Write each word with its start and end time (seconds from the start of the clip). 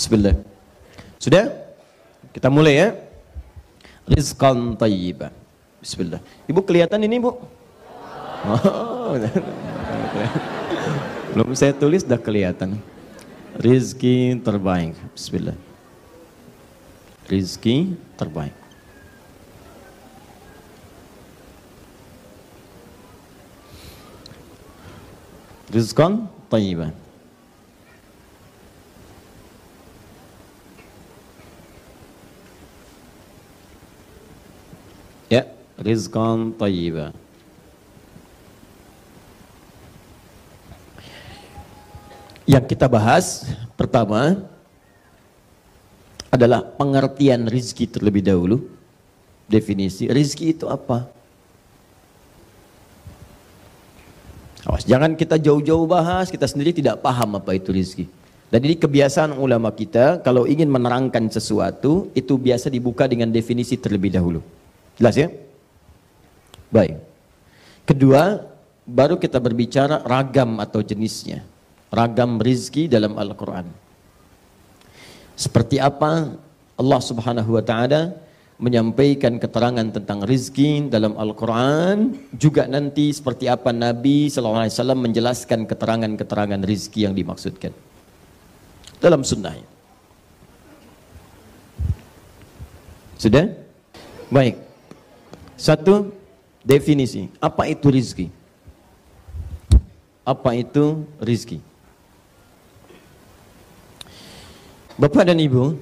Bismillah. 0.00 0.32
Sudah? 1.20 1.52
Kita 2.32 2.48
mulai 2.48 2.80
ya. 2.80 2.88
Rizqan 4.08 4.72
tayyiban. 4.72 5.28
Bismillah. 5.76 6.24
Ibu 6.48 6.64
kelihatan 6.64 7.04
ini, 7.04 7.20
Bu? 7.20 7.36
Oh, 8.48 9.12
belum 11.36 11.52
saya 11.52 11.76
tulis 11.76 12.00
dah 12.00 12.16
kelihatan. 12.16 12.80
Rizki 13.60 14.40
terbaik. 14.40 14.96
Bismillah. 15.12 15.60
Rizki 17.28 17.92
terbaik. 18.16 18.56
Rizqan 25.68 26.24
tayyiban. 26.48 26.96
Ya, 35.30 35.46
rizqan 35.80 36.52
tayyiban. 36.54 37.16
Yang 42.44 42.64
kita 42.76 42.86
bahas 42.90 43.46
pertama 43.78 44.42
adalah 46.30 46.62
pengertian 46.62 47.48
rizki 47.48 47.86
terlebih 47.88 48.22
dahulu. 48.22 48.62
Definisi 49.50 50.06
rizki 50.06 50.54
itu 50.54 50.70
apa? 50.70 51.10
Awas, 54.68 54.84
jangan 54.86 55.16
kita 55.16 55.40
jauh-jauh 55.40 55.88
bahas, 55.88 56.28
kita 56.30 56.46
sendiri 56.46 56.70
tidak 56.70 57.00
paham 57.02 57.40
apa 57.40 57.56
itu 57.56 57.72
rizki. 57.72 58.04
Dan 58.50 58.66
ini 58.66 58.74
kebiasaan 58.74 59.38
ulama 59.38 59.70
kita, 59.70 60.20
kalau 60.26 60.42
ingin 60.42 60.66
menerangkan 60.66 61.30
sesuatu, 61.30 62.10
itu 62.18 62.34
biasa 62.34 62.66
dibuka 62.66 63.06
dengan 63.06 63.30
definisi 63.30 63.78
terlebih 63.78 64.10
dahulu. 64.10 64.42
Jelas 64.98 65.14
ya? 65.14 65.30
Baik. 66.70 66.96
Kedua, 67.84 68.38
baru 68.86 69.18
kita 69.18 69.42
berbicara 69.42 70.06
ragam 70.06 70.62
atau 70.62 70.82
jenisnya 70.82 71.42
ragam 71.90 72.38
rizki 72.38 72.86
dalam 72.86 73.18
Al-Quran. 73.18 73.66
Seperti 75.34 75.82
apa 75.82 76.30
Allah 76.78 77.00
subhanahu 77.02 77.58
wa 77.58 77.64
ta'ala 77.64 78.14
menyampaikan 78.60 79.40
keterangan 79.40 79.88
tentang 79.88 80.20
rizki 80.22 80.84
dalam 80.86 81.16
Al-Quran 81.16 82.12
juga 82.36 82.68
nanti 82.68 83.08
seperti 83.08 83.48
apa 83.48 83.72
Nabi 83.72 84.28
SAW 84.28 84.68
menjelaskan 85.00 85.64
keterangan-keterangan 85.64 86.60
rizki 86.68 87.08
yang 87.08 87.16
dimaksudkan 87.16 87.72
dalam 89.00 89.24
sunnahnya 89.24 89.64
sudah? 93.16 93.48
baik 94.28 94.60
satu 95.56 96.19
definisi 96.62 97.28
apa 97.40 97.68
itu 97.68 97.86
rizki 97.88 98.26
apa 100.24 100.54
itu 100.54 101.04
rizki 101.18 101.58
Bapak 105.00 105.32
dan 105.32 105.40
Ibu, 105.40 105.80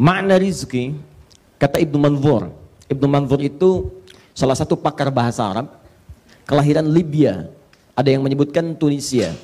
makna 0.00 0.40
rizki, 0.40 0.96
kata 1.60 1.76
Ibnu 1.76 2.00
Manzur. 2.00 2.56
Ibnu 2.88 3.04
Manzur 3.04 3.36
itu 3.44 3.92
salah 4.32 4.56
satu 4.56 4.80
pakar 4.80 5.12
bahasa 5.12 5.44
Arab, 5.44 5.76
kelahiran 6.48 6.88
Libya. 6.88 7.52
Ada 7.92 8.16
yang 8.16 8.24
menyebutkan 8.24 8.72
Tunisia. 8.80 9.36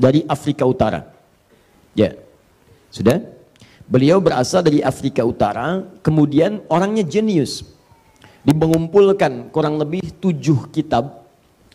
Dari 0.00 0.24
Afrika 0.24 0.64
Utara. 0.64 1.12
Ya. 1.92 2.16
Sudah? 2.88 3.20
Beliau 3.84 4.16
berasal 4.16 4.64
dari 4.64 4.80
Afrika 4.80 5.20
Utara, 5.20 5.84
kemudian 6.00 6.64
orangnya 6.72 7.04
jenius. 7.04 7.68
Dimengumpulkan 8.46 9.50
kurang 9.50 9.82
lebih 9.82 10.14
tujuh 10.22 10.70
kitab 10.70 11.26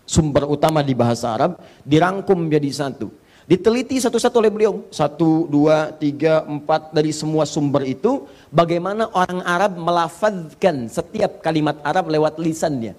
sumber 0.07 0.47
utama 0.47 0.79
di 0.79 0.95
bahasa 0.95 1.35
Arab, 1.35 1.59
dirangkum 1.83 2.47
menjadi 2.47 2.71
satu 2.87 3.11
Diteliti 3.51 3.99
satu-satu 3.99 4.39
oleh 4.39 4.47
beliau. 4.47 4.87
Satu, 4.95 5.43
dua, 5.51 5.91
tiga, 5.91 6.47
empat 6.47 6.95
dari 6.95 7.11
semua 7.11 7.43
sumber 7.43 7.83
itu. 7.83 8.23
Bagaimana 8.47 9.11
orang 9.11 9.43
Arab 9.43 9.75
melafazkan 9.75 10.87
setiap 10.87 11.43
kalimat 11.43 11.75
Arab 11.83 12.07
lewat 12.07 12.39
lisannya. 12.39 12.95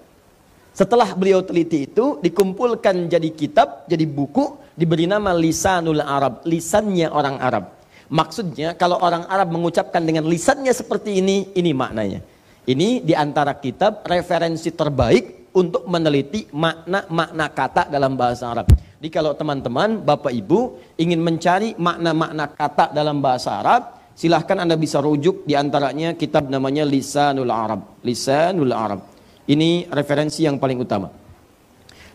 Setelah 0.76 1.16
beliau 1.16 1.40
teliti 1.40 1.88
itu, 1.88 2.20
dikumpulkan 2.20 3.08
jadi 3.08 3.32
kitab, 3.32 3.88
jadi 3.88 4.04
buku, 4.04 4.76
diberi 4.76 5.08
nama 5.08 5.32
Lisanul 5.32 6.04
Arab. 6.04 6.44
Lisannya 6.44 7.08
orang 7.08 7.40
Arab. 7.40 7.64
Maksudnya 8.12 8.76
kalau 8.76 9.00
orang 9.00 9.24
Arab 9.32 9.56
mengucapkan 9.56 10.04
dengan 10.04 10.28
lisannya 10.28 10.72
seperti 10.72 11.16
ini, 11.24 11.48
ini 11.56 11.72
maknanya. 11.72 12.20
Ini 12.62 13.02
di 13.02 13.10
antara 13.10 13.58
kitab 13.58 14.06
referensi 14.06 14.70
terbaik 14.70 15.50
untuk 15.50 15.82
meneliti 15.90 16.46
makna-makna 16.54 17.50
kata 17.50 17.90
dalam 17.90 18.14
bahasa 18.14 18.54
Arab. 18.54 18.70
Jadi 18.70 19.08
kalau 19.10 19.34
teman-teman, 19.34 19.98
Bapak 19.98 20.30
Ibu 20.30 20.78
ingin 20.94 21.18
mencari 21.18 21.74
makna-makna 21.74 22.46
kata 22.54 22.94
dalam 22.94 23.18
bahasa 23.18 23.58
Arab, 23.58 24.14
silahkan 24.14 24.62
Anda 24.62 24.78
bisa 24.78 25.02
rujuk 25.02 25.42
di 25.42 25.58
antaranya 25.58 26.14
kitab 26.14 26.46
namanya 26.46 26.86
Lisanul 26.86 27.50
Arab. 27.50 27.98
Lisanul 28.06 28.70
Arab. 28.70 29.10
Ini 29.50 29.90
referensi 29.90 30.46
yang 30.46 30.62
paling 30.62 30.78
utama. 30.78 31.10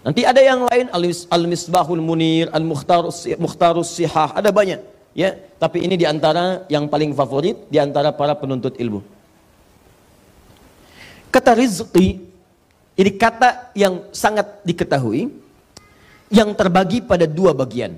Nanti 0.07 0.23
ada 0.23 0.39
yang 0.39 0.63
lain 0.71 0.87
Al-Misbahul 1.27 1.99
Munir, 1.99 2.47
Al-Mukhtarus 2.55 3.91
Sihah, 3.91 4.31
ada 4.31 4.47
banyak. 4.55 4.79
Ya, 5.11 5.35
tapi 5.59 5.83
ini 5.83 5.99
di 5.99 6.07
antara 6.07 6.63
yang 6.71 6.87
paling 6.87 7.11
favorit 7.11 7.67
di 7.67 7.83
antara 7.83 8.15
para 8.15 8.31
penuntut 8.31 8.79
ilmu. 8.79 9.16
Kata 11.37 11.53
rizqi 11.53 12.17
ini 12.97 13.11
kata 13.13 13.69
yang 13.77 14.09
sangat 14.09 14.57
diketahui 14.65 15.29
yang 16.33 16.49
terbagi 16.57 17.05
pada 17.05 17.29
dua 17.29 17.53
bagian. 17.53 17.93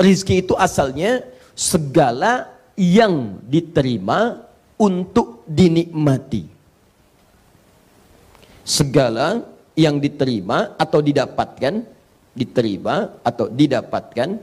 Rizki 0.00 0.40
itu 0.40 0.56
asalnya 0.56 1.20
segala 1.52 2.48
yang 2.72 3.36
diterima 3.44 4.40
untuk 4.80 5.44
dinikmati. 5.44 6.48
Segala 8.64 9.44
yang 9.76 10.00
diterima 10.00 10.72
atau 10.80 11.04
didapatkan, 11.04 11.84
diterima 12.32 13.20
atau 13.20 13.52
didapatkan 13.52 14.40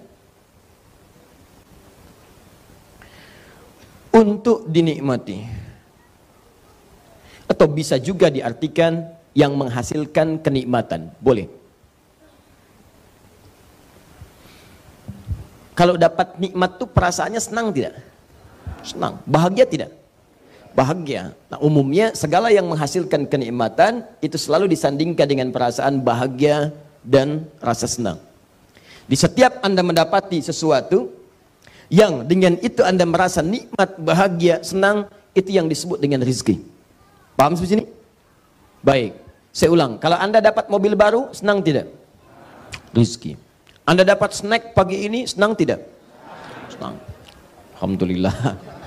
untuk 4.13 4.69
dinikmati. 4.69 5.59
Atau 7.59 7.75
bisa 7.75 8.00
juga 8.00 8.31
diartikan 8.31 9.03
yang 9.36 9.52
menghasilkan 9.59 10.40
kenikmatan. 10.40 11.12
Boleh. 11.20 11.52
Kalau 15.75 16.00
dapat 16.00 16.40
nikmat 16.40 16.80
tuh 16.80 16.88
perasaannya 16.88 17.44
senang 17.44 17.75
tidak? 17.75 18.00
Senang. 18.80 19.19
Bahagia 19.28 19.68
tidak? 19.68 19.92
Bahagia. 20.72 21.36
Nah, 21.52 21.59
umumnya 21.59 22.16
segala 22.16 22.48
yang 22.48 22.64
menghasilkan 22.72 23.28
kenikmatan 23.28 24.08
itu 24.24 24.40
selalu 24.40 24.72
disandingkan 24.72 25.28
dengan 25.28 25.52
perasaan 25.52 26.00
bahagia 26.00 26.72
dan 27.03 27.44
rasa 27.59 27.92
senang. 27.92 28.24
Di 29.03 29.19
setiap 29.19 29.59
Anda 29.68 29.84
mendapati 29.84 30.40
sesuatu 30.40 31.12
yang 31.92 32.24
dengan 32.24 32.56
itu 32.64 32.88
Anda 32.88 33.03
merasa 33.03 33.44
nikmat, 33.44 34.00
bahagia, 34.00 34.64
senang, 34.64 35.12
itu 35.36 35.52
yang 35.52 35.68
disebut 35.68 36.00
dengan 36.00 36.24
rizki. 36.24 36.78
Paham 37.39 37.56
sampai 37.56 37.71
sini? 37.71 37.83
Baik. 38.83 39.15
Saya 39.56 39.71
ulang, 39.71 39.95
kalau 39.95 40.19
Anda 40.19 40.44
dapat 40.44 40.68
mobil 40.68 40.91
baru, 40.91 41.31
senang 41.31 41.63
tidak? 41.63 41.88
Rizki. 42.91 43.39
Anda 43.88 44.03
dapat 44.03 44.36
snack 44.36 44.75
pagi 44.75 45.07
ini, 45.07 45.24
senang 45.24 45.56
tidak? 45.56 45.88
Senang. 46.68 47.00
Alhamdulillah. 47.80 48.36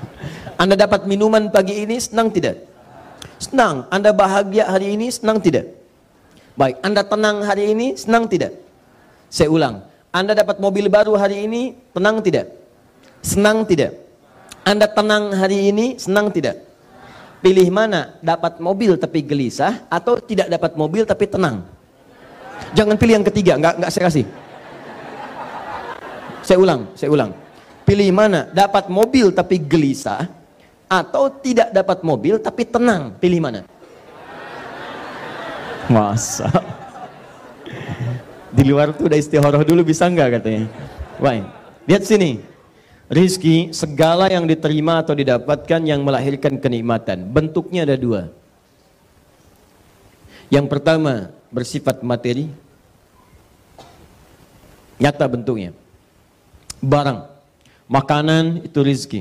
Anda 0.62 0.76
dapat 0.76 1.08
minuman 1.08 1.49
pagi 1.49 1.81
ini, 1.81 1.96
senang 1.96 2.28
tidak? 2.28 2.60
Senang. 3.40 3.88
Anda 3.88 4.12
bahagia 4.12 4.69
hari 4.69 5.00
ini, 5.00 5.08
senang 5.08 5.40
tidak? 5.40 5.72
Baik, 6.52 6.76
Anda 6.84 7.08
tenang 7.08 7.40
hari 7.48 7.72
ini, 7.72 7.96
senang 7.96 8.28
tidak? 8.28 8.52
Saya 9.32 9.48
ulang. 9.48 9.81
Anda 10.12 10.37
dapat 10.37 10.60
mobil 10.60 10.93
baru 10.93 11.16
hari 11.16 11.48
ini, 11.48 11.72
tenang 11.96 12.20
tidak? 12.20 12.52
Senang 13.25 13.64
tidak? 13.64 13.96
Anda 14.69 14.84
tenang 14.93 15.32
hari 15.32 15.72
ini, 15.72 15.96
senang 15.96 16.28
tidak? 16.28 16.71
Pilih 17.43 17.69
mana? 17.75 18.15
Dapat 18.23 18.62
mobil 18.62 18.94
tapi 18.94 19.19
gelisah 19.19 19.83
atau 19.91 20.23
tidak 20.23 20.47
dapat 20.47 20.79
mobil 20.79 21.03
tapi 21.03 21.27
tenang? 21.27 21.67
Jangan 22.71 22.94
pilih 22.94 23.19
yang 23.19 23.27
ketiga, 23.27 23.59
nggak 23.59 23.83
nggak 23.83 23.91
saya 23.91 24.05
kasih. 24.06 24.25
Saya 26.47 26.59
ulang, 26.62 26.87
saya 26.94 27.11
ulang. 27.11 27.31
Pilih 27.83 28.15
mana? 28.15 28.47
Dapat 28.47 28.87
mobil 28.87 29.35
tapi 29.35 29.59
gelisah 29.59 30.31
atau 30.87 31.27
tidak 31.35 31.75
dapat 31.75 32.06
mobil 32.06 32.39
tapi 32.39 32.62
tenang? 32.62 33.11
Pilih 33.19 33.43
mana? 33.43 33.67
Masa? 35.91 36.47
Di 38.55 38.62
luar 38.62 38.94
tuh 38.94 39.11
udah 39.11 39.19
istihoroh 39.19 39.67
dulu 39.67 39.83
bisa 39.83 40.06
nggak 40.06 40.39
katanya? 40.39 40.71
Baik. 41.19 41.44
Lihat 41.91 42.03
sini. 42.06 42.51
Rizki 43.12 43.69
segala 43.76 44.32
yang 44.32 44.49
diterima 44.49 45.05
atau 45.05 45.12
didapatkan 45.12 45.81
yang 45.85 46.00
melahirkan 46.00 46.56
kenikmatan. 46.56 47.29
Bentuknya 47.29 47.85
ada 47.85 48.00
dua. 48.00 48.32
Yang 50.49 50.67
pertama 50.73 51.29
bersifat 51.53 52.00
materi, 52.00 52.49
nyata 54.97 55.29
bentuknya. 55.29 55.76
Barang, 56.81 57.29
makanan 57.87 58.64
itu 58.64 58.81
rizki, 58.81 59.20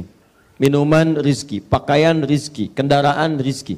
minuman 0.55 1.19
rizki, 1.19 1.59
pakaian 1.59 2.23
rizki, 2.23 2.71
kendaraan 2.71 3.37
rizki, 3.43 3.75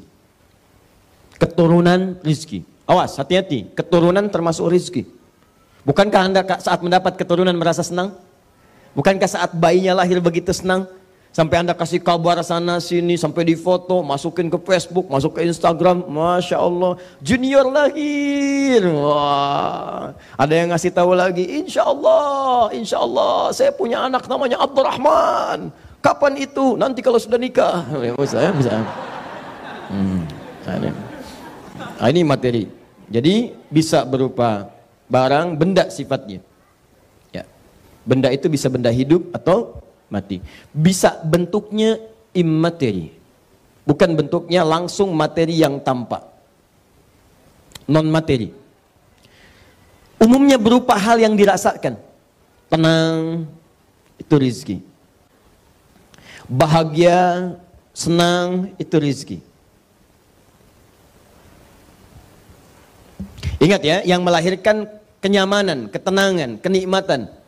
keturunan 1.41 2.21
rizki. 2.21 2.61
Awas, 2.83 3.15
hati-hati, 3.17 3.73
keturunan 3.73 4.27
termasuk 4.29 4.69
rizki. 4.69 5.07
Bukankah 5.87 6.21
anda 6.21 6.41
saat 6.59 6.83
mendapat 6.83 7.15
keturunan 7.15 7.55
merasa 7.55 7.83
senang? 7.83 8.15
Bukankah 8.93 9.29
saat 9.29 9.51
bayinya 9.57 10.01
lahir 10.01 10.21
begitu 10.21 10.53
senang? 10.53 10.85
Sampai 11.33 11.65
anda 11.65 11.73
kasih 11.73 11.97
kabar 11.97 12.37
sana 12.45 12.77
sini, 12.77 13.17
sampai 13.17 13.41
di 13.41 13.57
foto, 13.57 14.05
masukin 14.05 14.53
ke 14.53 14.57
Facebook, 14.69 15.09
masuk 15.09 15.41
ke 15.41 15.49
Instagram, 15.49 16.05
Masya 16.05 16.61
Allah, 16.61 16.93
junior 17.25 17.65
lahir. 17.73 18.85
Wah. 18.85 20.13
Ada 20.37 20.53
yang 20.53 20.69
ngasih 20.69 20.93
tahu 20.93 21.17
lagi, 21.17 21.41
Insya 21.41 21.89
Allah, 21.89 22.69
Insya 22.77 23.01
Allah, 23.01 23.49
saya 23.49 23.73
punya 23.73 24.05
anak 24.05 24.29
namanya 24.29 24.61
Abdurrahman. 24.61 25.73
Kapan 26.05 26.37
itu? 26.37 26.77
Nanti 26.77 27.01
kalau 27.01 27.17
sudah 27.17 27.41
nikah. 27.41 27.81
Ya, 27.97 28.13
bisa, 28.13 28.37
ya, 28.37 28.53
bisa. 28.53 28.71
Hmm. 29.89 30.29
Nah, 31.97 32.07
ini 32.13 32.21
materi. 32.21 32.69
Jadi 33.09 33.57
bisa 33.73 34.05
berupa 34.05 34.69
barang, 35.09 35.57
benda 35.57 35.89
sifatnya. 35.89 36.45
Benda 38.03 38.29
itu 38.31 38.51
bisa 38.51 38.67
benda 38.67 38.91
hidup 38.91 39.31
atau 39.31 39.79
mati. 40.11 40.43
Bisa 40.75 41.23
bentuknya 41.23 41.97
imateri. 42.35 43.15
Bukan 43.83 44.15
bentuknya 44.15 44.63
langsung 44.63 45.11
materi 45.15 45.59
yang 45.59 45.79
tampak. 45.79 46.23
Non 47.87 48.07
materi. 48.07 48.51
Umumnya 50.19 50.55
berupa 50.55 50.95
hal 50.95 51.19
yang 51.19 51.35
dirasakan. 51.35 51.99
Tenang, 52.71 53.43
itu 54.15 54.35
rizki. 54.39 54.77
Bahagia, 56.47 57.59
senang, 57.91 58.71
itu 58.79 58.95
rizki. 58.99 59.37
Ingat 63.59 63.81
ya, 63.83 63.97
yang 64.07 64.23
melahirkan 64.23 64.87
kenyamanan, 65.19 65.91
ketenangan, 65.91 66.59
kenikmatan. 66.59 67.42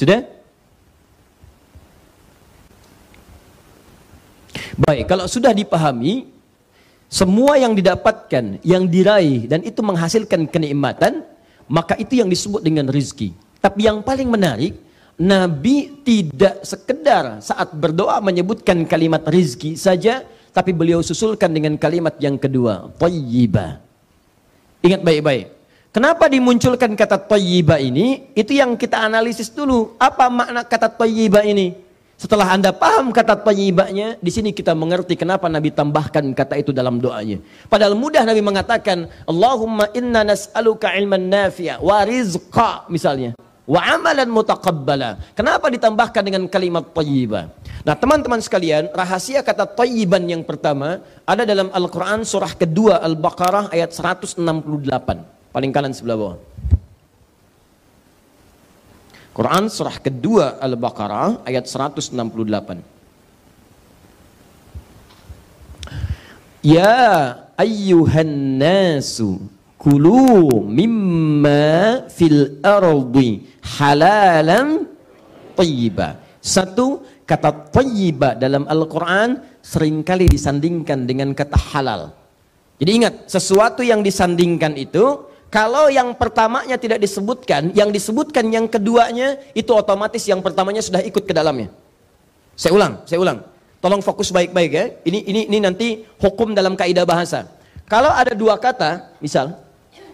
Sudah? 0.00 0.24
Baik, 4.80 5.04
kalau 5.04 5.28
sudah 5.28 5.52
dipahami, 5.52 6.24
semua 7.04 7.60
yang 7.60 7.76
didapatkan, 7.76 8.64
yang 8.64 8.88
diraih, 8.88 9.44
dan 9.44 9.60
itu 9.60 9.84
menghasilkan 9.84 10.48
kenikmatan, 10.48 11.20
maka 11.68 12.00
itu 12.00 12.16
yang 12.16 12.32
disebut 12.32 12.64
dengan 12.64 12.88
rizki. 12.88 13.36
Tapi 13.60 13.84
yang 13.84 14.00
paling 14.00 14.24
menarik, 14.24 14.72
Nabi 15.20 16.00
tidak 16.00 16.64
sekedar 16.64 17.44
saat 17.44 17.68
berdoa 17.76 18.24
menyebutkan 18.24 18.88
kalimat 18.88 19.20
rizki 19.28 19.76
saja, 19.76 20.24
tapi 20.56 20.72
beliau 20.72 21.04
susulkan 21.04 21.52
dengan 21.52 21.76
kalimat 21.76 22.16
yang 22.16 22.40
kedua, 22.40 22.88
tayyiba. 22.96 23.84
Ingat 24.80 25.04
baik-baik. 25.04 25.59
Kenapa 25.90 26.30
dimunculkan 26.30 26.94
kata 26.94 27.18
tayyiba 27.18 27.82
ini? 27.82 28.30
Itu 28.38 28.54
yang 28.54 28.78
kita 28.78 29.02
analisis 29.02 29.50
dulu. 29.50 29.98
Apa 29.98 30.30
makna 30.30 30.62
kata 30.62 30.86
tayyiba 30.86 31.42
ini? 31.42 31.90
Setelah 32.20 32.52
Anda 32.52 32.68
paham 32.68 33.16
kata 33.16 33.32
tayyibanya, 33.32 34.20
di 34.20 34.28
sini 34.28 34.52
kita 34.52 34.76
mengerti 34.76 35.16
kenapa 35.16 35.48
Nabi 35.48 35.72
tambahkan 35.72 36.36
kata 36.36 36.60
itu 36.60 36.68
dalam 36.68 37.00
doanya. 37.00 37.40
Padahal 37.64 37.96
mudah 37.96 38.28
Nabi 38.28 38.44
mengatakan, 38.44 39.08
Allahumma 39.24 39.88
inna 39.96 40.20
nas'aluka 40.28 40.92
ilman 41.00 41.32
nafi'a 41.32 41.80
wa 41.80 42.04
rizqa 42.04 42.84
misalnya 42.92 43.32
wa 43.64 43.80
amalan 43.80 44.28
mutaqabbala. 44.28 45.32
Kenapa 45.32 45.72
ditambahkan 45.72 46.20
dengan 46.20 46.44
kalimat 46.44 46.92
thayyibah? 46.92 47.56
Nah, 47.88 47.96
teman-teman 47.96 48.44
sekalian, 48.44 48.92
rahasia 48.92 49.40
kata 49.40 49.64
thayyiban 49.72 50.20
yang 50.28 50.44
pertama 50.44 51.00
ada 51.24 51.48
dalam 51.48 51.72
Al-Qur'an 51.72 52.20
surah 52.20 52.52
kedua 52.52 53.00
Al-Baqarah 53.00 53.72
ayat 53.72 53.96
168. 53.96 55.39
Paling 55.50 55.74
kanan 55.74 55.90
sebelah 55.90 56.16
bawah. 56.18 56.38
Quran 59.30 59.70
surah 59.70 59.98
kedua 60.02 60.58
Al-Baqarah 60.58 61.46
ayat 61.46 61.66
168. 61.66 62.14
Ya 66.60 66.94
ayyuhan 67.56 68.60
nasu 68.60 69.40
kulu 69.80 70.68
mimma 70.68 72.04
fil 72.12 72.60
ardi 72.60 73.48
halalan 73.80 74.84
tayyiba. 75.56 76.20
Satu, 76.40 77.00
kata 77.24 77.72
tayyiba 77.72 78.36
dalam 78.36 78.68
Al-Quran 78.68 79.40
sering 79.64 80.04
kali 80.04 80.28
disandingkan 80.28 81.08
dengan 81.08 81.32
kata 81.32 81.56
halal. 81.72 82.12
Jadi 82.80 82.90
ingat, 82.96 83.14
sesuatu 83.28 83.84
yang 83.84 84.00
disandingkan 84.00 84.72
itu, 84.76 85.29
kalau 85.50 85.90
yang 85.90 86.14
pertamanya 86.14 86.78
tidak 86.78 87.02
disebutkan, 87.02 87.74
yang 87.74 87.90
disebutkan 87.90 88.46
yang 88.54 88.70
keduanya, 88.70 89.36
itu 89.52 89.74
otomatis 89.74 90.22
yang 90.24 90.38
pertamanya 90.40 90.80
sudah 90.80 91.02
ikut 91.02 91.26
ke 91.26 91.34
dalamnya. 91.34 91.74
Saya 92.54 92.72
ulang, 92.72 93.02
saya 93.04 93.18
ulang. 93.18 93.42
Tolong 93.82 94.00
fokus 94.04 94.30
baik-baik 94.30 94.70
ya. 94.70 94.86
Ini, 95.02 95.18
ini, 95.26 95.40
ini 95.50 95.58
nanti 95.58 96.06
hukum 96.22 96.54
dalam 96.54 96.78
kaidah 96.78 97.02
bahasa. 97.02 97.50
Kalau 97.90 98.12
ada 98.12 98.36
dua 98.36 98.54
kata, 98.60 99.10
misal, 99.18 99.58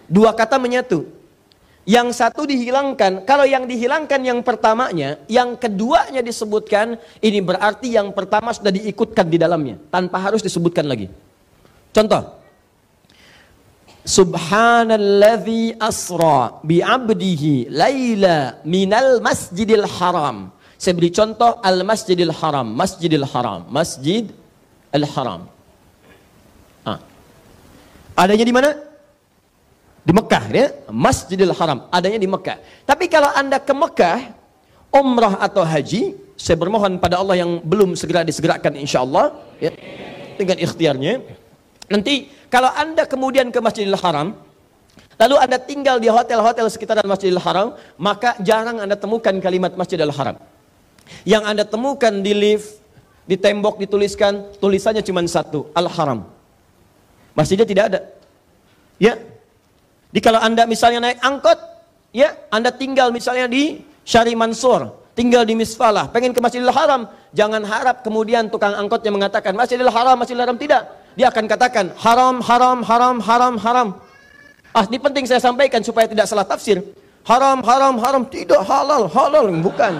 Dua 0.07 0.31
kata 0.31 0.55
menyatu. 0.55 1.03
Yang 1.87 2.19
satu 2.19 2.43
dihilangkan. 2.47 3.23
Kalau 3.23 3.47
yang 3.47 3.63
dihilangkan 3.63 4.19
yang 4.19 4.39
pertamanya, 4.43 5.19
yang 5.31 5.55
keduanya 5.55 6.19
disebutkan, 6.19 6.99
ini 7.23 7.39
berarti 7.39 7.95
yang 7.95 8.11
pertama 8.11 8.51
sudah 8.51 8.71
diikutkan 8.71 9.27
di 9.27 9.39
dalamnya. 9.39 9.79
Tanpa 9.91 10.19
harus 10.19 10.43
disebutkan 10.43 10.87
lagi. 10.87 11.07
Contoh. 11.91 12.36
Subhanalladzi 14.07 15.75
asra 15.89 16.63
bi'abdihi 16.63 17.67
layla 17.67 18.63
minal 18.63 19.19
masjidil 19.19 19.83
haram. 19.83 20.55
Saya 20.79 20.93
beri 20.95 21.11
contoh 21.11 21.59
al-masjidil 21.59 22.31
haram. 22.39 22.67
Masjidil 22.71 23.27
haram. 23.27 23.67
Masjid 23.67 24.31
al-haram. 24.95 25.49
Ah. 26.87 26.99
Adanya 28.15 28.45
di 28.47 28.55
mana? 28.55 28.87
di 30.07 30.15
Mekah 30.15 30.43
ya 30.55 30.67
Masjidil 30.87 31.51
Haram 31.51 31.83
adanya 31.91 32.15
di 32.15 32.29
Mekah 32.31 32.87
tapi 32.87 33.11
kalau 33.11 33.27
anda 33.35 33.59
ke 33.59 33.75
Mekah 33.75 34.31
umrah 34.87 35.35
atau 35.43 35.67
haji 35.67 36.15
saya 36.39 36.55
bermohon 36.55 36.95
pada 36.95 37.19
Allah 37.19 37.43
yang 37.43 37.59
belum 37.59 37.91
segera 37.99 38.23
disegerakan 38.23 38.79
insya 38.79 39.03
Allah 39.03 39.35
ya, 39.59 39.75
dengan 40.39 40.63
ikhtiarnya 40.63 41.27
nanti 41.91 42.31
kalau 42.47 42.71
anda 42.73 43.03
kemudian 43.03 43.51
ke 43.51 43.59
Masjidil 43.59 43.97
Haram 43.99 44.35
lalu 45.17 45.35
anda 45.37 45.57
tinggal 45.59 45.97
di 45.99 46.07
hotel-hotel 46.07 46.67
sekitaran 46.71 47.05
Masjidil 47.05 47.41
Haram 47.41 47.75
maka 47.99 48.37
jarang 48.43 48.79
anda 48.79 48.95
temukan 48.95 49.33
kalimat 49.41 49.75
Masjidil 49.75 50.13
Haram. 50.13 50.39
Yang 51.23 51.43
anda 51.47 51.63
temukan 51.63 52.11
di 52.19 52.35
lift 52.35 52.83
di 53.27 53.35
tembok 53.35 53.75
dituliskan 53.79 54.55
tulisannya 54.63 55.03
cuma 55.03 55.19
satu 55.27 55.67
Al-Haram. 55.75 56.23
Masjidnya 57.35 57.67
tidak 57.67 57.85
ada. 57.93 57.99
Ya. 58.97 59.19
Di 60.09 60.23
kalau 60.23 60.39
Anda 60.39 60.63
misalnya 60.63 61.03
naik 61.03 61.19
angkot, 61.19 61.59
ya 62.15 62.33
Anda 62.49 62.71
tinggal 62.73 63.11
misalnya 63.11 63.45
di 63.45 63.83
Syari 64.07 64.33
Mansur, 64.33 64.89
tinggal 65.13 65.43
di 65.43 65.53
Misfalah, 65.53 66.07
pengen 66.09 66.31
ke 66.31 66.39
Masjidil 66.39 66.71
Haram, 66.71 67.11
jangan 67.35 67.61
harap 67.67 68.01
kemudian 68.01 68.47
tukang 68.47 68.73
angkotnya 68.73 69.11
mengatakan 69.11 69.53
Masjidil 69.53 69.91
Haram, 69.91 70.15
Masjidil 70.17 70.41
Haram 70.41 70.57
tidak. 70.57 70.87
Dia 71.17 71.33
akan 71.33 71.49
katakan 71.49 71.85
haram, 71.97 72.37
haram, 72.45 72.77
haram, 72.85 73.15
haram, 73.17 73.53
haram. 73.57 73.87
Ah, 74.69 74.85
ini 74.85 75.01
penting 75.01 75.25
saya 75.25 75.41
sampaikan 75.41 75.81
supaya 75.81 76.05
tidak 76.05 76.29
salah 76.29 76.45
tafsir. 76.45 76.85
Haram, 77.25 77.65
haram, 77.65 77.97
haram, 77.97 78.23
tidak 78.29 78.61
halal, 78.61 79.09
halal, 79.09 79.49
bukan. 79.65 79.97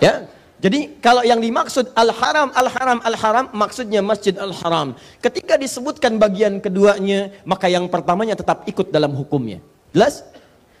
Ya, 0.00 0.26
jadi 0.62 0.94
kalau 1.04 1.22
yang 1.22 1.38
dimaksud 1.38 1.92
al-haram, 1.92 2.48
al-haram, 2.54 2.98
al-haram 3.04 3.46
maksudnya 3.50 4.00
masjid 4.00 4.34
al-haram. 4.40 4.96
Ketika 5.20 5.60
disebutkan 5.60 6.16
bagian 6.16 6.64
keduanya, 6.64 7.34
maka 7.44 7.68
yang 7.68 7.86
pertamanya 7.92 8.34
tetap 8.34 8.64
ikut 8.64 8.88
dalam 8.88 9.12
hukumnya. 9.12 9.60
Jelas? 9.92 10.24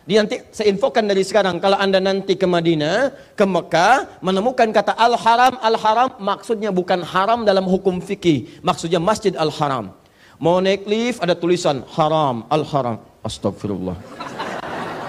Di 0.02 0.18
nanti 0.18 0.42
saya 0.50 0.66
infokan 0.74 1.06
dari 1.06 1.22
sekarang, 1.22 1.62
kalau 1.62 1.78
anda 1.78 2.02
nanti 2.02 2.34
ke 2.34 2.42
Madinah, 2.42 3.14
ke 3.38 3.46
Mekah, 3.46 4.18
menemukan 4.18 4.66
kata 4.74 4.98
al-haram, 4.98 5.54
al-haram, 5.62 6.18
maksudnya 6.18 6.74
bukan 6.74 7.06
haram 7.06 7.46
dalam 7.46 7.62
hukum 7.62 8.02
fikih, 8.02 8.58
maksudnya 8.66 8.98
masjid 8.98 9.30
al-haram. 9.38 9.94
Mau 10.42 10.58
naik 10.58 10.90
lift, 10.90 11.22
ada 11.22 11.38
tulisan 11.38 11.86
haram, 11.94 12.42
al-haram. 12.50 12.98
Astagfirullah. 13.22 13.94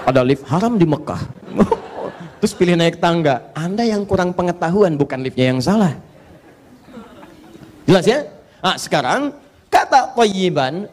Ada 0.06 0.22
lift 0.22 0.46
haram 0.46 0.78
di 0.78 0.86
Mekah. 0.86 1.18
Terus 2.38 2.54
pilih 2.54 2.78
naik 2.78 3.02
tangga. 3.02 3.50
Anda 3.50 3.82
yang 3.82 4.06
kurang 4.06 4.30
pengetahuan, 4.30 4.94
bukan 4.94 5.26
liftnya 5.26 5.50
yang 5.50 5.58
salah. 5.58 5.90
Jelas 7.82 8.06
ya? 8.06 8.22
Nah, 8.62 8.78
sekarang 8.78 9.34
kata 9.66 10.14
tayyiban, 10.14 10.86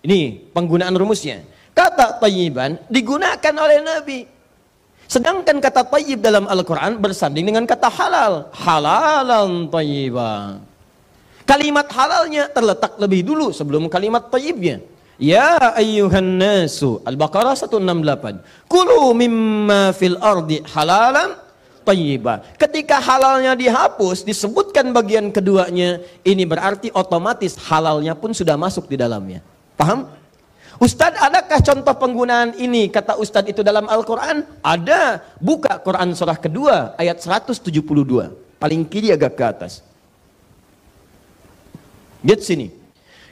ini 0.00 0.48
penggunaan 0.56 0.96
rumusnya. 0.96 1.44
Kata 1.74 2.22
tayyiban 2.22 2.78
digunakan 2.86 3.54
oleh 3.58 3.82
Nabi. 3.82 4.20
Sedangkan 5.10 5.60
kata 5.60 5.84
tayyib 5.84 6.22
dalam 6.22 6.46
Al-Quran 6.48 6.96
bersanding 7.02 7.50
dengan 7.50 7.66
kata 7.66 7.90
halal. 7.90 8.48
Halalan 8.54 9.68
tayyiban. 9.68 10.62
Kalimat 11.44 11.90
halalnya 11.92 12.48
terletak 12.48 12.96
lebih 12.96 13.26
dulu 13.26 13.52
sebelum 13.52 13.90
kalimat 13.92 14.32
tayyibnya. 14.32 14.80
Ya 15.14 15.78
ayyuhan 15.78 16.42
nasu 16.42 16.98
Al-Baqarah 17.06 17.54
168 17.54 18.66
Kulu 18.66 19.14
mimma 19.14 19.94
fil 19.94 20.18
ardi 20.18 20.58
halalan 20.74 21.38
tayyiba 21.86 22.42
Ketika 22.58 22.98
halalnya 22.98 23.54
dihapus 23.54 24.26
disebutkan 24.26 24.90
bagian 24.90 25.30
keduanya 25.30 26.02
Ini 26.26 26.42
berarti 26.50 26.90
otomatis 26.90 27.54
halalnya 27.62 28.18
pun 28.18 28.34
sudah 28.34 28.58
masuk 28.58 28.90
di 28.90 28.98
dalamnya 28.98 29.38
Paham? 29.78 30.10
Ustadz 30.82 31.22
adakah 31.22 31.60
contoh 31.62 31.94
penggunaan 31.94 32.58
ini 32.58 32.90
kata 32.90 33.14
Ustadz 33.18 33.50
itu 33.50 33.62
dalam 33.62 33.86
Al-Quran? 33.86 34.42
Ada 34.58 35.22
Buka 35.38 35.78
Quran 35.78 36.14
surah 36.18 36.38
kedua 36.38 36.98
ayat 36.98 37.22
172 37.22 37.62
Paling 38.58 38.82
kiri 38.90 39.14
agak 39.14 39.38
ke 39.38 39.44
atas 39.44 39.86
Lihat 42.26 42.42
sini 42.42 42.84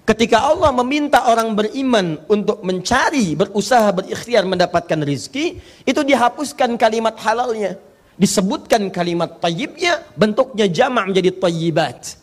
Ketika 0.02 0.42
Allah 0.42 0.74
meminta 0.74 1.30
orang 1.30 1.54
beriman 1.54 2.18
untuk 2.26 2.58
mencari, 2.66 3.38
berusaha, 3.38 3.86
berikhtiar 3.94 4.42
mendapatkan 4.50 4.98
rizki, 5.06 5.62
itu 5.86 6.00
dihapuskan 6.02 6.74
kalimat 6.74 7.14
halalnya. 7.22 7.78
Disebutkan 8.18 8.90
kalimat 8.90 9.38
tayyibnya, 9.38 10.02
bentuknya 10.18 10.66
jama' 10.66 11.06
menjadi 11.06 11.30
tayyibat. 11.38 12.18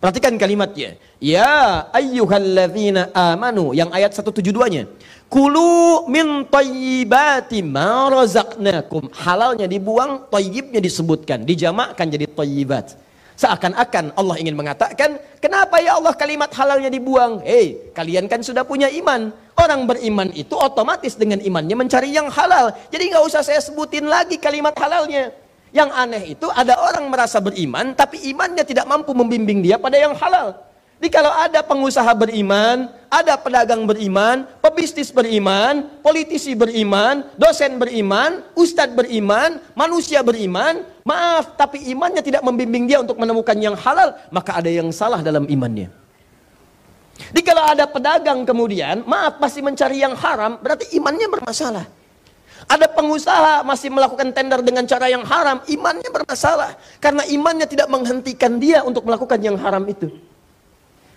Perhatikan 0.00 0.40
kalimatnya. 0.40 0.96
Ya 1.20 1.84
ayyuhalladzina 1.92 3.12
amanu. 3.12 3.76
Yang 3.76 3.90
ayat 3.92 4.10
172-nya. 4.16 4.88
Kulu 5.28 6.08
min 6.08 6.48
tayyibati 6.48 7.60
ma 7.60 8.08
razaqnakum. 8.08 9.12
Halalnya 9.12 9.68
dibuang, 9.68 10.26
tayyibnya 10.32 10.80
disebutkan. 10.80 11.44
Dijamakkan 11.44 12.08
jadi 12.08 12.24
tayyibat. 12.32 12.96
Seakan-akan 13.40 14.16
Allah 14.20 14.36
ingin 14.36 14.52
mengatakan, 14.52 15.16
kenapa 15.40 15.80
ya 15.80 15.96
Allah 15.96 16.12
kalimat 16.12 16.52
halalnya 16.52 16.92
dibuang? 16.92 17.40
Hei, 17.40 17.88
kalian 17.96 18.28
kan 18.28 18.44
sudah 18.44 18.68
punya 18.68 18.92
iman. 19.00 19.32
Orang 19.56 19.88
beriman 19.88 20.28
itu 20.36 20.52
otomatis 20.56 21.16
dengan 21.16 21.40
imannya 21.40 21.72
mencari 21.72 22.12
yang 22.12 22.28
halal. 22.28 22.72
Jadi 22.92 23.12
nggak 23.12 23.24
usah 23.24 23.40
saya 23.40 23.60
sebutin 23.64 24.08
lagi 24.08 24.36
kalimat 24.36 24.76
halalnya. 24.76 25.32
Yang 25.70 25.90
aneh 25.94 26.22
itu 26.34 26.46
ada 26.50 26.74
orang 26.82 27.06
merasa 27.06 27.38
beriman, 27.38 27.94
tapi 27.94 28.18
imannya 28.34 28.66
tidak 28.66 28.90
mampu 28.90 29.14
membimbing 29.14 29.62
dia 29.62 29.78
pada 29.78 29.94
yang 29.94 30.18
halal. 30.18 30.58
Jadi 31.00 31.16
kalau 31.16 31.32
ada 31.32 31.64
pengusaha 31.64 32.12
beriman, 32.12 32.92
ada 33.08 33.32
pedagang 33.40 33.88
beriman, 33.88 34.44
pebisnis 34.60 35.08
beriman, 35.08 35.88
politisi 36.04 36.52
beriman, 36.52 37.24
dosen 37.40 37.80
beriman, 37.80 38.44
ustadz 38.52 38.92
beriman, 38.92 39.64
manusia 39.72 40.20
beriman, 40.20 40.84
maaf 41.08 41.56
tapi 41.56 41.88
imannya 41.88 42.20
tidak 42.20 42.44
membimbing 42.44 42.84
dia 42.84 43.00
untuk 43.00 43.16
menemukan 43.16 43.56
yang 43.56 43.72
halal, 43.80 44.12
maka 44.28 44.60
ada 44.60 44.68
yang 44.68 44.92
salah 44.92 45.24
dalam 45.24 45.48
imannya. 45.48 45.88
Jadi 47.32 47.42
kalau 47.48 47.64
ada 47.64 47.88
pedagang 47.88 48.44
kemudian, 48.44 49.00
maaf 49.08 49.40
masih 49.40 49.64
mencari 49.64 50.04
yang 50.04 50.12
haram, 50.12 50.60
berarti 50.60 50.92
imannya 51.00 51.32
bermasalah. 51.32 51.99
Ada 52.70 52.86
pengusaha 52.86 53.66
masih 53.66 53.90
melakukan 53.90 54.30
tender 54.30 54.62
dengan 54.62 54.86
cara 54.86 55.10
yang 55.10 55.26
haram, 55.26 55.58
imannya 55.66 56.06
bermasalah. 56.06 56.78
Karena 57.02 57.26
imannya 57.26 57.66
tidak 57.66 57.90
menghentikan 57.90 58.62
dia 58.62 58.86
untuk 58.86 59.02
melakukan 59.10 59.42
yang 59.42 59.58
haram 59.58 59.82
itu. 59.90 60.06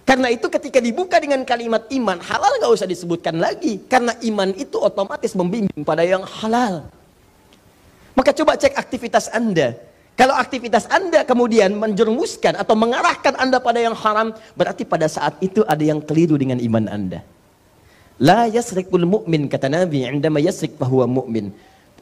Karena 0.01 0.33
itu 0.33 0.49
ketika 0.49 0.81
dibuka 0.81 1.21
dengan 1.21 1.45
kalimat 1.45 1.85
iman, 1.93 2.17
halal 2.25 2.57
nggak 2.57 2.73
usah 2.73 2.89
disebutkan 2.89 3.37
lagi. 3.37 3.85
Karena 3.85 4.17
iman 4.25 4.49
itu 4.57 4.81
otomatis 4.81 5.37
membimbing 5.37 5.85
pada 5.85 6.01
yang 6.01 6.25
halal. 6.25 6.89
Maka 8.17 8.33
coba 8.33 8.57
cek 8.57 8.73
aktivitas 8.73 9.29
Anda. 9.29 9.77
Kalau 10.17 10.33
aktivitas 10.33 10.89
Anda 10.89 11.21
kemudian 11.21 11.77
menjerumuskan 11.77 12.57
atau 12.57 12.73
mengarahkan 12.73 13.37
Anda 13.37 13.61
pada 13.61 13.77
yang 13.77 13.93
haram, 13.93 14.33
berarti 14.57 14.89
pada 14.89 15.05
saat 15.05 15.37
itu 15.37 15.61
ada 15.69 15.85
yang 15.85 16.01
keliru 16.01 16.33
dengan 16.33 16.57
iman 16.57 16.89
Anda. 16.89 17.21
La 18.21 18.45
yasrikul 18.45 19.09
mu'min, 19.09 19.49
kata 19.49 19.71
Nabi, 19.71 20.05
indama 20.05 20.37
yasrik 20.37 20.77
bahwa 20.77 21.09
mu'min. 21.09 21.49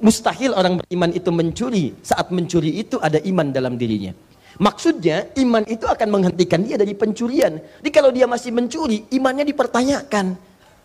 Mustahil 0.01 0.51
orang 0.51 0.81
beriman 0.81 1.13
itu 1.13 1.29
mencuri. 1.29 1.93
Saat 2.01 2.33
mencuri 2.33 2.81
itu 2.81 2.97
ada 2.99 3.21
iman 3.21 3.53
dalam 3.53 3.77
dirinya. 3.77 4.11
Maksudnya 4.59 5.31
iman 5.39 5.63
itu 5.69 5.87
akan 5.87 6.07
menghentikan 6.11 6.59
dia 6.65 6.75
dari 6.75 6.91
pencurian. 6.97 7.61
Jadi 7.79 7.89
kalau 7.93 8.11
dia 8.11 8.27
masih 8.27 8.51
mencuri, 8.51 9.07
imannya 9.13 9.47
dipertanyakan. 9.47 10.35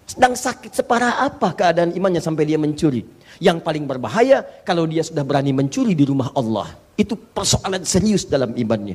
Sedang 0.06 0.38
sakit 0.38 0.70
separah 0.70 1.26
apa 1.26 1.50
keadaan 1.50 1.90
imannya 1.90 2.22
sampai 2.22 2.46
dia 2.46 2.60
mencuri. 2.60 3.02
Yang 3.42 3.66
paling 3.66 3.84
berbahaya 3.90 4.46
kalau 4.62 4.86
dia 4.86 5.02
sudah 5.02 5.26
berani 5.26 5.50
mencuri 5.50 5.98
di 5.98 6.06
rumah 6.06 6.30
Allah. 6.30 6.70
Itu 6.94 7.18
persoalan 7.18 7.82
serius 7.82 8.22
dalam 8.30 8.54
imannya. 8.54 8.94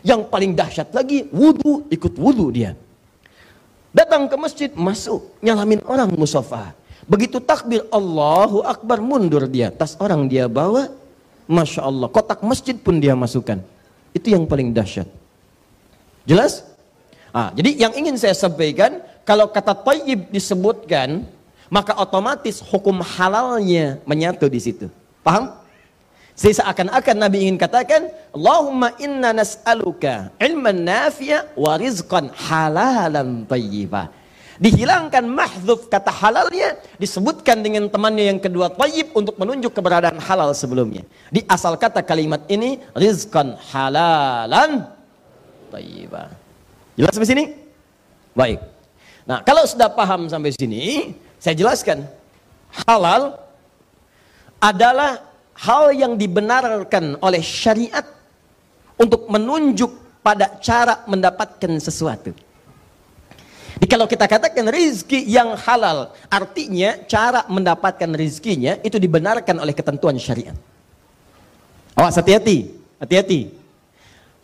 Yang 0.00 0.20
paling 0.32 0.56
dahsyat 0.56 0.88
lagi, 0.96 1.28
wudhu, 1.28 1.90
ikut 1.92 2.14
wudhu 2.16 2.48
dia. 2.48 2.72
Datang 3.98 4.30
ke 4.30 4.36
masjid, 4.38 4.70
masuk, 4.78 5.26
nyalamin 5.42 5.82
orang 5.82 6.06
musafa. 6.14 6.70
Begitu 7.10 7.42
takbir, 7.42 7.82
Allahu 7.90 8.62
Akbar, 8.62 9.02
mundur 9.02 9.50
dia. 9.50 9.74
Tas 9.74 9.98
orang 9.98 10.30
dia 10.30 10.46
bawa, 10.46 10.86
Masya 11.50 11.82
Allah, 11.82 12.06
kotak 12.06 12.38
masjid 12.46 12.78
pun 12.78 13.02
dia 13.02 13.18
masukkan. 13.18 13.58
Itu 14.14 14.30
yang 14.30 14.46
paling 14.46 14.70
dahsyat. 14.70 15.10
Jelas? 16.22 16.62
Ah, 17.34 17.50
jadi 17.58 17.74
yang 17.74 17.92
ingin 17.98 18.14
saya 18.14 18.38
sampaikan, 18.38 19.02
kalau 19.26 19.50
kata 19.50 19.74
tayyib 19.74 20.30
disebutkan, 20.30 21.26
maka 21.66 21.98
otomatis 21.98 22.62
hukum 22.62 23.02
halalnya 23.02 23.98
menyatu 24.06 24.46
di 24.46 24.62
situ. 24.62 24.86
Paham? 25.26 25.58
Jadi 26.38 26.54
seakan-akan 26.62 27.16
Nabi 27.18 27.50
ingin 27.50 27.58
katakan, 27.58 28.14
Allahumma 28.30 28.94
inna 29.02 29.34
nas'aluka 29.34 30.30
ilman 30.38 30.86
nafi'a 30.86 31.50
wa 31.58 31.74
rizqan 31.74 32.30
halalan 32.30 33.42
tayyibah. 33.42 34.06
Dihilangkan 34.62 35.26
mahzuf 35.26 35.90
kata 35.90 36.14
halalnya, 36.14 36.78
disebutkan 36.98 37.58
dengan 37.58 37.90
temannya 37.90 38.30
yang 38.30 38.38
kedua 38.38 38.70
tayyib 38.70 39.14
untuk 39.18 39.34
menunjuk 39.34 39.74
keberadaan 39.74 40.22
halal 40.22 40.54
sebelumnya. 40.54 41.02
Di 41.30 41.42
asal 41.50 41.74
kata 41.74 42.06
kalimat 42.06 42.46
ini, 42.46 42.78
rizqan 42.94 43.58
halalan 43.74 44.86
tayyibah. 45.74 46.30
Jelas 46.94 47.18
sampai 47.18 47.30
sini? 47.34 47.44
Baik. 48.30 48.62
Nah, 49.26 49.42
kalau 49.42 49.66
sudah 49.66 49.90
paham 49.90 50.30
sampai 50.30 50.54
sini, 50.54 51.18
saya 51.42 51.58
jelaskan. 51.58 52.06
Halal 52.86 53.38
adalah 54.62 55.27
hal 55.58 55.90
yang 55.90 56.14
dibenarkan 56.14 57.18
oleh 57.18 57.42
syariat 57.42 58.06
untuk 58.94 59.26
menunjuk 59.26 60.22
pada 60.22 60.58
cara 60.62 61.02
mendapatkan 61.10 61.78
sesuatu. 61.82 62.30
Jadi 63.78 63.86
kalau 63.86 64.10
kita 64.10 64.26
katakan 64.26 64.66
rizki 64.74 65.22
yang 65.30 65.54
halal, 65.54 66.10
artinya 66.26 66.98
cara 67.06 67.46
mendapatkan 67.46 68.10
rizkinya 68.10 68.74
itu 68.82 68.98
dibenarkan 68.98 69.54
oleh 69.62 69.70
ketentuan 69.70 70.18
syariat. 70.18 70.54
Awas 71.94 72.18
hati-hati, 72.18 72.74
hati-hati. 72.98 73.54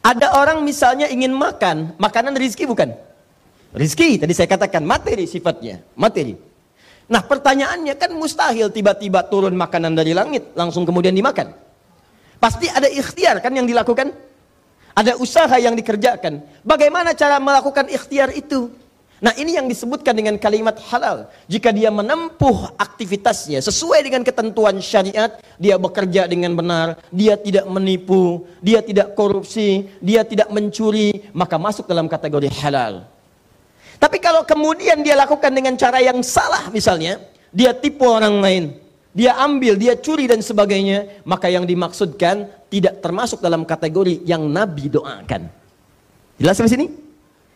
Ada 0.06 0.38
orang 0.38 0.62
misalnya 0.62 1.10
ingin 1.10 1.34
makan, 1.34 1.98
makanan 1.98 2.38
rizki 2.38 2.62
bukan? 2.62 2.94
Rizki, 3.74 4.22
tadi 4.22 4.30
saya 4.38 4.46
katakan 4.46 4.86
materi 4.86 5.26
sifatnya, 5.26 5.82
materi. 5.98 6.38
Nah 7.04 7.20
pertanyaannya 7.20 7.94
kan 8.00 8.10
mustahil 8.16 8.72
tiba-tiba 8.72 9.28
turun 9.28 9.52
makanan 9.52 9.92
dari 9.92 10.16
langit, 10.16 10.56
langsung 10.56 10.88
kemudian 10.88 11.12
dimakan. 11.12 11.52
Pasti 12.40 12.68
ada 12.68 12.88
ikhtiar 12.88 13.40
kan 13.44 13.52
yang 13.52 13.68
dilakukan? 13.68 14.12
Ada 14.94 15.18
usaha 15.18 15.52
yang 15.58 15.74
dikerjakan. 15.74 16.44
Bagaimana 16.62 17.12
cara 17.12 17.42
melakukan 17.42 17.90
ikhtiar 17.90 18.30
itu? 18.32 18.70
Nah 19.24 19.32
ini 19.40 19.56
yang 19.56 19.64
disebutkan 19.64 20.12
dengan 20.12 20.36
kalimat 20.36 20.76
halal. 20.92 21.32
Jika 21.48 21.72
dia 21.72 21.88
menempuh 21.88 22.76
aktivitasnya 22.76 23.64
sesuai 23.64 24.04
dengan 24.04 24.20
ketentuan 24.20 24.76
syariat, 24.84 25.40
dia 25.56 25.80
bekerja 25.80 26.28
dengan 26.28 26.52
benar, 26.52 27.00
dia 27.08 27.40
tidak 27.40 27.64
menipu, 27.64 28.44
dia 28.60 28.84
tidak 28.84 29.16
korupsi, 29.16 29.88
dia 30.04 30.28
tidak 30.28 30.52
mencuri, 30.52 31.32
maka 31.32 31.56
masuk 31.56 31.88
dalam 31.88 32.04
kategori 32.04 32.52
halal. 32.60 33.13
Tapi 34.04 34.20
kalau 34.20 34.44
kemudian 34.44 35.00
dia 35.00 35.16
lakukan 35.16 35.48
dengan 35.48 35.80
cara 35.80 35.96
yang 36.04 36.20
salah 36.20 36.68
misalnya, 36.68 37.24
dia 37.48 37.72
tipu 37.72 38.04
orang 38.04 38.36
lain, 38.44 38.64
dia 39.16 39.32
ambil, 39.40 39.80
dia 39.80 39.96
curi 39.96 40.28
dan 40.28 40.44
sebagainya, 40.44 41.24
maka 41.24 41.48
yang 41.48 41.64
dimaksudkan 41.64 42.44
tidak 42.68 43.00
termasuk 43.00 43.40
dalam 43.40 43.64
kategori 43.64 44.20
yang 44.28 44.44
Nabi 44.44 44.92
doakan. 44.92 45.48
Jelas 46.36 46.52
sampai 46.52 46.76
sini? 46.76 46.86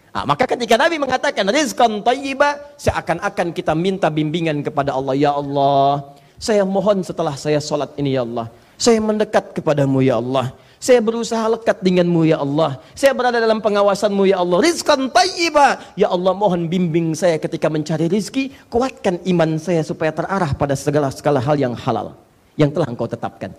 Nah, 0.08 0.24
maka 0.24 0.48
ketika 0.48 0.80
Nabi 0.80 0.96
mengatakan 0.96 1.44
rizqan 1.52 2.00
tayyiba, 2.00 2.56
seakan-akan 2.80 3.52
kita 3.52 3.76
minta 3.76 4.08
bimbingan 4.08 4.64
kepada 4.64 4.96
Allah, 4.96 5.20
ya 5.20 5.36
Allah, 5.36 6.16
saya 6.40 6.64
mohon 6.64 7.04
setelah 7.04 7.36
saya 7.36 7.60
sholat 7.60 7.92
ini 8.00 8.16
ya 8.16 8.24
Allah, 8.24 8.48
saya 8.80 8.96
mendekat 9.04 9.52
kepadamu 9.52 10.00
ya 10.00 10.16
Allah. 10.16 10.56
Saya 10.78 11.02
berusaha 11.02 11.42
lekat 11.50 11.82
denganmu 11.82 12.22
ya 12.30 12.38
Allah. 12.38 12.78
Saya 12.94 13.10
berada 13.10 13.42
dalam 13.42 13.58
pengawasanmu 13.58 14.30
ya 14.30 14.38
Allah. 14.38 14.62
Rizqan 14.62 15.10
tayyiba. 15.10 15.82
Ya 15.98 16.06
Allah 16.06 16.30
mohon 16.30 16.70
bimbing 16.70 17.18
saya 17.18 17.34
ketika 17.42 17.66
mencari 17.66 18.06
rizki. 18.06 18.54
Kuatkan 18.70 19.18
iman 19.26 19.58
saya 19.58 19.82
supaya 19.82 20.14
terarah 20.14 20.54
pada 20.54 20.78
segala-segala 20.78 21.42
hal 21.42 21.58
yang 21.58 21.74
halal. 21.74 22.14
Yang 22.54 22.78
telah 22.78 22.88
engkau 22.94 23.10
tetapkan. 23.10 23.50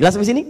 Jelas 0.00 0.16
sampai 0.16 0.28
sini? 0.32 0.42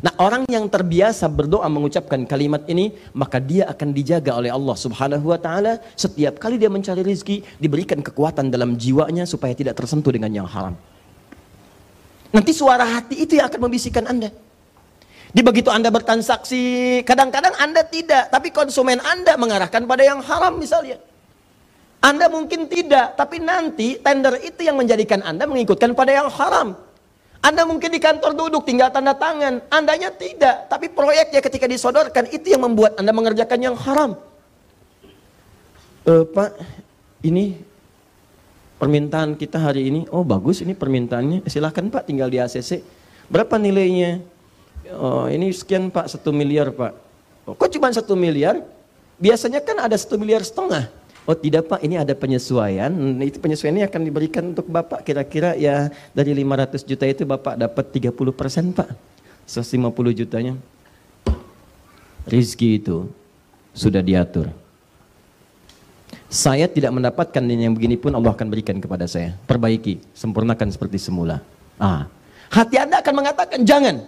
Nah 0.00 0.16
orang 0.16 0.48
yang 0.48 0.64
terbiasa 0.64 1.28
berdoa 1.28 1.68
mengucapkan 1.68 2.24
kalimat 2.24 2.64
ini 2.72 2.96
maka 3.12 3.36
dia 3.36 3.68
akan 3.68 3.92
dijaga 3.92 4.32
oleh 4.38 4.48
Allah 4.48 4.72
subhanahu 4.72 5.28
wa 5.28 5.36
ta'ala 5.36 5.82
setiap 5.92 6.40
kali 6.40 6.56
dia 6.56 6.72
mencari 6.72 7.04
rizki 7.04 7.44
diberikan 7.60 8.00
kekuatan 8.00 8.48
dalam 8.48 8.80
jiwanya 8.80 9.28
supaya 9.28 9.52
tidak 9.52 9.76
tersentuh 9.76 10.08
dengan 10.08 10.32
yang 10.32 10.48
haram. 10.48 10.72
Nanti 12.32 12.54
suara 12.54 12.86
hati 12.86 13.28
itu 13.28 13.36
yang 13.36 13.50
akan 13.50 13.60
membisikkan 13.66 14.06
anda. 14.08 14.30
Di 15.30 15.46
begitu 15.46 15.70
anda 15.70 15.94
bertransaksi, 15.94 17.00
kadang-kadang 17.06 17.54
anda 17.62 17.86
tidak, 17.86 18.34
tapi 18.34 18.50
konsumen 18.50 18.98
anda 18.98 19.38
mengarahkan 19.38 19.86
pada 19.86 20.02
yang 20.02 20.18
haram 20.26 20.58
misalnya. 20.58 20.98
Anda 22.02 22.26
mungkin 22.26 22.66
tidak, 22.66 23.14
tapi 23.14 23.38
nanti 23.38 24.00
tender 24.00 24.40
itu 24.42 24.66
yang 24.66 24.74
menjadikan 24.74 25.22
anda 25.22 25.46
mengikutkan 25.46 25.94
pada 25.94 26.10
yang 26.10 26.28
haram. 26.32 26.74
Anda 27.40 27.64
mungkin 27.64 27.88
di 27.88 28.00
kantor 28.02 28.36
duduk 28.36 28.68
tinggal 28.68 28.92
tanda 28.92 29.16
tangan, 29.16 29.64
Andanya 29.72 30.12
tidak, 30.12 30.68
tapi 30.68 30.92
proyeknya 30.92 31.40
ketika 31.40 31.64
disodorkan 31.64 32.28
itu 32.28 32.52
yang 32.52 32.68
membuat 32.68 33.00
Anda 33.00 33.16
mengerjakan 33.16 33.58
yang 33.64 33.76
haram. 33.80 34.20
E, 36.04 36.12
Pak, 36.28 36.50
ini 37.24 37.56
permintaan 38.76 39.40
kita 39.40 39.56
hari 39.56 39.88
ini, 39.88 40.00
oh 40.12 40.20
bagus 40.20 40.60
ini 40.60 40.76
permintaannya, 40.76 41.48
silahkan 41.48 41.88
Pak 41.88 42.12
tinggal 42.12 42.28
di 42.28 42.36
ACC. 42.44 42.84
Berapa 43.32 43.56
nilainya? 43.56 44.20
Oh, 44.96 45.30
ini 45.30 45.52
sekian 45.54 45.92
Pak, 45.92 46.10
satu 46.10 46.34
miliar 46.34 46.74
Pak. 46.74 46.92
Oh, 47.46 47.54
kok 47.54 47.70
cuma 47.70 47.90
satu 47.94 48.18
miliar? 48.18 48.62
Biasanya 49.20 49.60
kan 49.60 49.76
ada 49.84 49.94
satu 49.94 50.16
miliar 50.16 50.40
setengah. 50.40 50.88
Oh 51.28 51.36
tidak 51.36 51.68
Pak, 51.68 51.80
ini 51.84 52.00
ada 52.00 52.16
penyesuaian. 52.16 52.90
Itu 53.20 53.38
penyesuaian 53.38 53.76
ini 53.76 53.84
akan 53.84 54.00
diberikan 54.02 54.50
untuk 54.50 54.66
Bapak 54.66 55.04
kira-kira 55.04 55.54
ya 55.54 55.92
dari 56.16 56.32
500 56.32 56.82
juta 56.82 57.04
itu 57.06 57.22
Bapak 57.28 57.54
dapat 57.60 57.84
30 57.92 58.32
persen 58.32 58.72
Pak. 58.72 58.88
150 59.44 60.16
jutanya. 60.16 60.56
Rizki 62.24 62.80
itu 62.80 63.06
sudah 63.76 64.00
diatur. 64.00 64.50
Saya 66.30 66.70
tidak 66.70 66.94
mendapatkan 66.94 67.42
yang 67.42 67.74
begini 67.74 67.98
pun 67.98 68.14
Allah 68.14 68.30
akan 68.30 68.46
berikan 68.46 68.78
kepada 68.78 69.06
saya. 69.10 69.34
Perbaiki, 69.46 69.98
sempurnakan 70.14 70.70
seperti 70.70 70.98
semula. 71.02 71.42
Ah, 71.74 72.06
hati 72.54 72.78
Anda 72.78 73.02
akan 73.02 73.14
mengatakan 73.18 73.60
jangan. 73.66 74.06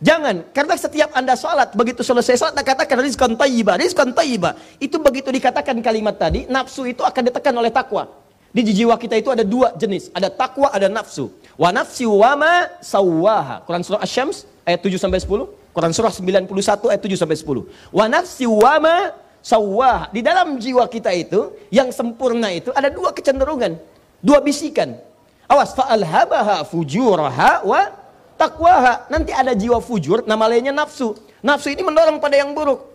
Jangan, 0.00 0.48
karena 0.56 0.74
setiap 0.80 1.12
Anda 1.12 1.36
sholat, 1.36 1.76
begitu 1.76 2.00
selesai 2.00 2.40
sholat, 2.40 2.52
Anda 2.56 2.64
katakan 2.64 3.04
rizkan 3.04 3.36
tayyibah, 3.36 3.76
rizkan 3.76 4.16
tayyibah. 4.16 4.56
Itu 4.80 4.96
begitu 4.96 5.28
dikatakan 5.28 5.76
kalimat 5.84 6.16
tadi, 6.16 6.48
nafsu 6.48 6.88
itu 6.88 7.04
akan 7.04 7.28
ditekan 7.28 7.52
oleh 7.52 7.68
takwa. 7.68 8.08
Di 8.50 8.64
jiwa 8.64 8.96
kita 8.96 9.20
itu 9.20 9.28
ada 9.28 9.44
dua 9.44 9.76
jenis, 9.76 10.08
ada 10.16 10.32
takwa, 10.32 10.72
ada 10.72 10.88
nafsu. 10.88 11.28
Wa 11.54 11.68
nafsi 11.68 12.08
wama 12.08 12.80
sawaha. 12.80 13.60
Quran 13.68 13.84
surah 13.84 14.00
Asy-Syams 14.00 14.48
ayat 14.64 14.80
7 14.80 14.96
sampai 14.96 15.20
10. 15.20 15.46
Quran 15.76 15.92
surah 15.92 16.10
91 16.10 16.48
ayat 16.90 17.02
7 17.04 17.20
sampai 17.20 17.36
10. 17.36 17.68
Wa 17.92 18.04
nafsi 18.08 18.48
wama 18.48 19.12
sawaha. 19.44 20.08
Di 20.16 20.24
dalam 20.24 20.56
jiwa 20.56 20.88
kita 20.88 21.12
itu, 21.12 21.52
yang 21.68 21.92
sempurna 21.92 22.48
itu 22.50 22.72
ada 22.72 22.88
dua 22.88 23.12
kecenderungan, 23.12 23.76
dua 24.24 24.40
bisikan. 24.40 24.96
Awas 25.44 25.76
fa'alhabaha 25.76 26.64
fujuraha 26.66 27.68
wa 27.68 27.99
takwaha. 28.40 29.04
Nanti 29.12 29.36
ada 29.36 29.52
jiwa 29.52 29.76
fujur, 29.84 30.24
nama 30.24 30.48
lainnya 30.48 30.72
nafsu. 30.72 31.12
Nafsu 31.44 31.68
ini 31.68 31.84
mendorong 31.84 32.16
pada 32.16 32.40
yang 32.40 32.56
buruk. 32.56 32.88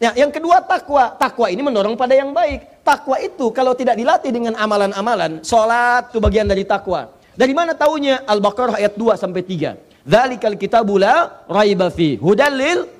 Ya, 0.00 0.16
yang 0.16 0.32
kedua 0.32 0.64
takwa. 0.64 1.12
Takwa 1.20 1.52
ini 1.52 1.60
mendorong 1.60 1.92
pada 1.98 2.16
yang 2.16 2.32
baik. 2.32 2.80
Takwa 2.80 3.20
itu 3.20 3.52
kalau 3.52 3.76
tidak 3.76 4.00
dilatih 4.00 4.32
dengan 4.32 4.56
amalan-amalan, 4.56 5.44
sholat 5.44 6.08
itu 6.08 6.18
bagian 6.22 6.48
dari 6.48 6.64
takwa. 6.64 7.12
Dari 7.36 7.52
mana 7.52 7.76
taunya? 7.76 8.24
Al-Baqarah 8.24 8.80
ayat 8.80 8.96
2 8.96 9.14
sampai 9.14 9.44
3. 9.44 9.76
Dzalikal 10.08 10.56
kitabu 10.56 10.96
la 10.96 11.44
raiba 11.44 11.92
hudalil 12.24 12.97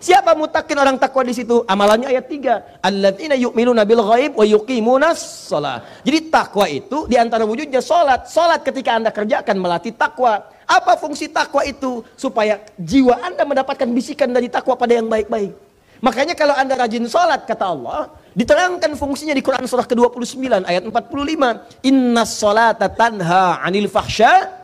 Siapa 0.00 0.32
mutakin 0.32 0.80
orang 0.80 0.96
takwa 0.96 1.20
di 1.28 1.36
situ? 1.36 1.60
Amalannya 1.68 2.08
ayat 2.08 2.24
3. 2.24 2.80
Alladzina 2.80 3.36
yu'minuna 3.36 3.84
bil 3.84 4.00
ghaib 4.00 4.32
wa 4.32 4.48
yuqimunas 4.48 5.52
shalah. 5.52 5.84
Jadi 6.00 6.32
takwa 6.32 6.64
itu 6.72 7.04
di 7.04 7.20
antara 7.20 7.44
wujudnya 7.44 7.84
salat. 7.84 8.24
Salat 8.24 8.64
ketika 8.64 8.96
Anda 8.96 9.12
kerjakan 9.12 9.60
melatih 9.60 9.92
takwa. 9.92 10.40
Apa 10.64 10.96
fungsi 10.96 11.28
takwa 11.28 11.68
itu? 11.68 12.00
Supaya 12.16 12.64
jiwa 12.80 13.20
Anda 13.20 13.44
mendapatkan 13.44 13.92
bisikan 13.92 14.32
dari 14.32 14.48
takwa 14.48 14.72
pada 14.72 14.96
yang 14.96 15.04
baik-baik. 15.04 15.52
Makanya 16.00 16.32
kalau 16.32 16.56
Anda 16.56 16.80
rajin 16.80 17.04
sholat, 17.04 17.44
kata 17.44 17.76
Allah, 17.76 18.08
diterangkan 18.32 18.96
fungsinya 18.96 19.36
di 19.36 19.44
Quran 19.44 19.68
surah 19.68 19.84
ke-29 19.84 20.64
ayat 20.64 20.82
45. 20.88 21.84
Inna 21.84 22.24
sholata 22.24 22.88
tanha 22.88 23.60
anil 23.60 23.84
fahsya. 23.84 24.59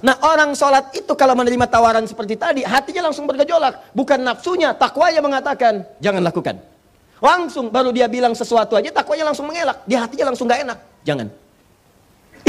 Nah 0.00 0.16
orang 0.24 0.56
sholat 0.56 0.96
itu 0.96 1.12
kalau 1.12 1.36
menerima 1.36 1.68
tawaran 1.68 2.04
seperti 2.08 2.36
tadi, 2.36 2.64
hatinya 2.64 3.08
langsung 3.12 3.28
bergejolak. 3.28 3.92
Bukan 3.92 4.20
nafsunya, 4.24 4.72
takwanya 4.72 5.20
mengatakan, 5.20 5.84
jangan 6.00 6.24
lakukan. 6.24 6.56
Langsung 7.20 7.68
baru 7.68 7.92
dia 7.92 8.08
bilang 8.08 8.32
sesuatu 8.32 8.80
aja, 8.80 8.88
takwanya 8.88 9.28
langsung 9.28 9.44
mengelak. 9.44 9.84
Di 9.84 9.92
hatinya 9.92 10.32
langsung 10.32 10.48
gak 10.48 10.64
enak. 10.64 10.78
Jangan. 11.04 11.28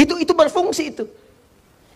Itu 0.00 0.16
itu 0.16 0.32
berfungsi 0.32 0.82
itu. 0.96 1.04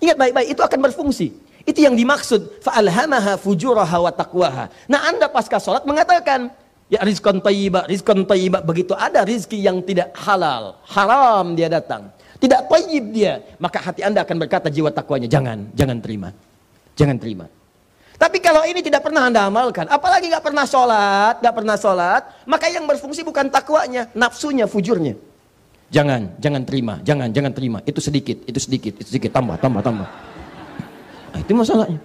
Ingat 0.05 0.17
baik-baik, 0.21 0.49
itu 0.53 0.61
akan 0.61 0.81
berfungsi. 0.93 1.27
Itu 1.65 1.81
yang 1.81 1.97
dimaksud. 1.97 2.61
Fa'alhamaha 2.61 3.41
fujuraha 3.41 3.97
wa 3.97 4.13
taqwaha. 4.13 4.69
Nah 4.93 5.09
anda 5.09 5.27
pasca 5.33 5.57
sholat 5.57 5.89
mengatakan, 5.89 6.53
Ya 6.87 7.03
rizkon 7.03 7.43
tayyiba, 7.43 7.83
rizkon 7.91 8.23
tayyiba. 8.23 8.63
Begitu 8.63 8.95
ada 8.95 9.27
rizki 9.27 9.59
yang 9.59 9.83
tidak 9.83 10.15
halal. 10.15 10.79
Haram 10.87 11.59
dia 11.59 11.67
datang. 11.67 12.15
Tidak 12.37 12.61
tayyib 12.69 13.05
dia. 13.13 13.41
Maka 13.57 13.81
hati 13.81 14.05
anda 14.05 14.21
akan 14.23 14.37
berkata 14.37 14.69
jiwa 14.69 14.93
takwanya, 14.93 15.29
jangan, 15.29 15.73
jangan 15.73 15.99
terima. 16.05 16.31
Jangan 16.97 17.17
terima. 17.17 17.47
Tapi 18.17 18.41
kalau 18.41 18.65
ini 18.65 18.81
tidak 18.81 19.05
pernah 19.05 19.29
anda 19.29 19.45
amalkan, 19.45 19.85
apalagi 19.93 20.33
gak 20.33 20.41
pernah 20.41 20.65
sholat, 20.65 21.37
gak 21.45 21.53
pernah 21.53 21.77
sholat, 21.77 22.23
maka 22.49 22.65
yang 22.73 22.89
berfungsi 22.89 23.21
bukan 23.21 23.53
takwanya, 23.53 24.09
nafsunya, 24.17 24.65
fujurnya. 24.65 25.21
Jangan, 25.93 26.33
jangan 26.41 26.65
terima, 26.65 26.99
jangan, 27.05 27.29
jangan 27.29 27.53
terima. 27.53 27.79
Itu 27.85 28.01
sedikit, 28.01 28.41
itu 28.49 28.57
sedikit, 28.57 28.97
itu 28.97 29.09
sedikit, 29.13 29.37
tambah, 29.37 29.61
tambah, 29.61 29.85
tambah. 29.85 30.09
Nah, 31.31 31.39
itu 31.45 31.53
masalahnya. 31.53 32.01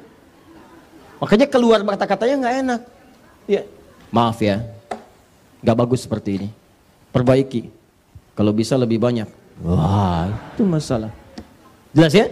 Makanya 1.24 1.48
keluar 1.48 1.80
kata-katanya 1.80 2.36
nggak 2.44 2.56
enak. 2.60 2.82
Ya, 3.48 3.62
maaf 4.12 4.38
ya, 4.44 4.62
nggak 5.64 5.78
bagus 5.80 6.04
seperti 6.04 6.44
ini. 6.44 6.50
Perbaiki. 7.16 7.72
Kalau 8.36 8.52
bisa 8.52 8.76
lebih 8.76 9.00
banyak. 9.00 9.41
Wah, 9.60 10.32
itu 10.56 10.64
masalah. 10.64 11.12
Jelas 11.92 12.16
ya? 12.16 12.32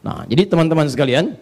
Nah, 0.00 0.24
jadi 0.30 0.46
teman-teman 0.46 0.86
sekalian, 0.86 1.34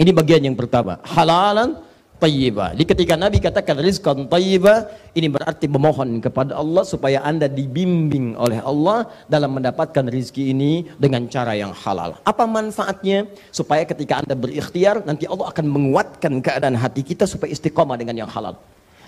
ini 0.00 0.10
bagian 0.10 0.42
yang 0.42 0.56
pertama. 0.56 0.98
Halalan 1.04 1.78
tayyibah. 2.22 2.78
Jadi 2.78 2.86
ketika 2.86 3.14
Nabi 3.18 3.42
katakan 3.42 3.82
rizqan 3.82 4.30
tayyibah, 4.30 4.86
ini 5.18 5.26
berarti 5.26 5.66
memohon 5.66 6.22
kepada 6.22 6.54
Allah 6.54 6.86
supaya 6.86 7.18
Anda 7.26 7.50
dibimbing 7.50 8.38
oleh 8.38 8.62
Allah 8.62 9.10
dalam 9.26 9.58
mendapatkan 9.58 10.06
rizki 10.06 10.54
ini 10.54 10.86
dengan 11.02 11.26
cara 11.26 11.58
yang 11.58 11.74
halal. 11.74 12.22
Apa 12.22 12.46
manfaatnya? 12.46 13.26
Supaya 13.50 13.82
ketika 13.82 14.22
Anda 14.22 14.38
berikhtiar, 14.38 15.02
nanti 15.02 15.26
Allah 15.26 15.50
akan 15.50 15.66
menguatkan 15.66 16.38
keadaan 16.38 16.78
hati 16.78 17.02
kita 17.02 17.26
supaya 17.26 17.50
istiqomah 17.50 17.98
dengan 17.98 18.14
yang 18.14 18.30
halal. 18.30 18.54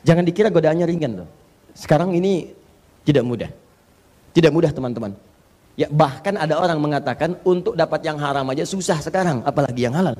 Jangan 0.03 0.27
dikira 0.27 0.51
godaannya 0.51 0.85
ringan 0.85 1.13
loh. 1.23 1.29
Sekarang 1.73 2.13
ini 2.13 2.51
tidak 3.07 3.25
mudah. 3.25 3.64
Tidak 4.35 4.51
mudah 4.51 4.75
teman-teman. 4.75 5.15
Ya 5.79 5.87
bahkan 5.91 6.35
ada 6.35 6.59
orang 6.59 6.79
mengatakan 6.83 7.39
untuk 7.47 7.79
dapat 7.79 8.03
yang 8.03 8.19
haram 8.19 8.47
aja 8.51 8.67
susah 8.67 8.99
sekarang, 8.99 9.47
apalagi 9.47 9.87
yang 9.87 9.95
halal. 9.95 10.19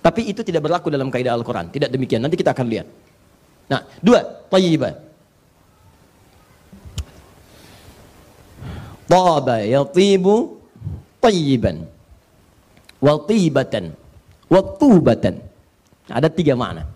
Tapi 0.00 0.32
itu 0.32 0.40
tidak 0.40 0.64
berlaku 0.64 0.88
dalam 0.88 1.12
kaidah 1.12 1.36
Al-Quran. 1.36 1.68
Tidak 1.68 1.90
demikian. 1.92 2.22
Nanti 2.22 2.38
kita 2.40 2.56
akan 2.56 2.66
lihat. 2.70 2.86
Nah, 3.66 3.82
dua, 3.98 4.22
tayyibah. 4.48 4.94
Taba 9.10 9.66
yatibu 9.66 10.62
tayyiban. 11.18 11.90
Wa 13.02 13.18
tibatan. 13.26 13.92
Wa 14.46 14.60
tubatan. 14.78 15.42
Ada 16.06 16.30
tiga 16.30 16.54
makna. 16.54 16.86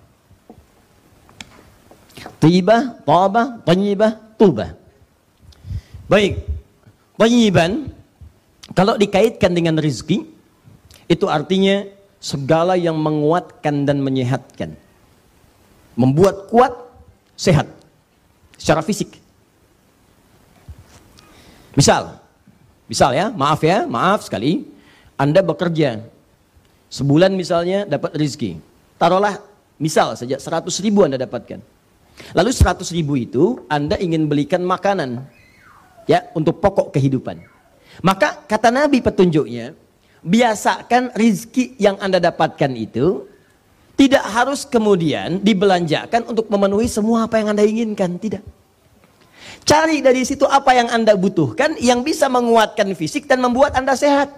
Tiba, 2.39 2.95
taba, 3.03 3.59
tayyibah, 3.67 4.39
tuba. 4.39 4.80
Baik. 6.11 6.43
Tayyiban, 7.15 7.87
kalau 8.75 8.99
dikaitkan 8.99 9.55
dengan 9.55 9.79
rizki, 9.79 10.27
itu 11.07 11.31
artinya 11.31 11.87
segala 12.19 12.75
yang 12.75 12.99
menguatkan 12.99 13.87
dan 13.87 14.03
menyehatkan. 14.03 14.75
Membuat 15.95 16.51
kuat, 16.51 16.75
sehat. 17.39 17.71
secara 18.61 18.85
fisik. 18.85 19.17
Misal, 21.73 22.21
misal 22.85 23.17
ya, 23.17 23.33
maaf 23.33 23.65
ya, 23.65 23.89
maaf 23.89 24.29
sekali, 24.29 24.69
Anda 25.17 25.41
bekerja, 25.41 26.05
sebulan 26.93 27.33
misalnya 27.33 27.89
dapat 27.89 28.21
rezeki. 28.21 28.61
Taruhlah 29.01 29.41
misal 29.81 30.13
saja 30.13 30.37
100 30.37 30.69
ribu 30.85 31.09
Anda 31.09 31.17
dapatkan. 31.17 31.57
Lalu 32.37 32.53
100 32.53 32.85
ribu 32.93 33.17
itu 33.17 33.65
Anda 33.73 33.97
ingin 33.97 34.29
belikan 34.29 34.61
makanan 34.61 35.25
ya 36.11 36.27
untuk 36.35 36.59
pokok 36.59 36.91
kehidupan. 36.91 37.39
Maka 38.03 38.43
kata 38.51 38.75
Nabi 38.75 38.99
petunjuknya, 38.99 39.79
biasakan 40.27 41.15
rizki 41.15 41.79
yang 41.79 41.95
Anda 42.03 42.19
dapatkan 42.19 42.75
itu 42.75 43.31
tidak 43.95 44.27
harus 44.27 44.67
kemudian 44.67 45.39
dibelanjakan 45.39 46.27
untuk 46.27 46.51
memenuhi 46.51 46.91
semua 46.91 47.31
apa 47.31 47.39
yang 47.39 47.55
Anda 47.55 47.63
inginkan, 47.63 48.19
tidak. 48.19 48.43
Cari 49.63 50.03
dari 50.03 50.27
situ 50.27 50.49
apa 50.49 50.75
yang 50.75 50.89
Anda 50.91 51.15
butuhkan 51.15 51.79
yang 51.79 52.03
bisa 52.03 52.27
menguatkan 52.27 52.91
fisik 52.99 53.31
dan 53.31 53.39
membuat 53.45 53.77
Anda 53.79 53.95
sehat. 53.95 54.33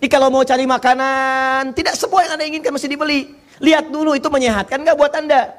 Jadi 0.00 0.08
kalau 0.08 0.32
mau 0.32 0.40
cari 0.40 0.64
makanan, 0.64 1.76
tidak 1.76 1.94
semua 2.00 2.24
yang 2.24 2.40
Anda 2.40 2.48
inginkan 2.48 2.72
mesti 2.72 2.88
dibeli. 2.88 3.36
Lihat 3.60 3.92
dulu 3.92 4.16
itu 4.16 4.32
menyehatkan 4.32 4.80
nggak 4.80 4.96
buat 4.96 5.12
Anda. 5.12 5.52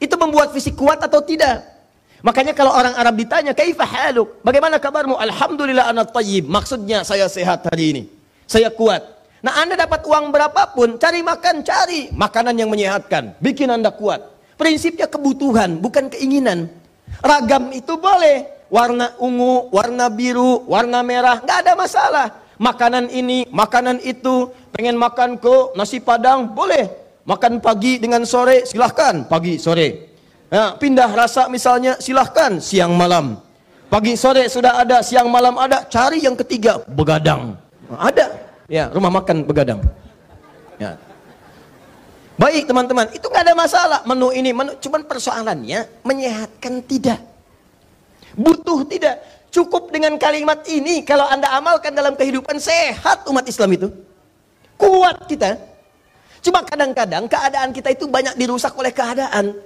Itu 0.00 0.16
membuat 0.16 0.56
fisik 0.56 0.80
kuat 0.80 1.04
atau 1.04 1.20
tidak. 1.20 1.77
Makanya 2.22 2.50
kalau 2.50 2.74
orang 2.74 2.98
Arab 2.98 3.14
ditanya, 3.14 3.54
"Kaifa 3.54 3.86
haluk?" 3.86 4.42
Bagaimana 4.42 4.82
kabarmu? 4.82 5.14
Alhamdulillah 5.14 5.86
ana 5.90 6.02
tayyib. 6.02 6.50
Maksudnya 6.50 7.06
saya 7.06 7.30
sehat 7.30 7.62
hari 7.70 7.84
ini. 7.94 8.02
Saya 8.48 8.72
kuat. 8.74 9.18
Nah, 9.38 9.54
Anda 9.62 9.78
dapat 9.78 10.02
uang 10.02 10.34
berapapun, 10.34 10.98
cari 10.98 11.22
makan, 11.22 11.62
cari 11.62 12.10
makanan 12.10 12.58
yang 12.58 12.66
menyehatkan, 12.74 13.38
bikin 13.38 13.70
Anda 13.70 13.94
kuat. 13.94 14.18
Prinsipnya 14.58 15.06
kebutuhan, 15.06 15.78
bukan 15.78 16.10
keinginan. 16.10 16.66
Ragam 17.22 17.70
itu 17.70 17.94
boleh, 17.94 18.66
warna 18.66 19.14
ungu, 19.22 19.70
warna 19.70 20.10
biru, 20.10 20.66
warna 20.66 21.06
merah, 21.06 21.38
nggak 21.38 21.58
ada 21.62 21.72
masalah. 21.78 22.26
Makanan 22.58 23.14
ini, 23.14 23.46
makanan 23.54 24.02
itu, 24.02 24.50
pengen 24.74 24.98
makan 24.98 25.38
ke 25.38 25.78
nasi 25.78 26.02
padang, 26.02 26.50
boleh. 26.50 26.90
Makan 27.22 27.62
pagi 27.62 28.02
dengan 28.02 28.26
sore, 28.26 28.66
silahkan, 28.66 29.22
pagi, 29.30 29.62
sore. 29.62 30.17
Nah, 30.48 30.80
pindah 30.80 31.12
rasa 31.12 31.44
misalnya, 31.52 32.00
silahkan, 32.00 32.56
siang 32.56 32.96
malam. 32.96 33.36
Pagi 33.88 34.16
sore 34.16 34.48
sudah 34.48 34.80
ada, 34.80 35.04
siang 35.04 35.28
malam 35.28 35.56
ada, 35.60 35.84
cari 35.84 36.24
yang 36.24 36.36
ketiga, 36.36 36.80
begadang. 36.88 37.56
Ada, 37.88 38.36
ya 38.68 38.92
rumah 38.92 39.12
makan 39.12 39.44
begadang. 39.44 39.80
Ya. 40.76 40.96
Baik 42.36 42.68
teman-teman, 42.68 43.08
itu 43.12 43.24
nggak 43.24 43.44
ada 43.44 43.54
masalah 43.56 44.00
menu 44.04 44.28
ini, 44.32 44.52
menu 44.52 44.72
cuman 44.80 45.04
persoalannya 45.04 45.88
menyehatkan 46.04 46.80
tidak. 46.84 47.20
Butuh 48.36 48.86
tidak. 48.86 49.18
Cukup 49.48 49.88
dengan 49.88 50.14
kalimat 50.20 50.60
ini 50.68 51.02
kalau 51.02 51.24
Anda 51.24 51.48
amalkan 51.56 51.96
dalam 51.96 52.12
kehidupan 52.14 52.60
sehat 52.60 53.24
umat 53.26 53.48
Islam 53.48 53.72
itu. 53.74 53.88
Kuat 54.76 55.24
kita. 55.24 55.56
Cuma 56.44 56.62
kadang-kadang 56.62 57.26
keadaan 57.26 57.72
kita 57.72 57.90
itu 57.90 58.06
banyak 58.06 58.38
dirusak 58.38 58.76
oleh 58.76 58.92
keadaan. 58.92 59.56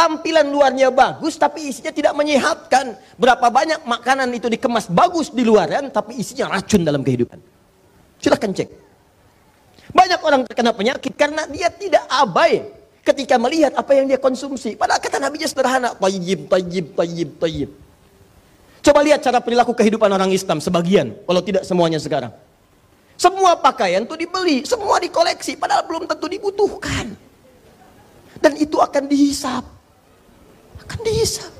Tampilan 0.00 0.48
luarnya 0.48 0.88
bagus 0.88 1.36
tapi 1.36 1.68
isinya 1.68 1.92
tidak 1.92 2.16
menyehatkan. 2.16 2.96
Berapa 3.20 3.52
banyak 3.52 3.84
makanan 3.84 4.32
itu 4.32 4.48
dikemas 4.48 4.88
bagus 4.88 5.28
di 5.28 5.44
luaran 5.44 5.92
tapi 5.92 6.16
isinya 6.16 6.48
racun 6.56 6.88
dalam 6.88 7.04
kehidupan. 7.04 7.36
Silahkan 8.16 8.48
cek. 8.48 8.68
Banyak 9.92 10.20
orang 10.24 10.48
terkena 10.48 10.72
penyakit 10.72 11.12
karena 11.12 11.44
dia 11.52 11.68
tidak 11.68 12.00
abai 12.08 12.64
ketika 13.04 13.36
melihat 13.36 13.76
apa 13.76 13.92
yang 13.92 14.08
dia 14.08 14.16
konsumsi. 14.16 14.72
Padahal 14.72 15.04
kata 15.04 15.20
Nabi 15.20 15.36
sederhana, 15.44 15.92
tayyib, 15.92 16.48
tayyib, 16.48 16.86
tayyib, 16.96 17.30
tayyib. 17.36 17.70
Coba 18.80 19.04
lihat 19.04 19.20
cara 19.20 19.44
perilaku 19.44 19.76
kehidupan 19.76 20.08
orang 20.08 20.32
Islam 20.32 20.64
sebagian, 20.64 21.12
kalau 21.28 21.44
tidak 21.44 21.68
semuanya 21.68 22.00
sekarang. 22.00 22.32
Semua 23.20 23.52
pakaian 23.60 24.08
itu 24.08 24.16
dibeli, 24.16 24.64
semua 24.64 24.96
dikoleksi, 24.96 25.60
padahal 25.60 25.84
belum 25.84 26.08
tentu 26.08 26.24
dibutuhkan. 26.24 27.12
Dan 28.40 28.56
itu 28.56 28.80
akan 28.80 29.04
dihisap. 29.04 29.79
Akan 30.84 31.00
dihisap. 31.04 31.50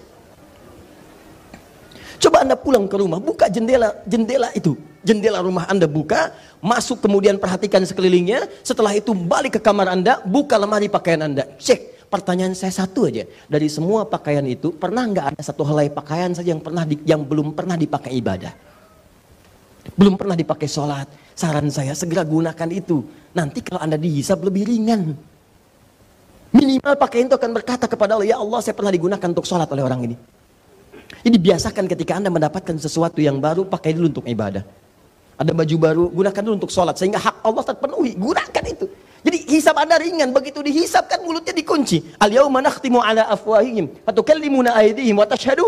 Coba 2.21 2.45
Anda 2.45 2.53
pulang 2.53 2.85
ke 2.85 3.01
rumah, 3.01 3.17
buka 3.17 3.49
jendela 3.49 3.97
jendela 4.05 4.53
itu. 4.53 4.77
Jendela 5.01 5.41
rumah 5.41 5.65
Anda 5.65 5.89
buka, 5.89 6.37
masuk 6.61 7.01
kemudian 7.01 7.41
perhatikan 7.41 7.81
sekelilingnya, 7.89 8.45
setelah 8.61 8.93
itu 8.93 9.17
balik 9.17 9.57
ke 9.57 9.61
kamar 9.65 9.89
Anda, 9.89 10.21
buka 10.21 10.61
lemari 10.61 10.93
pakaian 10.93 11.25
Anda, 11.25 11.49
cek. 11.57 12.13
Pertanyaan 12.13 12.53
saya 12.53 12.75
satu 12.75 13.07
aja, 13.07 13.25
dari 13.47 13.71
semua 13.71 14.05
pakaian 14.05 14.43
itu 14.45 14.75
pernah 14.75 15.07
nggak 15.07 15.27
ada 15.33 15.41
satu 15.41 15.63
helai 15.63 15.89
pakaian 15.89 16.35
saja 16.35 16.53
yang 16.53 16.61
pernah 16.61 16.85
di, 16.85 16.99
yang 17.07 17.23
belum 17.25 17.55
pernah 17.57 17.79
dipakai 17.79 18.13
ibadah? 18.19 18.53
Belum 19.97 20.19
pernah 20.19 20.37
dipakai 20.37 20.69
sholat. 20.69 21.09
Saran 21.33 21.73
saya 21.73 21.97
segera 21.97 22.27
gunakan 22.27 22.69
itu. 22.69 23.01
Nanti 23.33 23.65
kalau 23.65 23.81
Anda 23.81 23.97
dihisap 23.97 24.45
lebih 24.45 24.69
ringan. 24.69 25.17
Minimal 26.51 26.95
pakaian 26.99 27.31
itu 27.31 27.37
akan 27.39 27.51
berkata 27.55 27.87
kepada 27.87 28.19
Allah, 28.19 28.27
ya 28.27 28.37
Allah 28.43 28.59
saya 28.59 28.75
pernah 28.75 28.91
digunakan 28.91 29.27
untuk 29.31 29.47
sholat 29.47 29.71
oleh 29.71 29.87
orang 29.87 30.01
ini. 30.11 30.17
Jadi 31.23 31.37
biasakan 31.39 31.85
ketika 31.87 32.19
Anda 32.19 32.31
mendapatkan 32.31 32.75
sesuatu 32.79 33.23
yang 33.23 33.39
baru, 33.39 33.67
pakai 33.67 33.95
dulu 33.95 34.19
untuk 34.19 34.27
ibadah. 34.27 34.67
Ada 35.41 35.57
baju 35.57 35.77
baru, 35.81 36.05
gunakan 36.13 36.43
dulu 36.45 36.55
untuk 36.61 36.69
sholat. 36.69 37.01
Sehingga 37.01 37.17
hak 37.17 37.41
Allah 37.41 37.65
terpenuhi. 37.65 38.13
Gunakan 38.13 38.65
itu. 38.69 38.85
Jadi 39.25 39.39
hisap 39.49 39.73
anda 39.81 39.97
ringan. 39.97 40.37
Begitu 40.37 40.61
dihisapkan 40.61 41.25
mulutnya 41.25 41.57
dikunci. 41.57 42.13
Al-yawma 42.21 42.61
nakhtimu 42.61 43.01
ala 43.01 43.25
afwahihim. 43.25 43.89
Fatukallimuna 44.05 44.77
aidihim 44.77 45.17
wa 45.17 45.25
tashhadu. 45.25 45.65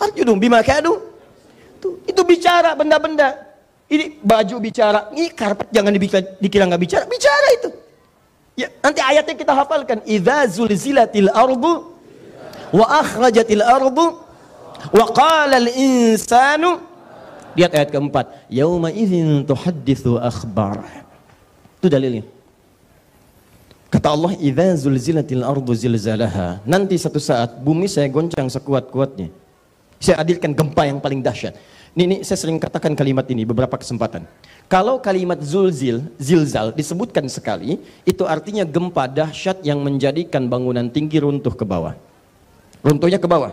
Arjudum 0.00 0.40
bima 0.40 0.64
kadu. 0.64 0.96
Itu, 1.76 2.00
itu 2.08 2.20
bicara 2.24 2.72
benda-benda. 2.72 3.36
Ini 3.92 4.16
baju 4.24 4.56
bicara. 4.64 5.12
Ini 5.12 5.28
karpet 5.36 5.68
jangan 5.68 5.92
dikira 6.40 6.64
nggak 6.64 6.80
bicara. 6.80 7.04
Bicara 7.04 7.48
itu. 7.60 7.68
Ya, 8.52 8.68
nanti 8.84 9.00
ayatnya 9.00 9.34
kita 9.36 9.52
hafalkan. 9.56 10.04
Idza 10.04 10.44
zulzilatil 10.48 11.32
ardu 11.32 11.88
wa 12.72 12.86
akhrajatil 13.00 13.64
ardu 13.64 14.20
wa 14.92 15.04
qala 15.12 15.56
al-insanu 15.56 16.92
Lihat 17.52 17.72
ayat 17.76 17.88
keempat. 17.92 18.48
Yauma 18.48 18.88
idzin 18.88 19.44
tuhadditsu 19.44 20.16
akhbar. 20.16 20.80
Itu 21.76 21.92
dalilnya. 21.92 22.24
Kata 23.92 24.08
Allah, 24.08 24.32
"Idza 24.40 24.88
zulzilatil 24.88 25.44
ardu 25.44 25.72
zilzalaha." 25.76 26.64
Nanti 26.64 26.96
satu 26.96 27.20
saat 27.20 27.60
bumi 27.60 27.84
saya 27.92 28.08
goncang 28.08 28.48
sekuat-kuatnya. 28.48 29.28
Saya 30.00 30.24
hadirkan 30.24 30.56
gempa 30.56 30.88
yang 30.88 30.96
paling 30.96 31.20
dahsyat. 31.20 31.52
Ini, 31.92 32.02
ini 32.08 32.16
saya 32.24 32.40
sering 32.40 32.56
katakan 32.56 32.96
kalimat 32.96 33.28
ini 33.28 33.44
beberapa 33.44 33.76
kesempatan. 33.76 34.24
Kalau 34.72 34.96
kalimat 35.04 35.36
zulzil, 35.44 36.00
zilzal 36.16 36.72
disebutkan 36.72 37.28
sekali, 37.28 37.76
itu 38.08 38.24
artinya 38.24 38.64
gempa 38.64 39.04
dahsyat 39.04 39.60
yang 39.60 39.84
menjadikan 39.84 40.48
bangunan 40.48 40.88
tinggi 40.88 41.20
runtuh 41.20 41.52
ke 41.52 41.60
bawah. 41.60 41.92
Runtuhnya 42.80 43.20
ke 43.20 43.28
bawah. 43.28 43.52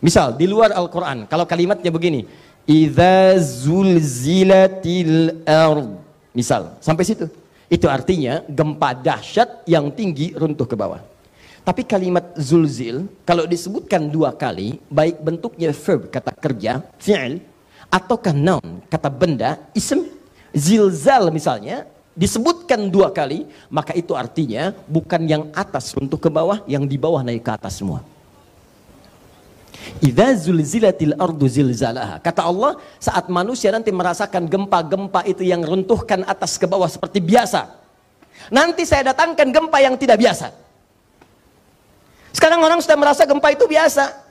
Misal 0.00 0.40
di 0.40 0.48
luar 0.48 0.72
Al-Quran, 0.72 1.28
kalau 1.28 1.44
kalimatnya 1.44 1.92
begini, 1.92 2.24
Idza 2.64 3.36
zulzilatil 3.36 5.44
ard. 5.44 6.00
Misal, 6.32 6.80
sampai 6.80 7.04
situ. 7.04 7.28
Itu 7.68 7.84
artinya 7.92 8.40
gempa 8.48 8.96
dahsyat 8.96 9.68
yang 9.68 9.92
tinggi 9.92 10.32
runtuh 10.32 10.64
ke 10.64 10.72
bawah. 10.72 11.04
Tapi 11.60 11.84
kalimat 11.84 12.32
zulzil 12.40 13.04
kalau 13.28 13.44
disebutkan 13.44 14.08
dua 14.08 14.32
kali, 14.32 14.80
baik 14.88 15.20
bentuknya 15.20 15.76
verb 15.76 16.08
kata 16.08 16.32
kerja, 16.40 16.80
fi'il, 16.96 17.44
ataukah 17.94 18.34
noun 18.34 18.82
kata 18.90 19.06
benda, 19.06 19.62
ism, 19.70 20.02
zilzal 20.50 21.30
misalnya, 21.30 21.86
disebutkan 22.18 22.90
dua 22.90 23.14
kali, 23.14 23.46
maka 23.70 23.94
itu 23.94 24.18
artinya 24.18 24.74
bukan 24.90 25.22
yang 25.30 25.42
atas 25.54 25.94
runtuh 25.94 26.18
ke 26.18 26.26
bawah, 26.26 26.58
yang 26.66 26.82
di 26.82 26.98
bawah 26.98 27.22
naik 27.22 27.46
ke 27.46 27.52
atas 27.54 27.78
semua. 27.78 28.02
Idza 30.02 30.48
zulzilatil 30.48 31.14
ardu. 31.14 31.46
Kata 32.24 32.42
Allah, 32.42 32.80
saat 32.98 33.30
manusia 33.30 33.70
nanti 33.70 33.94
merasakan 33.94 34.48
gempa-gempa 34.50 35.22
itu 35.28 35.46
yang 35.46 35.62
runtuhkan 35.62 36.26
atas 36.26 36.58
ke 36.58 36.66
bawah 36.66 36.90
seperti 36.90 37.22
biasa. 37.22 37.68
Nanti 38.50 38.82
saya 38.82 39.14
datangkan 39.14 39.54
gempa 39.54 39.78
yang 39.78 39.94
tidak 39.94 40.18
biasa. 40.18 40.50
Sekarang 42.34 42.58
orang 42.64 42.82
sudah 42.82 42.98
merasa 42.98 43.22
gempa 43.28 43.54
itu 43.54 43.68
biasa. 43.70 44.23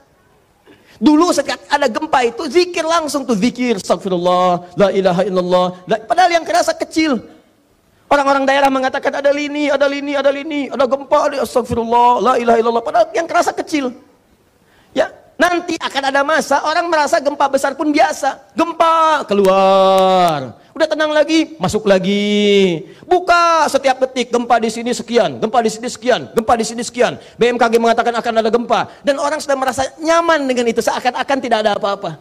Dulu 1.04 1.36
saat 1.36 1.60
ada 1.68 1.84
gempa 1.84 2.24
itu 2.24 2.48
zikir 2.48 2.80
langsung 2.80 3.28
tuh 3.28 3.36
zikir 3.36 3.76
astagfirullah 3.76 4.72
la 4.72 4.88
ilaha 4.88 5.20
illallah. 5.28 5.66
La, 5.84 6.00
padahal 6.00 6.40
yang 6.40 6.44
kerasa 6.48 6.72
kecil. 6.72 7.20
Orang-orang 8.08 8.48
daerah 8.48 8.72
mengatakan 8.72 9.20
ada 9.20 9.28
lini, 9.28 9.68
ada 9.68 9.84
lini, 9.84 10.16
ada 10.16 10.32
lini, 10.32 10.72
ada 10.72 10.88
gempa, 10.88 11.28
ada 11.28 11.44
astagfirullah 11.44 12.24
la 12.24 12.34
ilaha 12.40 12.56
illallah. 12.56 12.84
Padahal 12.84 13.06
yang 13.12 13.28
kerasa 13.28 13.52
kecil. 13.52 13.92
Ya, 14.96 15.12
Nanti 15.34 15.74
akan 15.74 16.02
ada 16.14 16.22
masa 16.22 16.62
orang 16.62 16.86
merasa 16.86 17.18
gempa 17.18 17.50
besar 17.50 17.74
pun 17.74 17.90
biasa. 17.90 18.54
Gempa 18.54 19.26
keluar. 19.26 20.54
Udah 20.74 20.86
tenang 20.90 21.10
lagi, 21.10 21.54
masuk 21.58 21.86
lagi. 21.86 22.82
Buka 23.06 23.66
setiap 23.66 23.98
detik 24.02 24.30
gempa 24.30 24.58
di 24.62 24.70
sini 24.70 24.90
sekian, 24.94 25.38
gempa 25.42 25.58
di 25.62 25.70
sini 25.70 25.86
sekian, 25.90 26.30
gempa 26.34 26.54
di 26.54 26.64
sini 26.66 26.82
sekian. 26.82 27.18
BMKG 27.38 27.78
mengatakan 27.78 28.14
akan 28.14 28.34
ada 28.42 28.50
gempa 28.50 28.80
dan 29.02 29.18
orang 29.18 29.38
sudah 29.42 29.58
merasa 29.58 29.82
nyaman 29.98 30.46
dengan 30.46 30.70
itu 30.70 30.82
seakan-akan 30.82 31.38
tidak 31.42 31.58
ada 31.66 31.78
apa-apa. 31.78 32.18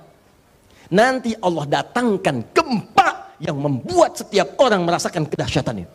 Nanti 0.94 1.34
Allah 1.42 1.66
datangkan 1.70 2.46
gempa 2.54 3.38
yang 3.42 3.58
membuat 3.58 4.22
setiap 4.22 4.58
orang 4.62 4.86
merasakan 4.86 5.26
kedahsyatannya. 5.26 5.90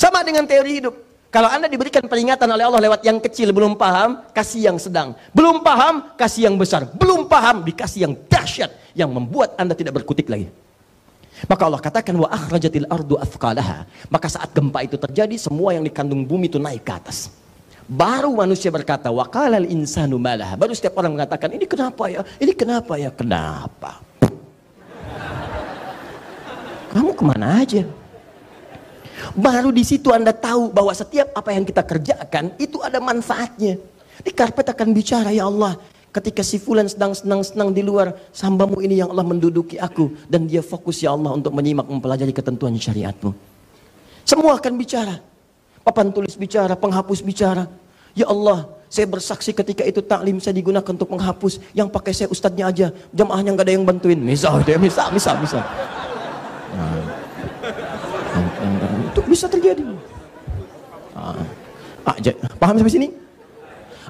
Sama 0.00 0.24
dengan 0.24 0.48
teori 0.48 0.80
hidup. 0.80 1.09
Kalau 1.30 1.46
Anda 1.46 1.70
diberikan 1.70 2.02
peringatan 2.10 2.50
oleh 2.50 2.66
Allah 2.66 2.82
lewat 2.90 3.06
yang 3.06 3.22
kecil 3.22 3.54
belum 3.54 3.78
paham, 3.78 4.26
kasih 4.34 4.66
yang 4.66 4.82
sedang. 4.82 5.14
Belum 5.30 5.62
paham, 5.62 6.10
kasih 6.18 6.50
yang 6.50 6.58
besar. 6.58 6.90
Belum 6.90 7.30
paham, 7.30 7.62
dikasih 7.62 8.10
yang 8.10 8.14
dahsyat 8.26 8.74
yang 8.98 9.14
membuat 9.14 9.54
Anda 9.54 9.78
tidak 9.78 10.02
berkutik 10.02 10.26
lagi. 10.26 10.50
Maka 11.46 11.62
Allah 11.70 11.78
katakan 11.78 12.18
wa 12.18 12.26
akhrajatil 12.26 12.90
ardu 12.90 13.14
athqalaha. 13.14 13.86
Maka 14.10 14.26
saat 14.26 14.50
gempa 14.50 14.82
itu 14.82 14.98
terjadi, 14.98 15.38
semua 15.38 15.70
yang 15.70 15.86
dikandung 15.86 16.26
bumi 16.26 16.50
itu 16.50 16.58
naik 16.58 16.82
ke 16.82 16.92
atas. 16.98 17.30
Baru 17.86 18.34
manusia 18.34 18.74
berkata, 18.74 19.14
wa 19.14 19.22
qalal 19.30 19.70
insanu 19.70 20.18
malaha. 20.18 20.58
Baru 20.58 20.74
setiap 20.74 20.98
orang 20.98 21.14
mengatakan, 21.14 21.54
ini 21.54 21.62
kenapa 21.62 22.10
ya? 22.10 22.26
Ini 22.42 22.52
kenapa 22.58 22.98
ya? 22.98 23.14
Kenapa? 23.14 24.02
Kamu 26.90 27.14
ke 27.14 27.22
mana 27.22 27.62
aja? 27.62 27.86
Baru 29.36 29.70
di 29.70 29.84
situ 29.86 30.10
Anda 30.10 30.34
tahu 30.34 30.72
bahwa 30.72 30.92
setiap 30.94 31.32
apa 31.36 31.50
yang 31.54 31.64
kita 31.64 31.82
kerjakan 31.84 32.54
itu 32.56 32.80
ada 32.80 32.98
manfaatnya. 32.98 33.76
Di 34.20 34.32
karpet 34.36 34.68
akan 34.72 34.92
bicara, 34.92 35.32
ya 35.32 35.48
Allah, 35.48 35.80
ketika 36.12 36.44
si 36.44 36.60
fulan 36.60 36.84
sedang 36.90 37.16
senang-senang 37.16 37.72
di 37.72 37.80
luar, 37.80 38.12
sambamu 38.34 38.84
ini 38.84 39.00
yang 39.00 39.08
Allah 39.14 39.24
menduduki 39.24 39.80
aku. 39.80 40.12
Dan 40.28 40.44
dia 40.44 40.60
fokus 40.60 41.00
ya 41.00 41.16
Allah 41.16 41.32
untuk 41.32 41.54
menyimak 41.56 41.88
mempelajari 41.88 42.34
ketentuan 42.34 42.76
syariatmu. 42.76 43.32
Semua 44.28 44.60
akan 44.60 44.72
bicara. 44.76 45.16
Papan 45.80 46.12
tulis 46.12 46.36
bicara, 46.36 46.76
penghapus 46.76 47.24
bicara. 47.24 47.64
Ya 48.12 48.28
Allah, 48.28 48.68
saya 48.90 49.06
bersaksi 49.06 49.54
ketika 49.54 49.86
itu 49.86 50.04
taklim 50.04 50.42
saya 50.42 50.52
digunakan 50.52 50.84
untuk 50.84 51.08
menghapus. 51.08 51.62
Yang 51.72 51.88
pakai 51.88 52.12
saya 52.12 52.28
ustadznya 52.28 52.68
aja, 52.68 52.86
jamaahnya 53.14 53.56
nggak 53.56 53.66
ada 53.66 53.74
yang 53.74 53.86
bantuin. 53.86 54.20
Misal, 54.20 54.60
dia 54.66 54.76
misal, 54.76 55.08
misal, 55.14 55.40
misal. 55.40 55.64
Nah. 56.76 56.98
Itu 59.10 59.19
bisa 59.30 59.46
terjadi. 59.46 59.86
Ah, 61.14 61.38
ah, 62.10 62.16
paham 62.58 62.82
sampai 62.82 62.90
sini? 62.90 63.08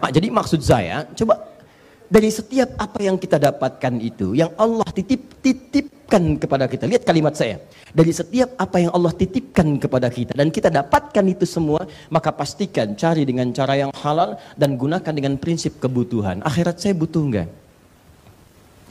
Ah, 0.01 0.09
jadi 0.09 0.33
maksud 0.33 0.65
saya, 0.65 1.05
coba 1.13 1.51
dari 2.11 2.33
setiap 2.33 2.75
apa 2.75 2.99
yang 3.05 3.21
kita 3.21 3.39
dapatkan 3.39 3.95
itu, 4.01 4.35
yang 4.35 4.51
Allah 4.59 4.89
titip 4.91 5.39
titipkan 5.39 6.41
kepada 6.41 6.67
kita. 6.67 6.89
Lihat 6.91 7.07
kalimat 7.07 7.39
saya. 7.39 7.63
Dari 7.95 8.11
setiap 8.11 8.59
apa 8.59 8.83
yang 8.83 8.91
Allah 8.91 9.15
titipkan 9.15 9.79
kepada 9.79 10.11
kita 10.11 10.35
dan 10.35 10.51
kita 10.51 10.73
dapatkan 10.73 11.25
itu 11.31 11.47
semua, 11.47 11.87
maka 12.11 12.35
pastikan 12.35 12.99
cari 12.99 13.23
dengan 13.23 13.53
cara 13.55 13.79
yang 13.79 13.91
halal 13.95 14.41
dan 14.59 14.75
gunakan 14.75 15.13
dengan 15.15 15.39
prinsip 15.39 15.79
kebutuhan. 15.79 16.43
Akhirat 16.43 16.83
saya 16.83 16.99
butuh 16.99 17.23
enggak? 17.23 17.49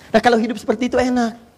Nah 0.10 0.22
kalau 0.24 0.40
hidup 0.40 0.56
seperti 0.56 0.88
itu 0.88 0.96
enak. 0.96 1.49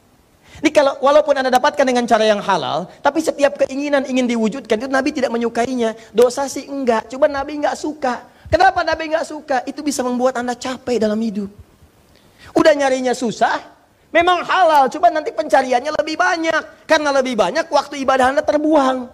Ini 0.60 0.70
kalau 0.76 1.00
walaupun 1.00 1.32
Anda 1.40 1.48
dapatkan 1.48 1.88
dengan 1.88 2.04
cara 2.04 2.28
yang 2.28 2.44
halal, 2.44 2.92
tapi 3.00 3.24
setiap 3.24 3.64
keinginan 3.64 4.04
ingin 4.04 4.28
diwujudkan 4.28 4.76
itu 4.76 4.92
Nabi 4.92 5.16
tidak 5.16 5.32
menyukainya. 5.32 5.96
Dosa 6.12 6.52
sih 6.52 6.68
enggak, 6.68 7.08
cuma 7.08 7.32
Nabi 7.32 7.64
enggak 7.64 7.80
suka. 7.80 8.28
Kenapa 8.52 8.84
Nabi 8.84 9.10
enggak 9.10 9.26
suka? 9.26 9.64
Itu 9.64 9.80
bisa 9.80 10.04
membuat 10.04 10.36
Anda 10.36 10.54
capek 10.54 11.00
dalam 11.00 11.18
hidup. 11.24 11.48
Udah 12.52 12.76
nyarinya 12.76 13.16
susah, 13.16 13.64
memang 14.12 14.44
halal, 14.44 14.92
cuma 14.92 15.08
nanti 15.08 15.32
pencariannya 15.32 15.96
lebih 15.96 16.20
banyak. 16.20 16.64
Karena 16.84 17.16
lebih 17.16 17.40
banyak 17.40 17.66
waktu 17.72 18.04
ibadah 18.04 18.36
Anda 18.36 18.44
terbuang. 18.44 19.08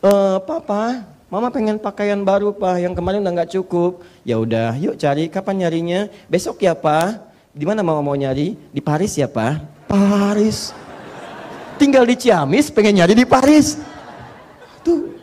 Uh, 0.00 0.40
papa, 0.46 1.04
Mama 1.30 1.46
pengen 1.54 1.78
pakaian 1.78 2.18
baru 2.26 2.50
pak, 2.50 2.82
yang 2.82 2.90
kemarin 2.90 3.22
udah 3.22 3.30
nggak 3.30 3.54
cukup. 3.54 4.02
Ya 4.26 4.34
udah, 4.34 4.74
yuk 4.74 4.98
cari. 4.98 5.30
Kapan 5.30 5.62
nyarinya? 5.62 6.00
Besok 6.26 6.58
ya 6.66 6.74
pak. 6.74 7.29
Di 7.50 7.66
mana 7.66 7.82
mama 7.82 7.98
mau 7.98 8.14
nyari? 8.14 8.54
Di 8.70 8.78
Paris 8.78 9.18
ya 9.18 9.26
pak? 9.26 9.58
Paris. 9.90 10.70
Tinggal 11.82 12.06
di 12.06 12.14
Ciamis, 12.14 12.70
pengen 12.70 13.02
nyari 13.02 13.18
di 13.18 13.26
Paris. 13.26 13.74
Tuh. 14.86 15.18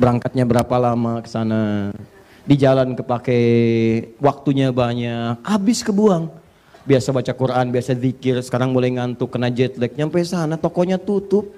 Berangkatnya 0.00 0.48
berapa 0.48 0.72
lama 0.80 1.20
ke 1.20 1.28
sana? 1.28 1.92
Di 2.48 2.56
jalan 2.56 2.96
kepake 2.96 3.40
waktunya 4.24 4.72
banyak, 4.72 5.36
habis 5.44 5.84
kebuang. 5.84 6.32
Biasa 6.88 7.12
baca 7.12 7.32
Quran, 7.36 7.68
biasa 7.68 7.92
zikir, 7.92 8.40
sekarang 8.40 8.72
mulai 8.72 8.96
ngantuk, 8.96 9.28
kena 9.28 9.52
jet 9.52 9.76
lag. 9.76 9.92
Nyampe 9.92 10.16
sana, 10.24 10.56
tokonya 10.56 10.96
tutup. 10.96 11.52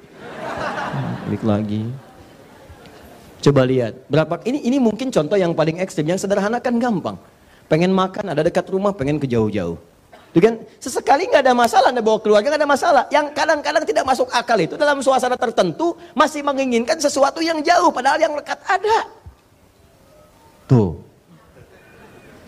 Balik 1.31 1.47
lagi. 1.47 1.87
Coba 3.39 3.63
lihat, 3.63 4.03
berapa 4.11 4.43
ini 4.43 4.67
ini 4.67 4.83
mungkin 4.83 5.15
contoh 5.15 5.39
yang 5.39 5.55
paling 5.55 5.79
ekstrim, 5.79 6.11
yang 6.11 6.19
sederhana 6.19 6.59
kan 6.59 6.75
gampang. 6.83 7.15
Pengen 7.71 7.95
makan, 7.95 8.35
ada 8.35 8.43
dekat 8.43 8.67
rumah, 8.67 8.91
pengen 8.91 9.23
ke 9.23 9.31
jauh-jauh. 9.31 9.79
Itu 10.31 10.39
kan 10.43 10.63
sesekali 10.83 11.27
nggak 11.27 11.43
ada 11.47 11.55
masalah, 11.55 11.95
anda 11.95 12.03
bawa 12.03 12.19
keluarga 12.19 12.51
nggak 12.51 12.63
ada 12.63 12.71
masalah. 12.71 13.03
Yang 13.15 13.31
kadang-kadang 13.31 13.85
tidak 13.87 14.05
masuk 14.07 14.27
akal 14.35 14.59
itu 14.59 14.75
dalam 14.75 14.99
suasana 15.03 15.39
tertentu 15.39 15.95
masih 16.15 16.43
menginginkan 16.43 16.99
sesuatu 16.99 17.39
yang 17.39 17.63
jauh, 17.63 17.95
padahal 17.95 18.19
yang 18.19 18.35
dekat 18.35 18.59
ada. 18.67 19.07
Tuh. 20.67 20.99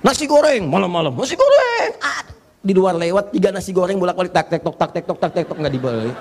Nasi 0.03 0.27
goreng 0.27 0.67
malam-malam, 0.67 1.15
nasi 1.15 1.39
goreng. 1.39 1.91
Ah, 2.03 2.27
di 2.59 2.75
luar 2.75 2.99
lewat 2.99 3.31
tiga 3.31 3.55
nasi 3.55 3.71
goreng 3.71 4.03
bolak-balik 4.03 4.35
tak 4.35 4.51
tek 4.51 4.63
tok 4.63 4.75
tak 4.75 4.91
tek 4.91 5.05
tok 5.07 5.19
tak 5.23 5.31
tek 5.35 5.47
tok 5.47 5.59
nggak 5.59 5.75
dibalik. 5.75 6.17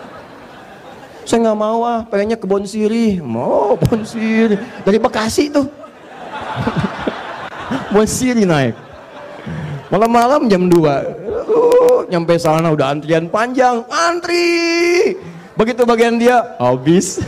Saya 1.25 1.45
nggak 1.45 1.57
mau 1.57 1.81
ah, 1.85 2.05
pengennya 2.05 2.37
ke 2.37 2.45
Bon 2.45 2.61
Siri. 2.65 3.17
Mau 3.17 3.73
Bon 3.81 4.01
Siri 4.05 4.57
dari 4.85 4.97
Bekasi 4.97 5.49
tuh. 5.49 5.65
bon 7.93 8.05
Siri 8.05 8.45
naik. 8.45 8.90
Malam-malam 9.91 10.47
jam 10.47 10.71
2. 10.71 11.51
Uh, 11.51 12.07
nyampe 12.07 12.39
sana 12.39 12.71
udah 12.71 12.95
antrian 12.95 13.27
panjang. 13.27 13.83
Antri. 13.91 15.19
Begitu 15.59 15.83
bagian 15.83 16.15
dia, 16.15 16.55
habis. 16.55 17.19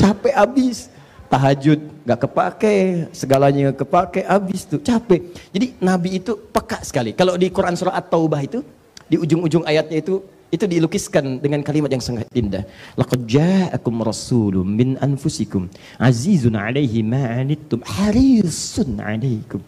Capek 0.00 0.36
habis. 0.36 0.92
Tahajud 1.26 2.06
gak 2.06 2.22
kepake, 2.22 3.10
segalanya 3.10 3.74
kepake, 3.74 4.22
habis 4.22 4.62
tuh 4.62 4.78
capek. 4.78 5.26
Jadi 5.50 5.74
Nabi 5.82 6.22
itu 6.22 6.38
peka 6.38 6.86
sekali. 6.86 7.18
Kalau 7.18 7.34
di 7.34 7.50
Quran 7.50 7.74
surah 7.74 7.98
At-Taubah 7.98 8.46
itu, 8.46 8.62
di 9.10 9.18
ujung-ujung 9.18 9.66
ayatnya 9.66 10.06
itu 10.06 10.22
itu 10.54 10.70
dilukiskan 10.70 11.42
dengan 11.42 11.66
kalimat 11.66 11.90
yang 11.90 11.98
sangat 11.98 12.30
indah. 12.30 12.62
Laqad 12.94 13.26
ja'akum 13.26 14.06
rasulun 14.06 14.70
min 14.70 14.94
anfusikum 15.02 15.66
azizun 15.98 16.54
'alaihi 16.54 17.02
ma 17.02 17.26
'anittum 17.26 17.82
harisun 17.82 19.02
'alaikum 19.02 19.58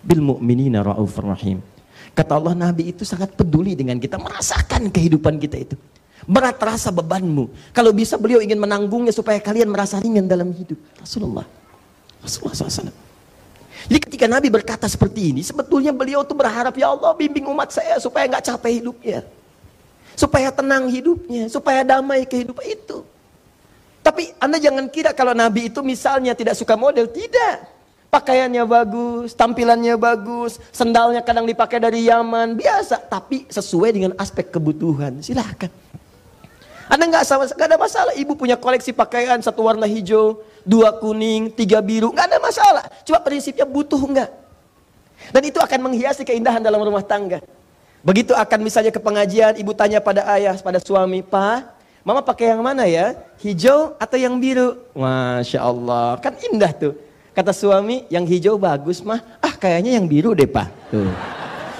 bil 0.00 0.20
mu'minina 0.24 0.84
raufur 0.84 1.28
rahim. 1.28 1.60
Kata 2.16 2.36
Allah 2.36 2.58
Nabi 2.58 2.90
itu 2.90 3.06
sangat 3.06 3.32
peduli 3.38 3.78
dengan 3.78 3.96
kita, 4.00 4.18
merasakan 4.18 4.90
kehidupan 4.90 5.38
kita 5.38 5.56
itu. 5.60 5.76
Berat 6.28 6.60
rasa 6.60 6.92
bebanmu. 6.92 7.72
Kalau 7.72 7.94
bisa 7.96 8.20
beliau 8.20 8.44
ingin 8.44 8.60
menanggungnya 8.60 9.14
supaya 9.14 9.40
kalian 9.40 9.72
merasa 9.72 9.96
ringan 10.02 10.28
dalam 10.28 10.52
hidup. 10.52 10.76
Rasulullah. 11.00 11.46
Rasulullah 12.20 12.68
SAW. 12.68 12.92
Jadi 13.88 13.98
ketika 14.04 14.26
Nabi 14.28 14.52
berkata 14.52 14.84
seperti 14.84 15.32
ini, 15.32 15.40
sebetulnya 15.40 15.96
beliau 15.96 16.20
tuh 16.20 16.36
berharap, 16.36 16.76
ya 16.76 16.92
Allah 16.92 17.16
bimbing 17.16 17.48
umat 17.48 17.72
saya 17.72 17.96
supaya 17.96 18.28
nggak 18.28 18.44
capek 18.52 18.84
hidupnya. 18.84 19.24
Supaya 20.12 20.52
tenang 20.52 20.92
hidupnya, 20.92 21.48
supaya 21.48 21.80
damai 21.80 22.28
kehidupan 22.28 22.66
itu. 22.68 23.00
Tapi 24.04 24.36
Anda 24.36 24.60
jangan 24.60 24.84
kira 24.92 25.16
kalau 25.16 25.32
Nabi 25.32 25.72
itu 25.72 25.80
misalnya 25.80 26.36
tidak 26.36 26.60
suka 26.60 26.76
model, 26.76 27.08
tidak. 27.08 27.64
Pakaiannya 28.10 28.66
bagus, 28.66 29.38
tampilannya 29.38 29.94
bagus, 29.94 30.58
sendalnya 30.74 31.22
kadang 31.22 31.46
dipakai 31.46 31.78
dari 31.78 32.10
Yaman, 32.10 32.58
biasa. 32.58 32.98
Tapi 33.06 33.46
sesuai 33.46 33.90
dengan 33.94 34.12
aspek 34.18 34.50
kebutuhan, 34.50 35.22
silahkan. 35.22 35.70
Anda 36.90 37.06
nggak 37.06 37.22
sama, 37.22 37.46
nggak 37.46 37.68
ada 37.70 37.78
masalah. 37.78 38.12
Ibu 38.18 38.34
punya 38.34 38.58
koleksi 38.58 38.90
pakaian 38.90 39.38
satu 39.38 39.62
warna 39.62 39.86
hijau, 39.86 40.42
dua 40.66 40.90
kuning, 40.98 41.54
tiga 41.54 41.78
biru, 41.78 42.10
nggak 42.10 42.26
ada 42.34 42.38
masalah. 42.42 42.84
Cuma 43.06 43.22
prinsipnya 43.22 43.62
butuh 43.62 44.02
nggak. 44.02 44.30
Dan 45.30 45.42
itu 45.46 45.62
akan 45.62 45.78
menghiasi 45.86 46.26
keindahan 46.26 46.58
dalam 46.58 46.82
rumah 46.82 47.06
tangga. 47.06 47.38
Begitu 48.02 48.34
akan 48.34 48.58
misalnya 48.58 48.90
ke 48.90 48.98
pengajian, 48.98 49.54
ibu 49.54 49.70
tanya 49.70 50.02
pada 50.02 50.26
ayah, 50.34 50.58
pada 50.58 50.82
suami, 50.82 51.22
Pak, 51.22 51.78
Mama 52.00 52.24
pakai 52.24 52.56
yang 52.56 52.64
mana 52.64 52.88
ya? 52.88 53.12
Hijau 53.44 53.92
atau 54.00 54.16
yang 54.16 54.40
biru? 54.40 54.80
Masya 54.96 55.60
Allah, 55.60 56.16
kan 56.16 56.32
indah 56.48 56.72
tuh. 56.72 56.96
Kata 57.40 57.56
suami, 57.56 58.04
yang 58.12 58.28
hijau 58.28 58.60
bagus 58.60 59.00
mah, 59.00 59.16
ah 59.40 59.56
kayaknya 59.56 59.96
yang 59.96 60.04
biru 60.04 60.36
deh 60.36 60.44
pak. 60.44 60.68
Tuh. 60.92 61.08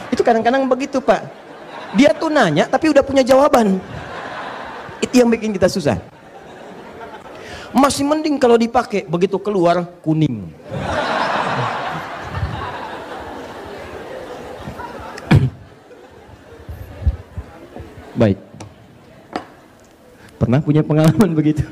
Itu 0.08 0.24
kadang-kadang 0.24 0.64
begitu 0.64 1.04
pak. 1.04 1.28
Dia 1.92 2.16
tuh 2.16 2.32
nanya 2.32 2.64
tapi 2.64 2.88
udah 2.88 3.04
punya 3.04 3.20
jawaban. 3.20 3.76
Itu 5.04 5.20
yang 5.20 5.28
bikin 5.28 5.52
kita 5.52 5.68
susah. 5.68 6.00
Masih 7.76 8.08
mending 8.08 8.40
kalau 8.40 8.56
dipakai, 8.56 9.04
begitu 9.04 9.36
keluar 9.36 9.84
kuning. 10.00 10.48
Baik. 18.16 18.40
Pernah 20.40 20.64
punya 20.64 20.80
pengalaman 20.80 21.36
begitu? 21.36 21.68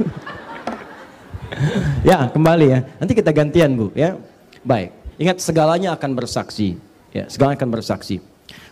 ya, 2.08 2.28
kembali 2.28 2.66
ya. 2.68 2.80
Nanti 3.00 3.12
kita 3.16 3.30
gantian, 3.32 3.74
Bu, 3.74 3.86
ya. 3.96 4.16
Baik. 4.62 4.94
Ingat 5.18 5.42
segalanya 5.42 5.94
akan 5.98 6.14
bersaksi. 6.14 6.78
Ya, 7.10 7.26
segalanya 7.26 7.58
akan 7.64 7.70
bersaksi. 7.74 8.22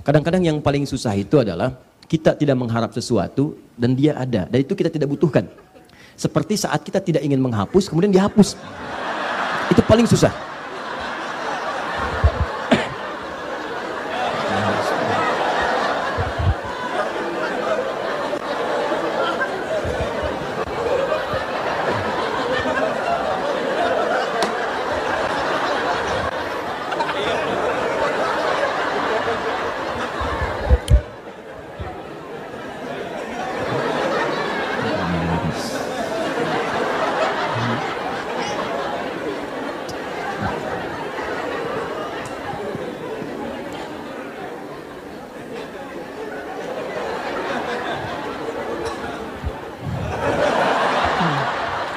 Kadang-kadang 0.07 0.43
yang 0.47 0.59
paling 0.63 0.87
susah 0.87 1.13
itu 1.19 1.43
adalah 1.43 1.75
kita 2.07 2.39
tidak 2.39 2.55
mengharap 2.55 2.95
sesuatu 2.95 3.59
dan 3.75 3.99
dia 3.99 4.15
ada 4.15 4.47
dan 4.47 4.59
itu 4.63 4.79
kita 4.79 4.87
tidak 4.87 5.11
butuhkan. 5.11 5.51
Seperti 6.15 6.55
saat 6.57 6.81
kita 6.81 7.03
tidak 7.03 7.27
ingin 7.27 7.43
menghapus 7.43 7.91
kemudian 7.91 8.15
dihapus. 8.15 8.55
Itu 9.69 9.83
paling 9.83 10.07
susah. 10.07 10.31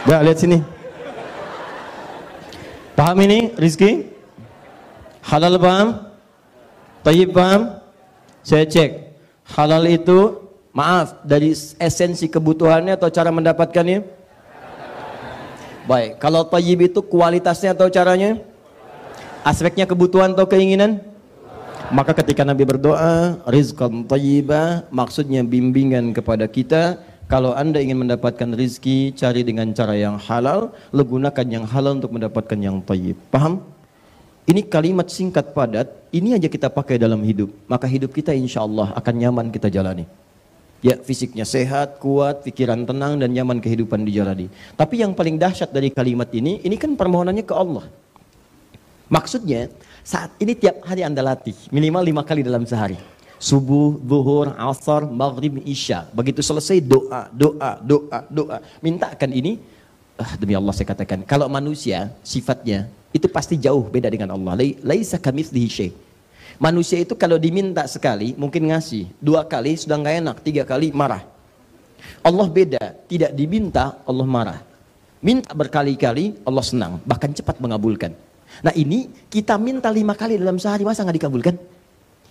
Ya, 0.10 0.26
lihat 0.26 0.41
sini. 0.41 0.65
Paham 2.98 3.17
ini, 3.22 3.54
Rizki? 3.62 4.10
Halal 5.22 5.62
paham? 5.62 6.10
Tayyib 7.06 7.30
paham? 7.30 7.78
Saya 8.41 8.65
cek. 8.65 9.13
Halal 9.54 9.86
itu, 9.86 10.50
maaf, 10.74 11.22
dari 11.22 11.54
esensi 11.78 12.26
kebutuhannya 12.26 12.98
atau 12.98 13.13
cara 13.13 13.30
mendapatkannya? 13.30 14.02
Baik, 15.86 16.17
kalau 16.17 16.41
tayyib 16.41 16.89
itu 16.89 17.06
kualitasnya 17.06 17.78
atau 17.78 17.86
caranya? 17.93 18.41
Aspeknya 19.45 19.86
kebutuhan 19.86 20.34
atau 20.34 20.50
keinginan? 20.50 21.06
Maka 21.93 22.17
ketika 22.17 22.41
Nabi 22.41 22.65
berdoa, 22.65 23.45
rizqan 23.45 24.10
tayyibah, 24.10 24.89
maksudnya 24.89 25.45
bimbingan 25.45 26.17
kepada 26.17 26.50
kita 26.50 26.98
kalau 27.29 27.53
anda 27.53 27.77
ingin 27.77 28.01
mendapatkan 28.01 28.57
rizki, 28.57 29.13
cari 29.13 29.45
dengan 29.45 29.69
cara 29.77 29.93
yang 29.93 30.17
halal, 30.17 30.73
lo 30.89 31.03
gunakan 31.05 31.45
yang 31.45 31.61
halal 31.61 32.01
untuk 32.01 32.09
mendapatkan 32.09 32.57
yang 32.57 32.81
tayyib. 32.81 33.21
Paham? 33.29 33.61
Ini 34.49 34.65
kalimat 34.65 35.05
singkat 35.13 35.53
padat, 35.53 36.09
ini 36.09 36.33
aja 36.33 36.49
kita 36.49 36.73
pakai 36.73 36.97
dalam 36.97 37.21
hidup. 37.21 37.53
Maka 37.69 37.85
hidup 37.85 38.17
kita 38.17 38.33
insya 38.33 38.65
Allah 38.65 38.97
akan 38.97 39.13
nyaman 39.13 39.53
kita 39.53 39.69
jalani. 39.69 40.09
Ya 40.81 40.97
fisiknya 40.97 41.45
sehat, 41.45 42.01
kuat, 42.01 42.41
pikiran 42.41 42.81
tenang 42.89 43.21
dan 43.21 43.29
nyaman 43.29 43.61
kehidupan 43.61 44.01
dijalani. 44.09 44.49
Tapi 44.73 45.05
yang 45.05 45.13
paling 45.13 45.37
dahsyat 45.37 45.69
dari 45.69 45.93
kalimat 45.93 46.33
ini, 46.33 46.65
ini 46.65 46.81
kan 46.81 46.97
permohonannya 46.97 47.45
ke 47.45 47.53
Allah. 47.53 47.85
Maksudnya, 49.05 49.69
saat 50.01 50.33
ini 50.41 50.57
tiap 50.57 50.81
hari 50.81 51.05
Anda 51.05 51.21
latih, 51.21 51.53
minimal 51.69 52.09
lima 52.09 52.25
kali 52.25 52.41
dalam 52.41 52.65
sehari 52.65 53.18
subuh, 53.39 53.95
zuhur, 54.04 54.54
asar, 54.60 55.08
maghrib, 55.08 55.63
isya. 55.63 56.06
Begitu 56.12 56.43
selesai 56.43 56.84
doa, 56.84 57.32
doa, 57.32 57.80
doa, 57.80 58.19
doa. 58.28 58.58
Mintakan 58.84 59.32
ini, 59.32 59.58
ah, 60.19 60.36
demi 60.36 60.54
Allah 60.54 60.75
saya 60.75 60.91
katakan, 60.91 61.23
kalau 61.23 61.47
manusia 61.47 62.12
sifatnya 62.21 62.91
itu 63.15 63.25
pasti 63.32 63.56
jauh 63.56 63.88
beda 63.88 64.12
dengan 64.12 64.36
Allah. 64.36 64.60
Laisa 64.84 65.17
kamitslihi 65.17 65.69
syai'. 65.71 65.91
Manusia 66.60 66.99
itu 66.99 67.15
kalau 67.15 67.39
diminta 67.39 67.88
sekali 67.88 68.36
mungkin 68.36 68.67
ngasih, 68.75 69.08
dua 69.23 69.47
kali 69.47 69.80
sudah 69.80 69.95
nggak 69.95 70.15
enak, 70.19 70.38
tiga 70.43 70.67
kali 70.67 70.91
marah. 70.91 71.23
Allah 72.19 72.47
beda, 72.52 72.84
tidak 73.08 73.32
diminta 73.32 73.95
Allah 74.04 74.28
marah. 74.28 74.60
Minta 75.23 75.56
berkali-kali 75.56 76.36
Allah 76.43 76.63
senang, 76.63 76.99
bahkan 77.08 77.32
cepat 77.32 77.63
mengabulkan. 77.63 78.12
Nah 78.60 78.75
ini 78.75 79.08
kita 79.32 79.56
minta 79.56 79.88
lima 79.88 80.12
kali 80.19 80.36
dalam 80.36 80.60
sehari 80.60 80.84
masa 80.84 81.08
nggak 81.08 81.17
dikabulkan? 81.23 81.56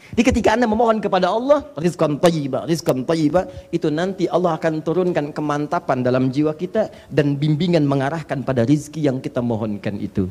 Di 0.09 0.25
ketika 0.25 0.57
Anda 0.57 0.65
memohon 0.65 1.05
kepada 1.05 1.29
Allah, 1.29 1.69
rizqan 1.77 2.17
tayyibah, 2.17 2.65
rizqan 2.65 3.05
tayyibah, 3.05 3.45
itu 3.69 3.93
nanti 3.93 4.25
Allah 4.25 4.57
akan 4.57 4.81
turunkan 4.81 5.37
kemantapan 5.37 6.01
dalam 6.01 6.33
jiwa 6.33 6.57
kita 6.57 6.89
dan 7.13 7.37
bimbingan 7.37 7.85
mengarahkan 7.85 8.41
pada 8.41 8.65
rizki 8.65 9.05
yang 9.05 9.21
kita 9.21 9.45
mohonkan 9.45 10.01
itu. 10.01 10.25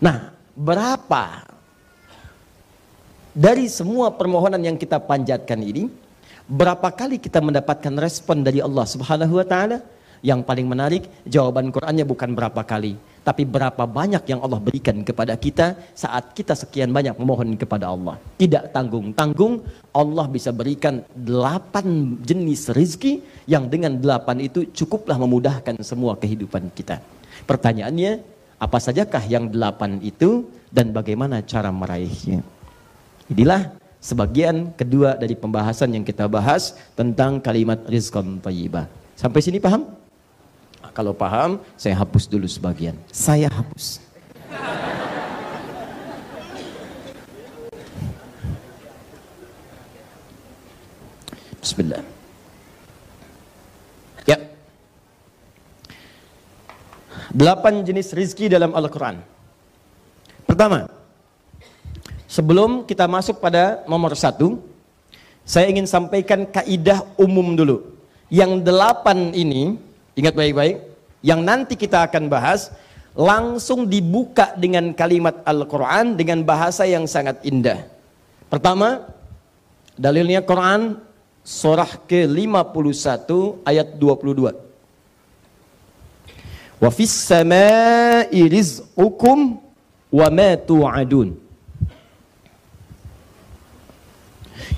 Nah, 0.00 0.32
berapa 0.56 1.44
dari 3.36 3.68
semua 3.68 4.10
permohonan 4.16 4.64
yang 4.64 4.80
kita 4.80 4.96
panjatkan 4.96 5.60
ini, 5.60 5.92
berapa 6.48 6.88
kali 6.88 7.20
kita 7.20 7.44
mendapatkan 7.44 7.94
respon 8.00 8.40
dari 8.40 8.64
Allah 8.64 8.88
Subhanahu 8.88 9.36
wa 9.36 9.44
taala? 9.44 9.84
Yang 10.18 10.40
paling 10.48 10.66
menarik, 10.66 11.06
jawaban 11.28 11.70
Qur'annya 11.70 12.02
bukan 12.02 12.34
berapa 12.34 12.64
kali, 12.66 12.98
tapi 13.28 13.44
berapa 13.44 13.84
banyak 13.84 14.24
yang 14.24 14.40
Allah 14.40 14.56
berikan 14.56 15.04
kepada 15.04 15.36
kita 15.36 15.76
saat 15.92 16.32
kita 16.32 16.56
sekian 16.56 16.88
banyak 16.88 17.12
memohon 17.20 17.60
kepada 17.60 17.92
Allah. 17.92 18.16
Tidak 18.40 18.72
tanggung-tanggung, 18.72 19.68
Allah 19.92 20.24
bisa 20.32 20.48
berikan 20.48 21.04
delapan 21.12 22.16
jenis 22.24 22.72
rizki 22.72 23.20
yang 23.44 23.68
dengan 23.68 24.00
delapan 24.00 24.40
itu 24.40 24.64
cukuplah 24.72 25.20
memudahkan 25.20 25.76
semua 25.84 26.16
kehidupan 26.16 26.72
kita. 26.72 27.04
Pertanyaannya, 27.44 28.24
apa 28.56 28.78
sajakah 28.80 29.20
yang 29.28 29.52
delapan 29.52 30.00
itu 30.00 30.48
dan 30.72 30.96
bagaimana 30.96 31.44
cara 31.44 31.68
meraihnya? 31.68 32.40
Inilah 33.28 33.76
sebagian 34.00 34.72
kedua 34.72 35.20
dari 35.20 35.36
pembahasan 35.36 35.92
yang 35.92 36.04
kita 36.08 36.24
bahas 36.32 36.80
tentang 36.96 37.44
kalimat 37.44 37.84
rizqan 37.92 38.40
tayyibah. 38.40 38.88
Sampai 39.20 39.44
sini 39.44 39.60
paham? 39.60 39.84
Kalau 40.98 41.14
paham, 41.14 41.62
saya 41.78 41.94
hapus 41.94 42.26
dulu 42.26 42.50
sebagian. 42.50 42.98
Saya 43.14 43.46
hapus. 43.46 44.02
Bismillah. 51.62 52.02
Ya. 54.26 54.42
Delapan 57.30 57.86
jenis 57.86 58.10
rizki 58.10 58.50
dalam 58.50 58.74
Al-Quran. 58.74 59.22
Pertama, 60.50 60.90
sebelum 62.26 62.82
kita 62.82 63.06
masuk 63.06 63.38
pada 63.38 63.86
nomor 63.86 64.18
satu, 64.18 64.58
saya 65.46 65.70
ingin 65.70 65.86
sampaikan 65.86 66.42
kaidah 66.42 67.06
umum 67.14 67.54
dulu. 67.54 67.86
Yang 68.34 68.66
delapan 68.66 69.30
ini, 69.30 69.78
ingat 70.18 70.34
baik-baik, 70.34 70.87
yang 71.24 71.42
nanti 71.42 71.74
kita 71.74 72.06
akan 72.06 72.30
bahas 72.30 72.70
langsung 73.18 73.90
dibuka 73.90 74.54
dengan 74.54 74.94
kalimat 74.94 75.42
Al-Quran 75.42 76.14
dengan 76.14 76.46
bahasa 76.46 76.86
yang 76.86 77.02
sangat 77.10 77.42
indah. 77.42 77.82
Pertama, 78.46 79.10
dalilnya 79.98 80.38
Quran 80.46 81.02
surah 81.42 81.98
ke-51 82.06 83.28
ayat 83.66 83.98
22. 83.98 84.54
Wa 86.78 86.90
fis 86.94 87.10
samai 87.10 88.30
rizqukum 88.30 89.58
wa 90.14 90.28
ma 90.30 90.54
tu'adun. 90.54 91.34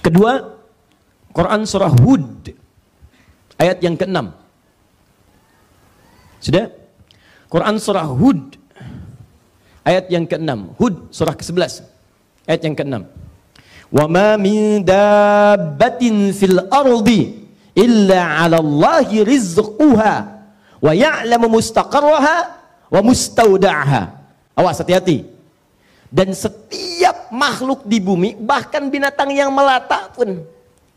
Kedua, 0.01 0.57
Quran 1.37 1.61
surah 1.69 1.93
Hud 1.93 2.57
ayat 3.61 3.85
yang 3.85 4.01
ke-6. 4.01 4.40
Sudah? 6.41 6.73
Quran 7.53 7.77
surah 7.77 8.09
Hud 8.09 8.57
ayat 9.85 10.09
yang 10.09 10.25
ke-6. 10.25 10.81
Hud 10.81 10.95
surah 11.13 11.37
ke-11 11.37 11.85
ayat 12.49 12.61
yang 12.65 12.75
ke-6. 12.75 12.95
Wa 13.91 14.07
ma 14.07 14.39
min 14.41 14.81
dabbatin 14.87 16.31
fil 16.31 16.59
ardi 16.71 17.43
illa 17.75 18.41
'ala 18.41 18.63
Allahi 18.63 19.27
rizquha 19.27 20.15
wa 20.81 20.93
ya'lamu 20.95 21.47
mustaqarraha 21.61 22.37
wa 22.89 23.01
mustauda'aha. 23.03 24.03
Awas 24.57 24.81
hati-hati. 24.81 25.27
Dan 26.11 26.35
setiap 26.35 27.31
makhluk 27.31 27.87
di 27.87 28.03
bumi, 28.03 28.35
bahkan 28.35 28.91
binatang 28.91 29.31
yang 29.31 29.55
melata 29.55 30.11
pun, 30.11 30.43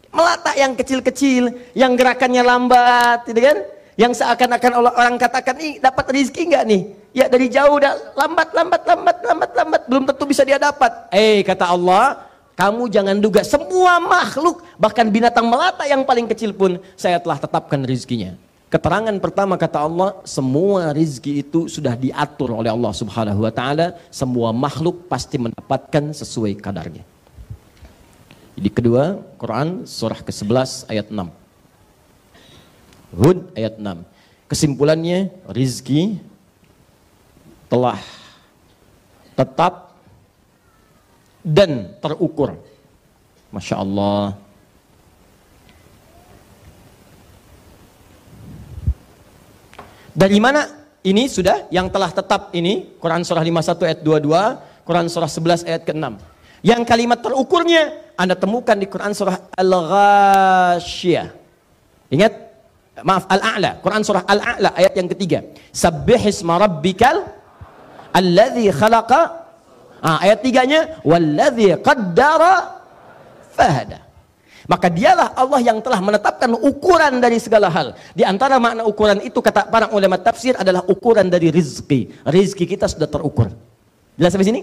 melata 0.09 0.57
yang 0.57 0.73
kecil-kecil, 0.73 1.53
yang 1.77 1.93
gerakannya 1.93 2.41
lambat, 2.41 3.21
gitu 3.29 3.37
kan? 3.37 3.57
Yang 3.99 4.13
seakan-akan 4.13 4.73
orang 4.79 5.15
katakan 5.21 5.55
nih 5.57 5.77
dapat 5.77 6.05
rezeki 6.09 6.41
nggak 6.49 6.63
nih 6.65 6.81
ya 7.13 7.25
dari 7.29 7.47
jauh 7.49 7.77
dah 7.77 7.93
lambat 8.17 8.49
lambat 8.51 8.81
lambat 8.89 9.17
lambat 9.21 9.51
lambat 9.53 9.81
belum 9.85 10.03
tentu 10.09 10.23
bisa 10.25 10.41
dia 10.41 10.57
dapat 10.57 10.91
eh 11.13 11.45
kata 11.45 11.69
Allah 11.69 12.33
Kamu 12.53 12.85
jangan 12.85 13.17
duga 13.17 13.41
semua 13.41 13.97
makhluk, 13.97 14.61
bahkan 14.77 15.09
binatang 15.09 15.49
melata 15.49 15.89
yang 15.89 16.05
paling 16.05 16.29
kecil 16.29 16.53
pun 16.53 16.77
saya 16.93 17.17
telah 17.17 17.41
tetapkan 17.41 17.81
rizkinya. 17.81 18.37
Keterangan 18.69 19.13
pertama 19.17 19.57
kata 19.57 19.81
Allah, 19.81 20.21
semua 20.21 20.93
rizki 20.93 21.41
itu 21.41 21.65
sudah 21.65 21.97
diatur 21.97 22.53
oleh 22.53 22.69
Allah 22.69 22.93
subhanahu 22.93 23.45
wa 23.45 23.49
ta'ala. 23.49 23.97
Semua 24.13 24.53
makhluk 24.53 25.09
pasti 25.09 25.41
mendapatkan 25.41 26.13
sesuai 26.13 26.57
kadarnya. 26.61 27.01
Jadi 28.53 28.69
kedua, 28.69 29.17
Quran 29.41 29.89
surah 29.89 30.21
ke-11 30.21 30.93
ayat 30.93 31.09
6. 31.09 31.42
Hud 33.13 33.53
ayat 33.53 33.77
6. 33.77 34.03
Kesimpulannya, 34.49 35.29
rizki 35.49 36.17
telah 37.69 37.97
tetap 39.33 39.97
dan 41.41 41.93
terukur. 42.01 42.57
Masya 43.53 43.75
Allah. 43.81 44.37
Dari 50.13 50.37
mana 50.37 50.69
ini 51.01 51.25
sudah 51.25 51.65
yang 51.73 51.89
telah 51.89 52.13
tetap 52.13 52.53
ini 52.53 52.93
Quran 53.01 53.25
surah 53.25 53.41
51 53.41 53.89
ayat 53.89 53.99
22, 54.05 54.85
Quran 54.85 55.05
surah 55.09 55.29
11 55.29 55.65
ayat 55.69 55.81
ke-6. 55.89 56.05
Yang 56.63 56.81
kalimat 56.85 57.19
terukurnya 57.19 58.13
Anda 58.13 58.37
temukan 58.37 58.77
di 58.77 58.85
Quran 58.85 59.11
surah 59.17 59.49
Al-Ghasyiyah. 59.57 61.27
Ingat? 62.13 62.42
Maaf, 63.03 63.27
Al-A'la. 63.27 63.83
Quran 63.83 64.01
surah 64.01 64.23
Al-A'la 64.23 64.75
ayat 64.79 64.93
yang 64.95 65.07
ketiga. 65.11 65.39
Sabbihisma 65.75 66.55
rabbikal 66.57 67.27
alladhi 68.15 68.71
khalaqa 68.71 69.43
Ah, 70.03 70.19
ayat 70.19 70.43
tiganya, 70.43 70.99
walladzi 71.07 71.79
qaddara 71.79 72.83
fahada. 73.55 74.03
Maka 74.67 74.91
dialah 74.91 75.31
Allah 75.31 75.63
yang 75.63 75.79
telah 75.79 76.03
menetapkan 76.03 76.51
ukuran 76.59 77.23
dari 77.23 77.39
segala 77.39 77.71
hal. 77.71 77.95
Di 78.11 78.27
antara 78.27 78.59
makna 78.59 78.83
ukuran 78.83 79.23
itu 79.23 79.39
kata 79.39 79.71
para 79.71 79.87
ulama 79.95 80.19
tafsir 80.19 80.59
adalah 80.59 80.83
ukuran 80.91 81.31
dari 81.31 81.47
rizki. 81.55 82.11
Rizki 82.27 82.67
kita 82.67 82.91
sudah 82.91 83.07
terukur. 83.07 83.47
Jelas 84.19 84.35
sampai 84.35 84.47
sini? 84.51 84.61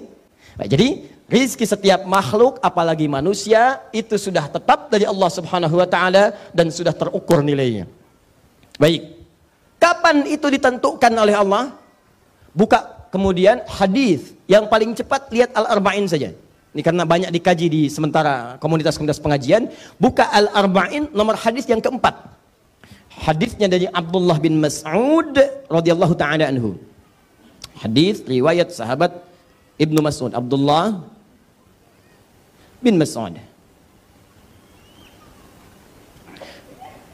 Baik, 0.61 0.69
jadi 0.77 0.89
rizki 1.25 1.65
setiap 1.65 2.05
makhluk 2.05 2.61
apalagi 2.61 3.09
manusia 3.09 3.81
itu 3.97 4.21
sudah 4.21 4.45
tetap 4.45 4.93
dari 4.93 5.09
Allah 5.09 5.31
Subhanahu 5.33 5.81
wa 5.81 5.89
taala 5.89 6.37
dan 6.53 6.69
sudah 6.69 6.93
terukur 6.93 7.41
nilainya. 7.41 7.89
Baik. 8.81 9.13
Kapan 9.77 10.25
itu 10.25 10.47
ditentukan 10.49 11.13
oleh 11.13 11.37
Allah? 11.37 11.77
Buka 12.57 13.13
kemudian 13.13 13.61
hadis 13.69 14.33
yang 14.49 14.65
paling 14.73 14.97
cepat 14.97 15.29
lihat 15.29 15.53
Al-Arba'in 15.53 16.09
saja. 16.09 16.33
Ini 16.73 16.81
karena 16.81 17.05
banyak 17.05 17.29
dikaji 17.29 17.67
di 17.69 17.83
sementara 17.93 18.57
komunitas-komunitas 18.57 19.21
pengajian. 19.21 19.69
Buka 20.01 20.33
Al-Arba'in 20.33 21.13
nomor 21.13 21.37
hadis 21.37 21.69
yang 21.69 21.85
keempat. 21.85 22.41
Hadisnya 23.21 23.69
dari 23.69 23.85
Abdullah 23.91 24.41
bin 24.41 24.57
Mas'ud 24.65 25.37
radhiyallahu 25.69 26.17
taala 26.17 26.49
anhu. 26.49 26.81
Hadis 27.85 28.25
riwayat 28.25 28.73
sahabat 28.73 29.13
Ibnu 29.77 30.01
Mas'ud 30.01 30.33
Abdullah 30.33 31.05
bin 32.81 32.97
Mas'ud. 32.97 33.50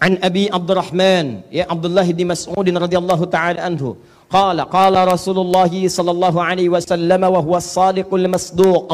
an 0.01 0.21
Abi 0.21 0.53
Abdurrahman 0.53 1.47
ya 1.49 1.65
Abdullah 1.69 2.05
bin 2.05 2.29
Mas'ud 2.29 2.67
radhiyallahu 2.67 3.25
taala 3.33 3.65
anhu 3.65 3.97
qala 4.29 4.69
qala 4.69 5.09
Rasulullah 5.09 5.71
sallallahu 5.71 6.39
alaihi 6.41 6.69
wasallam 6.69 7.23
wa 7.25 7.41
huwa 7.41 7.57
as-sadiqul 7.63 8.27
masduq 8.29 8.91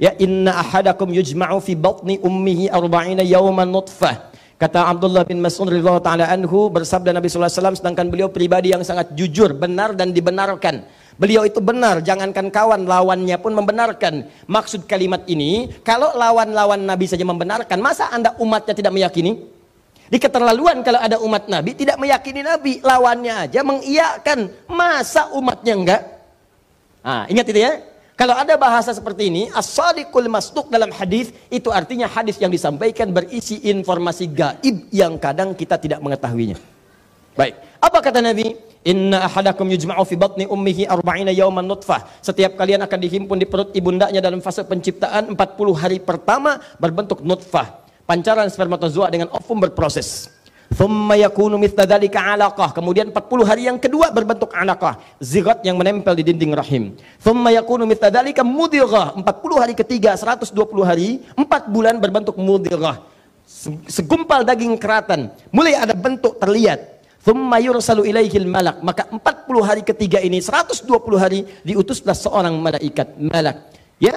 ya 0.00 0.16
inna 0.16 0.56
ahadakum 0.56 1.12
yujma'u 1.12 1.60
fi 1.60 1.76
batni 1.76 2.16
ummihi 2.22 2.72
40 2.72 3.28
yawman 3.28 3.68
nutfah 3.68 4.32
kata 4.56 4.88
Abdullah 4.88 5.28
bin 5.28 5.44
Mas'ud 5.44 5.68
radhiyallahu 5.68 6.00
taala 6.00 6.24
anhu 6.32 6.72
bersabda 6.72 7.12
Nabi 7.12 7.28
sallallahu 7.28 7.52
alaihi 7.52 7.60
wasallam 7.60 7.78
sedangkan 7.80 8.06
beliau 8.08 8.28
pribadi 8.32 8.72
yang 8.72 8.80
sangat 8.80 9.12
jujur 9.12 9.52
benar 9.52 9.92
dan 9.92 10.16
dibenarkan 10.16 11.02
Beliau 11.20 11.44
itu 11.44 11.60
benar, 11.60 12.00
jangankan 12.00 12.48
kawan, 12.48 12.88
lawannya 12.88 13.36
pun 13.36 13.52
membenarkan. 13.52 14.32
Maksud 14.48 14.88
kalimat 14.88 15.20
ini, 15.28 15.68
kalau 15.84 16.08
lawan-lawan 16.16 16.80
Nabi 16.88 17.04
saja 17.04 17.20
membenarkan, 17.20 17.78
masa 17.84 18.08
Anda 18.08 18.32
umatnya 18.40 18.72
tidak 18.72 18.96
meyakini? 18.96 19.44
Di 20.12 20.20
keterlaluan 20.20 20.84
kalau 20.84 21.00
ada 21.00 21.16
umat 21.24 21.48
Nabi 21.48 21.72
tidak 21.72 21.96
meyakini 21.96 22.44
Nabi, 22.44 22.84
lawannya 22.84 23.48
aja 23.48 23.64
mengiyakan. 23.64 24.52
Masa 24.68 25.32
umatnya 25.32 25.72
enggak? 25.72 26.02
Nah, 27.00 27.24
ingat 27.32 27.48
itu 27.48 27.64
ya. 27.64 27.80
Kalau 28.12 28.36
ada 28.36 28.52
bahasa 28.60 28.92
seperti 28.92 29.32
ini, 29.32 29.48
as-sadiqul 29.56 30.28
dalam 30.68 30.92
hadis 30.92 31.32
itu 31.48 31.72
artinya 31.72 32.04
hadis 32.12 32.36
yang 32.36 32.52
disampaikan 32.52 33.08
berisi 33.08 33.56
informasi 33.64 34.28
gaib 34.28 34.84
yang 34.92 35.16
kadang 35.16 35.56
kita 35.56 35.80
tidak 35.80 36.04
mengetahuinya. 36.04 36.60
Baik, 37.32 37.56
apa 37.80 37.98
kata 38.04 38.20
Nabi? 38.20 38.52
Inna 38.84 39.24
ahadakum 39.24 39.64
yujma'u 39.64 40.04
fi 40.04 40.14
batni 40.20 40.44
ummihi 40.44 40.92
arba'ina 40.92 41.32
yawman 41.32 41.64
nutfah. 41.64 42.04
Setiap 42.20 42.60
kalian 42.60 42.84
akan 42.84 42.98
dihimpun 43.00 43.40
di 43.40 43.48
perut 43.48 43.72
ibundanya 43.72 44.20
dalam 44.20 44.44
fase 44.44 44.60
penciptaan 44.60 45.32
40 45.32 45.40
hari 45.72 46.04
pertama 46.04 46.60
berbentuk 46.76 47.24
nutfah 47.24 47.81
pancaran 48.06 48.48
spermatozoa 48.50 49.08
dengan 49.10 49.28
ovum 49.32 49.62
berproses. 49.62 50.28
Kemudian 52.72 53.12
40 53.12 53.44
hari 53.44 53.68
yang 53.68 53.76
kedua 53.76 54.08
berbentuk 54.08 54.48
alaqah, 54.56 54.96
zigot 55.20 55.60
yang 55.68 55.76
menempel 55.76 56.16
di 56.16 56.24
dinding 56.24 56.56
rahim. 56.56 56.96
Thumma 57.20 57.52
yakunu 57.52 57.84
mithla 57.84 58.08
dhalika 58.08 58.40
mudirah. 58.40 59.12
40 59.20 59.60
hari 59.60 59.76
ketiga 59.76 60.16
120 60.16 60.48
hari, 60.80 61.20
4 61.36 61.68
bulan 61.68 62.00
berbentuk 62.00 62.40
mudirah. 62.40 63.04
Segumpal 63.84 64.48
daging 64.48 64.80
keratan, 64.80 65.28
mulai 65.52 65.76
ada 65.76 65.92
bentuk 65.92 66.40
terlihat. 66.40 67.04
Malak. 67.22 68.82
Maka 68.82 69.06
40 69.12 69.62
hari 69.62 69.82
ketiga 69.84 70.18
ini 70.24 70.40
120 70.40 70.88
hari 71.20 71.44
diutuslah 71.62 72.16
seorang 72.16 72.56
malaikat, 72.56 73.14
malak. 73.20 73.68
Ya. 74.00 74.16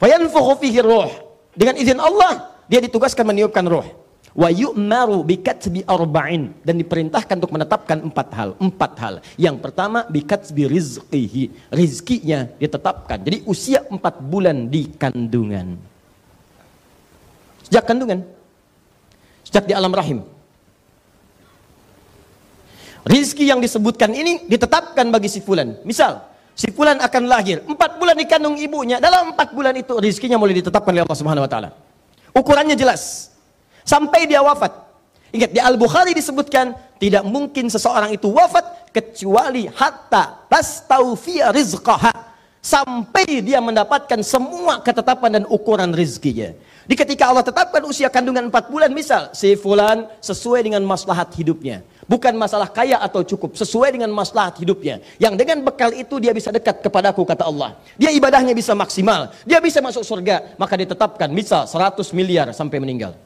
Fayanfukhu 0.00 0.58
fihi 0.64 0.80
ruh. 0.82 1.12
Dengan 1.54 1.78
izin 1.78 2.02
Allah 2.02 2.53
dia 2.68 2.80
ditugaskan 2.80 3.24
meniupkan 3.28 3.64
roh. 3.66 3.86
Wa 4.34 4.50
yu'maru 4.50 5.22
bikatbi 5.22 5.86
arba'in 5.86 6.50
dan 6.66 6.74
diperintahkan 6.74 7.38
untuk 7.38 7.54
menetapkan 7.54 8.02
empat 8.02 8.28
hal. 8.34 8.48
Empat 8.58 8.92
hal. 8.98 9.14
Yang 9.38 9.56
pertama 9.62 10.02
bikatbi 10.10 10.66
rizqihi. 10.66 11.70
Rizkinya 11.70 12.50
ditetapkan. 12.58 13.22
Jadi 13.22 13.46
usia 13.46 13.86
empat 13.86 14.18
bulan 14.18 14.66
di 14.66 14.90
kandungan. 14.90 15.78
Sejak 17.62 17.86
kandungan. 17.86 18.26
Sejak 19.46 19.70
di 19.70 19.72
alam 19.72 19.94
rahim. 19.94 20.26
Rizki 23.06 23.46
yang 23.46 23.62
disebutkan 23.62 24.10
ini 24.16 24.50
ditetapkan 24.50 25.14
bagi 25.14 25.30
si 25.30 25.44
fulan. 25.44 25.78
Misal, 25.86 26.24
si 26.58 26.74
fulan 26.74 26.98
akan 26.98 27.22
lahir. 27.30 27.62
Empat 27.70 28.02
bulan 28.02 28.18
di 28.18 28.26
kandung 28.26 28.58
ibunya. 28.58 28.98
Dalam 28.98 29.30
empat 29.30 29.54
bulan 29.54 29.78
itu 29.78 29.94
rizkinya 30.00 30.40
mulai 30.40 30.58
ditetapkan 30.58 30.90
oleh 30.90 31.04
Allah 31.06 31.18
Subhanahu 31.22 31.46
Wa 31.46 31.50
Taala. 31.52 31.70
Ukurannya 32.34 32.74
jelas. 32.74 33.30
Sampai 33.86 34.26
dia 34.26 34.42
wafat. 34.42 34.74
Ingat 35.34 35.50
di 35.50 35.60
Al-Bukhari 35.62 36.14
disebutkan 36.14 36.74
tidak 36.98 37.22
mungkin 37.26 37.66
seseorang 37.66 38.14
itu 38.14 38.30
wafat 38.30 38.90
kecuali 38.94 39.66
hatta 39.66 40.46
tastaufiya 40.46 41.50
rizqaha 41.50 42.14
sampai 42.62 43.42
dia 43.44 43.58
mendapatkan 43.58 44.22
semua 44.22 44.78
ketetapan 44.80 45.42
dan 45.42 45.44
ukuran 45.50 45.90
rizkinya. 45.90 46.54
Di 46.86 46.94
ketika 46.94 47.28
Allah 47.28 47.44
tetapkan 47.44 47.82
usia 47.84 48.08
kandungan 48.08 48.48
4 48.48 48.72
bulan 48.72 48.90
misal 48.94 49.34
si 49.34 49.52
fulan 49.58 50.06
sesuai 50.22 50.64
dengan 50.64 50.86
maslahat 50.86 51.28
hidupnya. 51.34 51.82
Bukan 52.04 52.36
masalah 52.36 52.68
kaya 52.68 53.00
atau 53.00 53.24
cukup, 53.24 53.56
sesuai 53.56 53.96
dengan 53.96 54.12
maslahat 54.12 54.60
hidupnya. 54.60 55.00
Yang 55.16 55.34
dengan 55.40 55.64
bekal 55.64 55.88
itu 55.96 56.20
dia 56.20 56.36
bisa 56.36 56.52
dekat 56.52 56.84
kepadaku 56.84 57.24
kata 57.24 57.48
Allah. 57.48 57.80
Dia 57.96 58.12
ibadahnya 58.12 58.52
bisa 58.52 58.76
maksimal, 58.76 59.32
dia 59.48 59.56
bisa 59.56 59.80
masuk 59.80 60.04
surga, 60.04 60.52
maka 60.60 60.76
ditetapkan 60.76 61.32
misal 61.32 61.64
100 61.64 62.04
miliar 62.12 62.52
sampai 62.52 62.76
meninggal. 62.76 63.16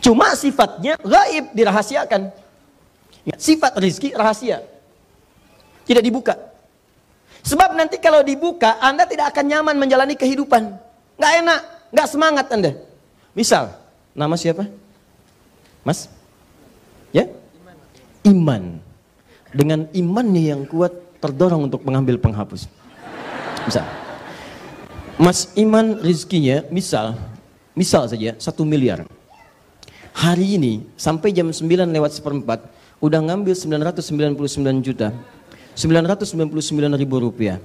Cuma 0.00 0.32
sifatnya 0.32 0.96
gaib 1.04 1.52
dirahasiakan. 1.52 2.32
Sifat 3.36 3.76
rizki 3.76 4.16
rahasia. 4.16 4.64
Tidak 5.84 6.00
dibuka. 6.00 6.32
Sebab 7.44 7.76
nanti 7.76 8.00
kalau 8.00 8.24
dibuka, 8.24 8.80
Anda 8.80 9.04
tidak 9.04 9.36
akan 9.36 9.44
nyaman 9.44 9.76
menjalani 9.76 10.16
kehidupan. 10.16 10.72
Nggak 11.20 11.32
enak, 11.44 11.60
nggak 11.92 12.08
semangat 12.08 12.46
Anda. 12.48 12.72
Misal, 13.36 13.76
nama 14.16 14.40
siapa? 14.40 14.79
Mas? 15.82 16.08
Ya? 17.14 17.28
Iman. 18.26 18.78
Dengan 19.50 19.90
imannya 19.90 20.42
yang 20.54 20.62
kuat 20.68 20.92
terdorong 21.18 21.68
untuk 21.68 21.82
mengambil 21.82 22.16
penghapus. 22.16 22.70
Misal. 23.66 23.86
Mas 25.20 25.52
Iman 25.52 26.00
rizkinya 26.00 26.64
misal, 26.72 27.12
misal 27.76 28.08
saja 28.08 28.32
satu 28.40 28.64
miliar. 28.64 29.04
Hari 30.16 30.56
ini 30.56 30.88
sampai 30.96 31.28
jam 31.28 31.52
9 31.52 31.60
lewat 31.68 32.16
seperempat 32.16 32.64
udah 33.04 33.20
ngambil 33.20 33.52
999 33.52 34.80
juta 34.80 35.12
999 35.76 36.96
ribu 36.96 37.16
rupiah. 37.20 37.60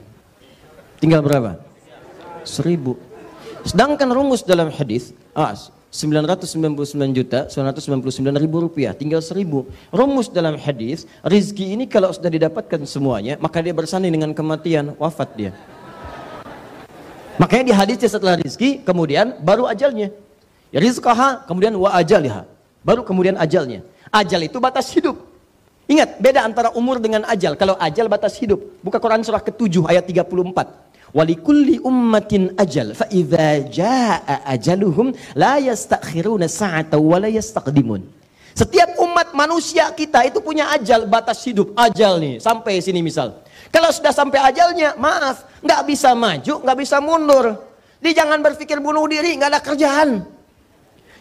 Tinggal 1.00 1.24
berapa? 1.24 1.60
Seribu. 2.44 3.00
Sedangkan 3.66 4.12
rumus 4.14 4.46
dalam 4.46 4.70
hadis, 4.70 5.12
ah, 5.34 5.56
999 5.96 7.16
juta 7.16 7.48
999 7.48 8.44
ribu 8.44 8.68
rupiah. 8.68 8.92
Tinggal 8.92 9.24
seribu. 9.24 9.72
Rumus 9.96 10.28
dalam 10.28 10.60
hadis 10.60 11.08
rizki 11.24 11.72
ini 11.72 11.88
kalau 11.88 12.12
sudah 12.12 12.28
didapatkan 12.28 12.84
semuanya 12.84 13.40
maka 13.40 13.64
dia 13.64 13.72
bersanding 13.72 14.12
dengan 14.12 14.36
kematian 14.36 14.92
wafat 15.00 15.30
dia. 15.40 15.52
Makanya 17.40 17.64
di 17.72 17.74
hadisnya 17.76 18.10
setelah 18.12 18.36
rizki 18.36 18.84
kemudian 18.84 19.40
baru 19.40 19.72
ajalnya. 19.72 20.12
Ya 20.76 20.80
rizqaha 20.84 21.48
kemudian 21.48 21.72
wa 21.80 21.96
ajaliha. 21.96 22.44
Baru 22.84 23.08
kemudian 23.08 23.40
ajalnya. 23.40 23.80
Ajal 24.12 24.44
itu 24.44 24.60
batas 24.60 24.92
hidup. 24.92 25.16
Ingat 25.88 26.20
beda 26.20 26.44
antara 26.44 26.70
umur 26.76 27.00
dengan 27.00 27.24
ajal. 27.30 27.56
Kalau 27.56 27.80
ajal 27.80 28.12
batas 28.12 28.36
hidup. 28.36 28.60
Buka 28.84 29.00
Quran 29.00 29.24
surah 29.24 29.40
ke-7 29.40 29.86
ayat 29.88 30.04
34 30.04 30.85
walikulli 31.16 31.80
ummatin 31.80 32.52
ajal 32.60 32.92
fa 32.92 33.08
idza 33.08 33.64
jaa 33.72 34.44
ajaluhum 34.54 35.16
la 35.40 35.56
yastakhiruna 35.64 36.52
sa'ata 36.52 37.00
wa 37.00 37.18
la 37.24 37.32
yastaqdimun. 37.32 38.04
Setiap 38.56 39.00
umat 39.00 39.32
manusia 39.32 39.88
kita 39.96 40.28
itu 40.28 40.40
punya 40.44 40.72
ajal 40.76 41.08
batas 41.08 41.40
hidup 41.48 41.72
ajal 41.80 42.20
nih 42.20 42.44
sampai 42.44 42.84
sini 42.84 43.00
misal. 43.00 43.40
Kalau 43.72 43.92
sudah 43.96 44.12
sampai 44.12 44.40
ajalnya 44.44 44.96
maaf 45.00 45.48
nggak 45.64 45.82
bisa 45.88 46.12
maju 46.12 46.54
nggak 46.64 46.78
bisa 46.84 47.00
mundur. 47.00 47.48
Jangan 48.06 48.38
berpikir 48.38 48.78
bunuh 48.78 49.08
diri 49.10 49.34
nggak 49.40 49.50
ada 49.56 49.62
kerjaan. 49.64 50.10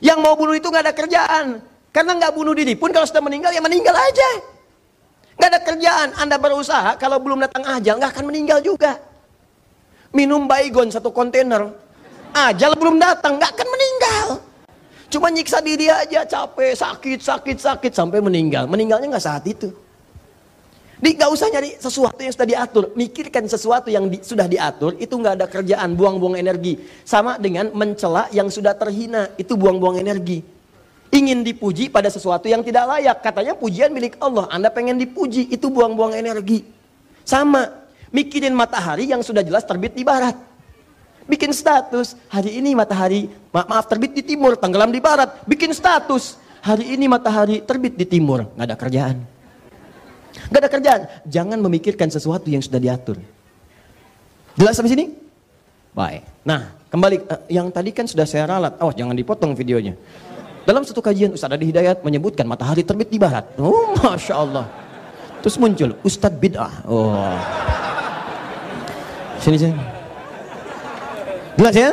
Yang 0.05 0.19
mau 0.21 0.35
bunuh 0.37 0.55
itu 0.59 0.69
nggak 0.69 0.85
ada 0.91 0.95
kerjaan. 0.95 1.47
Karena 1.95 2.13
nggak 2.19 2.33
bunuh 2.35 2.55
diri 2.55 2.75
pun 2.75 2.91
kalau 2.91 3.07
sudah 3.07 3.23
meninggal 3.23 3.51
ya 3.55 3.63
meninggal 3.63 3.95
aja. 3.95 4.31
Nggak 5.39 5.49
ada 5.49 5.61
kerjaan. 5.65 6.09
Anda 6.21 6.37
berusaha 6.39 7.01
kalau 7.03 7.19
belum 7.19 7.43
datang 7.43 7.67
ajal 7.67 7.99
nggak 7.99 8.11
akan 8.15 8.25
meninggal 8.31 8.59
juga 8.63 9.14
minum 10.15 10.47
baygon 10.47 10.89
satu 10.89 11.11
kontainer. 11.11 11.75
Ajal 12.35 12.79
belum 12.79 13.03
datang, 13.03 13.37
nggak 13.37 13.51
akan 13.55 13.69
meninggal. 13.69 14.27
Cuma 15.11 15.31
nyiksa 15.31 15.63
diri 15.63 15.87
aja, 15.87 16.27
capek, 16.27 16.75
sakit, 16.75 17.21
sakit, 17.23 17.59
sakit, 17.59 17.93
sampai 17.95 18.19
meninggal. 18.19 18.67
Meninggalnya 18.67 19.15
nggak 19.15 19.27
saat 19.27 19.45
itu. 19.47 19.71
Di 20.99 21.15
nggak 21.15 21.31
usah 21.31 21.53
nyari 21.53 21.79
sesuatu 21.79 22.19
yang 22.19 22.35
sudah 22.35 22.49
diatur. 22.49 22.85
Mikirkan 22.99 23.45
sesuatu 23.47 23.93
yang 23.93 24.11
di, 24.11 24.19
sudah 24.25 24.51
diatur, 24.51 24.99
itu 24.99 25.15
nggak 25.15 25.35
ada 25.39 25.47
kerjaan, 25.47 25.95
buang-buang 25.95 26.35
energi. 26.41 26.81
Sama 27.07 27.39
dengan 27.39 27.71
mencela 27.71 28.27
yang 28.35 28.51
sudah 28.51 28.75
terhina, 28.75 29.31
itu 29.39 29.55
buang-buang 29.55 30.03
energi. 30.03 30.43
Ingin 31.15 31.47
dipuji 31.47 31.95
pada 31.95 32.11
sesuatu 32.11 32.51
yang 32.51 32.67
tidak 32.67 32.91
layak. 32.91 33.23
Katanya 33.23 33.55
pujian 33.55 33.95
milik 33.95 34.19
Allah, 34.19 34.51
Anda 34.51 34.73
pengen 34.75 34.99
dipuji, 34.99 35.47
itu 35.55 35.71
buang-buang 35.71 36.19
energi. 36.19 36.67
Sama, 37.23 37.84
mikirin 38.15 38.55
matahari 38.55 39.11
yang 39.11 39.21
sudah 39.27 39.43
jelas 39.43 39.67
terbit 39.67 39.99
di 39.99 40.07
barat. 40.07 40.39
Bikin 41.27 41.51
status, 41.51 42.15
hari 42.31 42.55
ini 42.61 42.77
matahari, 42.79 43.27
ma 43.51 43.67
maaf 43.67 43.91
terbit 43.91 44.15
di 44.15 44.23
timur, 44.23 44.55
tenggelam 44.55 44.95
di 44.95 45.03
barat. 45.03 45.43
Bikin 45.49 45.75
status, 45.75 46.39
hari 46.63 46.95
ini 46.95 47.11
matahari 47.11 47.59
terbit 47.65 47.99
di 47.99 48.07
timur. 48.07 48.47
Nggak 48.55 48.67
ada 48.71 48.77
kerjaan. 48.79 49.17
Nggak 50.53 50.61
ada 50.61 50.71
kerjaan. 50.71 51.01
Jangan 51.27 51.59
memikirkan 51.59 52.13
sesuatu 52.13 52.47
yang 52.47 52.61
sudah 52.61 52.79
diatur. 52.79 53.19
Jelas 54.55 54.77
sampai 54.79 54.93
sini? 54.93 55.05
Baik. 55.97 56.23
Nah, 56.45 56.77
kembali 56.93 57.17
uh, 57.25 57.43
yang 57.49 57.73
tadi 57.73 57.91
kan 57.91 58.05
sudah 58.05 58.29
saya 58.29 58.45
ralat. 58.45 58.77
Oh, 58.85 58.93
jangan 58.93 59.17
dipotong 59.17 59.57
videonya. 59.57 59.97
Dalam 60.69 60.85
satu 60.85 61.01
kajian 61.01 61.33
Ustaz 61.33 61.53
Adi 61.53 61.73
Hidayat 61.73 62.05
menyebutkan 62.05 62.45
matahari 62.45 62.85
terbit 62.85 63.09
di 63.09 63.17
barat. 63.17 63.49
Oh, 63.57 63.97
Masya 63.97 64.35
Allah. 64.37 64.69
Terus 65.41 65.57
muncul 65.57 65.97
Ustadz 66.05 66.41
Bid'ah. 66.41 66.85
Oh. 66.85 67.37
Sini 69.45 69.61
sini. 69.61 69.77
Jelas 71.61 71.77
ya? 71.77 71.91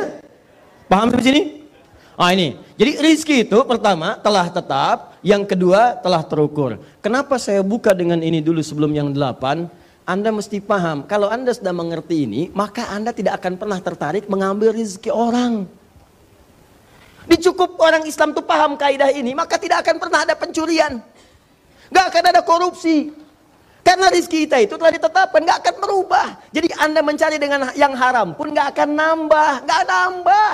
Paham 0.88 1.12
sampai 1.12 1.20
sini? 1.20 1.42
Ah 2.16 2.32
ini. 2.32 2.56
Jadi 2.80 2.96
rizki 3.04 3.44
itu 3.44 3.60
pertama 3.68 4.16
telah 4.24 4.48
tetap, 4.48 5.20
yang 5.20 5.44
kedua 5.44 6.00
telah 6.00 6.24
terukur. 6.24 6.80
Kenapa 7.04 7.36
saya 7.36 7.60
buka 7.60 7.92
dengan 7.92 8.24
ini 8.24 8.40
dulu 8.40 8.64
sebelum 8.64 8.88
yang 8.96 9.12
delapan? 9.12 9.68
Anda 10.08 10.32
mesti 10.32 10.64
paham, 10.64 11.04
kalau 11.04 11.28
Anda 11.28 11.52
sudah 11.52 11.76
mengerti 11.76 12.24
ini, 12.24 12.48
maka 12.56 12.88
Anda 12.88 13.12
tidak 13.12 13.44
akan 13.44 13.60
pernah 13.60 13.78
tertarik 13.84 14.32
mengambil 14.32 14.72
rizki 14.72 15.12
orang. 15.12 15.68
Dicukup 17.28 17.76
orang 17.78 18.08
Islam 18.08 18.32
itu 18.32 18.42
paham 18.42 18.80
kaidah 18.80 19.12
ini, 19.12 19.36
maka 19.36 19.60
tidak 19.60 19.84
akan 19.84 20.00
pernah 20.00 20.24
ada 20.24 20.34
pencurian. 20.34 21.04
Gak 21.92 22.06
akan 22.16 22.24
ada 22.32 22.40
korupsi. 22.40 23.12
Karena 23.82 24.06
rizki 24.14 24.46
kita 24.46 24.62
itu 24.62 24.78
telah 24.78 24.94
ditetapkan, 24.94 25.42
gak 25.42 25.58
akan 25.66 25.74
berubah. 25.82 26.26
Jadi 26.54 26.70
Anda 26.78 27.02
mencari 27.02 27.36
dengan 27.36 27.74
yang 27.74 27.98
haram 27.98 28.30
pun 28.30 28.54
gak 28.54 28.78
akan 28.78 28.88
nambah, 28.94 29.52
gak 29.66 29.82
nambah. 29.90 30.52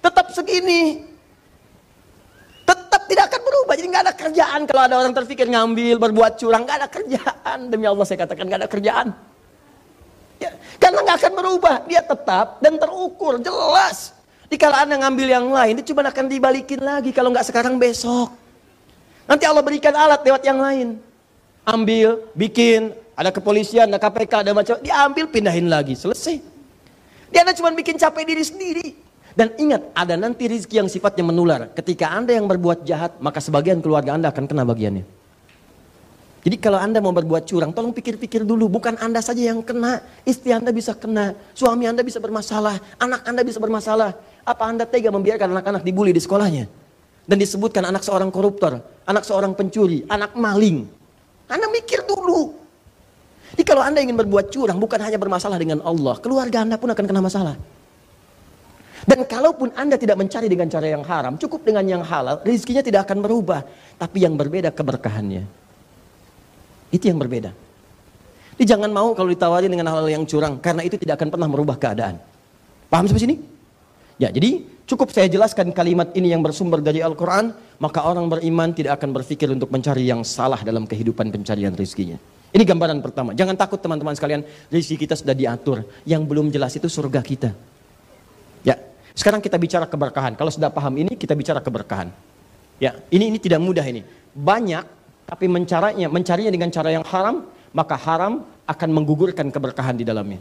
Tetap 0.00 0.26
segini. 0.32 1.04
Tetap 2.64 3.04
tidak 3.04 3.24
akan 3.28 3.40
berubah. 3.44 3.74
Jadi 3.76 3.88
gak 3.92 4.04
ada 4.08 4.14
kerjaan 4.16 4.60
kalau 4.64 4.80
ada 4.80 4.94
orang 4.96 5.12
terpikir 5.12 5.44
ngambil, 5.44 6.00
berbuat 6.00 6.40
curang, 6.40 6.64
gak 6.64 6.78
ada 6.80 6.88
kerjaan. 6.88 7.58
Demi 7.68 7.84
Allah 7.84 8.04
saya 8.08 8.24
katakan 8.24 8.48
gak 8.48 8.60
ada 8.64 8.70
kerjaan. 8.72 9.08
Ya, 10.40 10.50
karena 10.80 11.04
gak 11.04 11.16
akan 11.20 11.32
berubah, 11.36 11.74
dia 11.84 12.00
tetap 12.00 12.64
dan 12.64 12.80
terukur, 12.80 13.36
jelas. 13.44 14.16
Jika 14.48 14.72
Anda 14.72 14.96
ngambil 15.04 15.28
yang 15.28 15.46
lain, 15.52 15.76
itu 15.76 15.92
cuma 15.92 16.00
akan 16.08 16.24
dibalikin 16.24 16.80
lagi 16.80 17.12
kalau 17.12 17.28
nggak 17.28 17.44
sekarang 17.44 17.76
besok. 17.76 18.32
Nanti 19.28 19.44
Allah 19.44 19.60
berikan 19.60 19.92
alat 19.92 20.24
lewat 20.24 20.40
yang 20.40 20.56
lain 20.56 21.07
ambil, 21.68 22.24
bikin, 22.32 22.96
ada 23.12 23.28
kepolisian, 23.28 23.92
ada 23.92 24.00
KPK, 24.00 24.32
ada 24.48 24.52
macam, 24.56 24.80
diambil, 24.80 25.28
pindahin 25.28 25.68
lagi, 25.68 25.92
selesai. 25.92 26.40
Dia 27.28 27.44
ada 27.44 27.52
cuma 27.52 27.68
bikin 27.76 28.00
capek 28.00 28.24
diri 28.24 28.44
sendiri. 28.44 28.86
Dan 29.36 29.54
ingat, 29.60 29.92
ada 29.92 30.16
nanti 30.16 30.48
rizki 30.48 30.80
yang 30.80 30.88
sifatnya 30.88 31.22
menular. 31.22 31.70
Ketika 31.76 32.10
Anda 32.10 32.34
yang 32.34 32.48
berbuat 32.48 32.88
jahat, 32.88 33.20
maka 33.20 33.38
sebagian 33.38 33.78
keluarga 33.84 34.16
Anda 34.16 34.32
akan 34.32 34.48
kena 34.48 34.64
bagiannya. 34.64 35.04
Jadi 36.42 36.56
kalau 36.58 36.80
Anda 36.80 36.98
mau 37.04 37.12
berbuat 37.12 37.44
curang, 37.44 37.70
tolong 37.76 37.92
pikir-pikir 37.92 38.42
dulu. 38.42 38.72
Bukan 38.72 38.96
Anda 38.98 39.20
saja 39.20 39.52
yang 39.52 39.60
kena, 39.60 40.00
istri 40.24 40.50
Anda 40.50 40.72
bisa 40.72 40.96
kena, 40.96 41.36
suami 41.52 41.84
Anda 41.84 42.00
bisa 42.00 42.18
bermasalah, 42.18 42.80
anak 42.98 43.20
Anda 43.28 43.44
bisa 43.44 43.60
bermasalah. 43.60 44.16
Apa 44.48 44.64
Anda 44.64 44.88
tega 44.88 45.12
membiarkan 45.12 45.54
anak-anak 45.54 45.82
dibully 45.84 46.10
di 46.16 46.22
sekolahnya? 46.24 46.64
Dan 47.28 47.36
disebutkan 47.36 47.84
anak 47.84 48.00
seorang 48.00 48.32
koruptor, 48.32 48.80
anak 49.04 49.22
seorang 49.28 49.52
pencuri, 49.52 50.08
anak 50.08 50.32
maling. 50.32 50.97
Anda 51.48 51.66
mikir 51.72 52.04
dulu. 52.04 52.54
Jadi 53.56 53.64
kalau 53.64 53.80
Anda 53.80 54.04
ingin 54.04 54.14
berbuat 54.14 54.52
curang 54.52 54.76
bukan 54.76 55.00
hanya 55.00 55.16
bermasalah 55.16 55.56
dengan 55.56 55.80
Allah, 55.80 56.20
keluarga 56.20 56.62
Anda 56.62 56.76
pun 56.76 56.92
akan 56.92 57.04
kena 57.08 57.24
masalah. 57.24 57.56
Dan 59.08 59.24
kalaupun 59.24 59.72
Anda 59.72 59.96
tidak 59.96 60.20
mencari 60.20 60.52
dengan 60.52 60.68
cara 60.68 60.84
yang 60.84 61.00
haram, 61.00 61.40
cukup 61.40 61.64
dengan 61.64 61.80
yang 61.88 62.04
halal, 62.04 62.44
rezekinya 62.44 62.84
tidak 62.84 63.08
akan 63.08 63.24
berubah. 63.24 63.64
Tapi 63.96 64.20
yang 64.20 64.36
berbeda 64.36 64.68
keberkahannya. 64.68 65.48
Itu 66.92 67.08
yang 67.08 67.16
berbeda. 67.16 67.56
Jadi 68.58 68.64
jangan 68.68 68.92
mau 68.92 69.16
kalau 69.16 69.32
ditawari 69.32 69.64
dengan 69.70 69.88
hal, 69.88 70.04
hal 70.04 70.10
yang 70.12 70.28
curang, 70.28 70.60
karena 70.60 70.84
itu 70.84 71.00
tidak 71.00 71.16
akan 71.24 71.32
pernah 71.32 71.48
merubah 71.48 71.80
keadaan. 71.80 72.20
Paham 72.92 73.08
sampai 73.08 73.22
sini? 73.24 73.36
Ya, 74.20 74.28
jadi 74.28 74.66
cukup 74.88 75.12
saya 75.12 75.28
jelaskan 75.28 75.70
kalimat 75.76 76.08
ini 76.16 76.32
yang 76.32 76.40
bersumber 76.40 76.80
dari 76.80 77.04
Al-Quran, 77.04 77.52
maka 77.76 78.08
orang 78.08 78.26
beriman 78.32 78.72
tidak 78.72 78.96
akan 78.98 79.12
berpikir 79.12 79.52
untuk 79.52 79.68
mencari 79.68 80.08
yang 80.08 80.24
salah 80.24 80.58
dalam 80.64 80.88
kehidupan 80.88 81.28
pencarian 81.28 81.76
rezekinya. 81.76 82.16
Ini 82.48 82.64
gambaran 82.64 83.04
pertama. 83.04 83.36
Jangan 83.36 83.52
takut 83.60 83.76
teman-teman 83.76 84.16
sekalian, 84.16 84.40
rezeki 84.72 85.04
kita 85.04 85.14
sudah 85.20 85.36
diatur. 85.36 85.84
Yang 86.08 86.22
belum 86.24 86.48
jelas 86.48 86.72
itu 86.80 86.88
surga 86.88 87.20
kita. 87.20 87.52
Ya, 88.64 88.80
sekarang 89.12 89.44
kita 89.44 89.60
bicara 89.60 89.84
keberkahan. 89.84 90.32
Kalau 90.32 90.48
sudah 90.48 90.72
paham 90.72 90.96
ini, 90.96 91.12
kita 91.12 91.36
bicara 91.36 91.60
keberkahan. 91.60 92.08
Ya, 92.80 92.96
ini 93.12 93.28
ini 93.28 93.36
tidak 93.36 93.60
mudah 93.60 93.84
ini. 93.84 94.00
Banyak, 94.32 94.84
tapi 95.28 95.44
mencarinya, 95.44 96.08
mencarinya 96.08 96.48
dengan 96.48 96.72
cara 96.72 96.88
yang 96.88 97.04
haram, 97.04 97.44
maka 97.76 98.00
haram 98.00 98.48
akan 98.64 98.88
menggugurkan 98.96 99.52
keberkahan 99.52 100.00
di 100.00 100.08
dalamnya. 100.08 100.40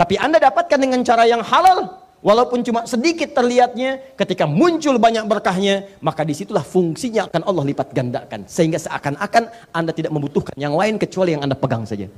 Tapi 0.00 0.16
Anda 0.16 0.40
dapatkan 0.40 0.80
dengan 0.80 1.04
cara 1.04 1.28
yang 1.28 1.44
halal, 1.44 2.05
Walaupun 2.24 2.64
cuma 2.64 2.88
sedikit 2.88 3.36
terlihatnya, 3.36 4.16
ketika 4.16 4.48
muncul 4.48 4.96
banyak 4.96 5.28
berkahnya, 5.28 5.86
maka 6.00 6.24
di 6.24 6.32
situlah 6.32 6.64
fungsinya 6.64 7.28
akan 7.28 7.44
Allah 7.44 7.64
lipat 7.68 7.92
gandakan. 7.92 8.48
Sehingga 8.48 8.80
seakan-akan 8.80 9.52
Anda 9.70 9.92
tidak 9.92 10.10
membutuhkan 10.10 10.56
yang 10.56 10.72
lain 10.72 10.96
kecuali 10.96 11.36
yang 11.36 11.44
Anda 11.44 11.54
pegang 11.54 11.84
saja. 11.84 12.08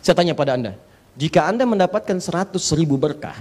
Saya 0.00 0.14
tanya 0.16 0.32
pada 0.32 0.56
Anda, 0.56 0.72
jika 1.20 1.44
Anda 1.46 1.68
mendapatkan 1.68 2.16
100 2.16 2.56
ribu 2.74 2.96
berkah, 2.96 3.36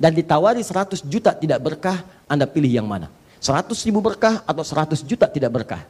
dan 0.00 0.16
ditawari 0.16 0.64
100 0.64 1.04
juta 1.04 1.36
tidak 1.36 1.60
berkah, 1.60 2.00
Anda 2.24 2.48
pilih 2.48 2.72
yang 2.72 2.88
mana? 2.88 3.12
100 3.36 3.68
ribu 3.84 4.00
berkah 4.00 4.40
atau 4.48 4.64
100 4.64 5.04
juta 5.04 5.28
tidak 5.28 5.52
berkah? 5.52 5.84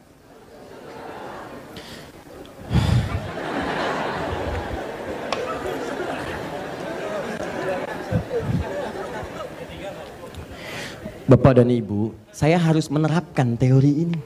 Bapak 11.31 11.63
dan 11.63 11.71
Ibu, 11.71 12.11
saya 12.35 12.59
harus 12.59 12.91
menerapkan 12.91 13.55
teori 13.55 14.03
ini. 14.03 14.19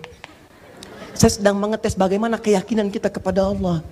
Saya 1.13 1.37
sedang 1.37 1.61
mengetes 1.61 1.93
bagaimana 1.93 2.41
keyakinan 2.41 2.89
kita 2.89 3.13
kepada 3.13 3.45
Allah. 3.45 3.85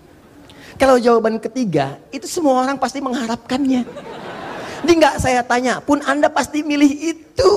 Kalau 0.80 0.96
jawaban 0.96 1.36
ketiga, 1.36 2.00
itu 2.08 2.24
semua 2.24 2.64
orang 2.64 2.80
pasti 2.80 3.04
mengharapkannya. 3.04 3.84
Ini 4.88 4.92
nggak 4.96 5.20
saya 5.20 5.44
tanya, 5.44 5.84
pun 5.84 6.00
Anda 6.08 6.32
pasti 6.32 6.64
milih 6.64 6.88
itu. 6.88 7.52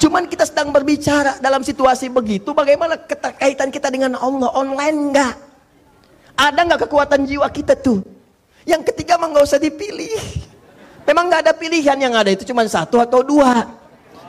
Cuman 0.00 0.24
kita 0.24 0.48
sedang 0.48 0.72
berbicara 0.72 1.36
dalam 1.44 1.60
situasi 1.60 2.08
begitu, 2.08 2.56
bagaimana 2.56 2.96
keterkaitan 2.96 3.68
kita 3.68 3.92
dengan 3.92 4.16
Allah 4.16 4.56
online 4.56 5.12
nggak? 5.12 5.34
Ada 6.40 6.60
nggak 6.64 6.80
kekuatan 6.88 7.28
jiwa 7.28 7.44
kita 7.52 7.76
tuh? 7.76 8.00
Yang 8.64 8.88
ketiga 8.88 9.20
mah 9.20 9.36
nggak 9.36 9.44
usah 9.44 9.60
dipilih. 9.60 10.16
Memang 11.04 11.28
nggak 11.28 11.44
ada 11.44 11.52
pilihan 11.52 12.00
yang 12.00 12.16
ada 12.16 12.32
itu 12.32 12.48
cuma 12.48 12.64
satu 12.64 12.96
atau 12.96 13.20
dua. 13.20 13.81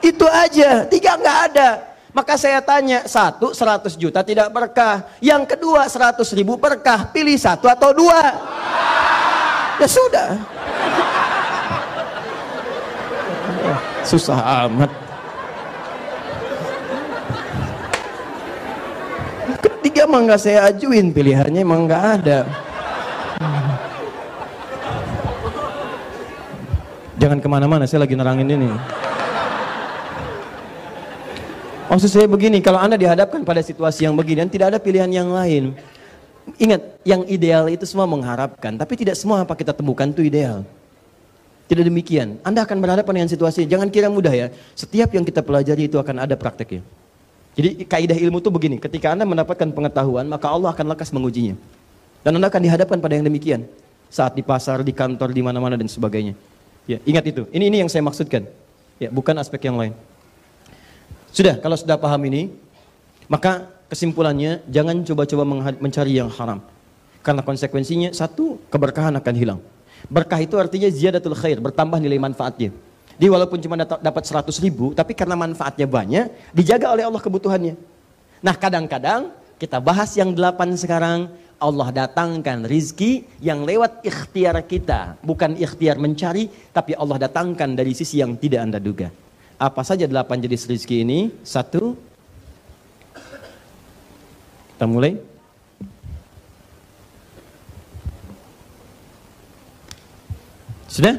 Itu 0.04 0.28
aja, 0.28 0.84
tiga 0.91 1.16
nggak 1.16 1.39
ada. 1.47 1.70
Maka 2.14 2.38
saya 2.38 2.62
tanya, 2.62 3.08
satu 3.10 3.58
seratus 3.58 3.97
juta 3.97 4.22
tidak 4.22 4.51
berkah. 4.54 5.08
Yang 5.18 5.56
kedua 5.56 5.89
seratus 5.89 6.30
ribu 6.36 6.60
berkah. 6.60 7.10
Pilih 7.10 7.34
satu 7.39 7.66
atau 7.66 7.89
dua. 7.89 8.22
Ya 9.82 9.88
sudah. 9.89 10.30
Susah 14.06 14.68
amat. 14.68 14.91
Ketiga 19.64 20.06
mah 20.06 20.22
nggak 20.28 20.41
saya 20.43 20.70
ajuin 20.70 21.10
pilihannya 21.10 21.66
emang 21.66 21.89
nggak 21.89 22.04
ada. 22.22 22.39
Jangan 27.18 27.39
ke 27.39 27.47
mana-mana, 27.47 27.88
saya 27.88 28.04
lagi 28.04 28.14
nerangin 28.20 28.51
ini. 28.51 28.70
Maksud 31.94 32.10
saya 32.10 32.26
begini, 32.26 32.58
kalau 32.58 32.82
Anda 32.82 32.98
dihadapkan 32.98 33.46
pada 33.46 33.62
situasi 33.62 34.10
yang 34.10 34.18
begini 34.18 34.41
dan 34.41 34.50
tidak 34.50 34.74
ada 34.74 34.80
pilihan 34.82 35.06
yang 35.14 35.30
lain. 35.30 35.78
Ingat, 36.58 36.82
yang 37.06 37.22
ideal 37.30 37.70
itu 37.70 37.86
semua 37.86 38.10
mengharapkan, 38.10 38.74
tapi 38.74 38.98
tidak 38.98 39.14
semua 39.14 39.46
apa 39.46 39.54
kita 39.54 39.78
temukan 39.78 40.10
itu 40.10 40.26
ideal. 40.26 40.66
Tidak 41.70 41.86
demikian. 41.86 42.41
Anda 42.41 42.66
akan 42.66 42.82
berhadapan 42.82 43.22
dengan 43.22 43.30
situasi, 43.30 43.70
jangan 43.70 43.94
kira 43.94 44.10
mudah 44.10 44.34
ya. 44.34 44.50
Setiap 44.74 45.14
yang 45.14 45.22
kita 45.22 45.46
pelajari 45.46 45.86
itu 45.86 46.02
akan 46.02 46.26
ada 46.26 46.34
prakteknya. 46.34 46.82
Jadi 47.54 47.86
kaidah 47.86 48.18
ilmu 48.18 48.41
itu 48.41 48.50
begini, 48.50 48.82
ketika 48.82 49.14
Anda 49.14 49.30
mendapatkan 49.30 49.70
pengetahuan, 49.70 50.26
maka 50.26 50.50
Allah 50.50 50.74
akan 50.74 50.98
lekas 50.98 51.14
mengujinya. 51.14 51.54
Dan 52.26 52.41
Anda 52.41 52.50
akan 52.50 52.62
dihadapkan 52.74 52.98
pada 53.06 53.22
yang 53.22 53.30
demikian. 53.30 53.70
Saat 54.10 54.34
di 54.34 54.41
pasar, 54.41 54.82
di 54.82 54.98
kantor, 54.98 55.30
di 55.30 55.46
mana-mana 55.46 55.78
dan 55.78 55.86
sebagainya. 55.86 56.34
Ya, 56.89 56.98
ingat 57.06 57.30
itu. 57.30 57.46
Ini 57.54 57.70
ini 57.70 57.86
yang 57.86 57.89
saya 57.94 58.02
maksudkan. 58.02 58.50
Ya, 58.98 59.14
bukan 59.14 59.38
aspek 59.38 59.70
yang 59.70 59.78
lain. 59.78 59.94
Sudah, 61.34 61.58
kalau 61.58 61.74
sudah 61.74 61.98
paham 61.98 62.22
ini, 62.30 62.54
maka 63.26 63.66
kesimpulannya 63.90 64.62
jangan 64.70 65.02
coba-coba 65.02 65.44
mencari 65.82 66.22
yang 66.22 66.30
haram. 66.30 66.62
Karena 67.26 67.42
konsekuensinya 67.42 68.14
satu, 68.14 68.62
keberkahan 68.70 69.18
akan 69.18 69.34
hilang. 69.34 69.60
Berkah 70.14 70.38
itu 70.38 70.62
artinya 70.62 70.94
ziyadatul 70.94 71.34
khair, 71.34 71.58
bertambah 71.58 71.98
nilai 71.98 72.22
manfaatnya. 72.22 72.70
Jadi 73.18 73.30
walaupun 73.34 73.58
cuma 73.66 73.82
dapat 73.82 74.24
100 74.30 74.54
ribu, 74.62 74.94
tapi 74.94 75.18
karena 75.18 75.34
manfaatnya 75.34 75.90
banyak, 75.90 76.54
dijaga 76.54 76.94
oleh 76.94 77.02
Allah 77.02 77.22
kebutuhannya. 77.22 77.74
Nah 78.46 78.54
kadang-kadang 78.54 79.34
kita 79.58 79.82
bahas 79.82 80.14
yang 80.14 80.38
delapan 80.38 80.76
sekarang, 80.78 81.34
Allah 81.58 81.90
datangkan 82.06 82.68
rizki 82.68 83.24
yang 83.40 83.64
lewat 83.64 84.06
ikhtiar 84.06 84.60
kita. 84.68 85.16
Bukan 85.24 85.56
ikhtiar 85.56 85.98
mencari, 85.98 86.52
tapi 86.76 86.94
Allah 86.94 87.26
datangkan 87.26 87.74
dari 87.74 87.96
sisi 87.96 88.20
yang 88.20 88.36
tidak 88.36 88.68
anda 88.68 88.78
duga. 88.78 89.23
Apa 89.64 89.80
saja 89.88 90.03
delapan 90.03 90.43
jenis 90.43 90.68
rizki 90.68 91.07
ini? 91.07 91.32
Satu. 91.39 91.95
Kita 94.76 94.84
mulai. 94.84 95.16
Sudah? 100.91 101.16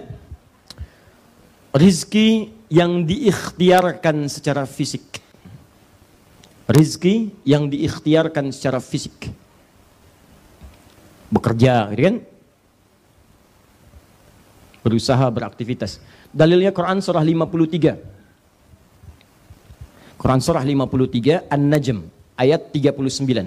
Rizki 1.72 2.52
yang 2.68 3.08
diikhtiarkan 3.08 4.28
secara 4.28 4.68
fisik. 4.68 5.24
Rizki 6.68 7.32
yang 7.48 7.72
diikhtiarkan 7.72 8.52
secara 8.52 8.76
fisik. 8.84 9.32
Bekerja, 11.32 11.88
gitu 11.96 12.02
kan? 12.12 12.16
Berusaha, 14.84 15.26
beraktivitas. 15.32 15.96
Dalilnya 16.28 16.76
Quran 16.76 17.00
surah 17.00 17.24
53. 17.24 18.13
Quran 20.24 20.40
surah 20.40 20.64
53 20.64 21.52
An-Najm 21.52 22.00
ayat 22.40 22.72
39. 22.72 23.44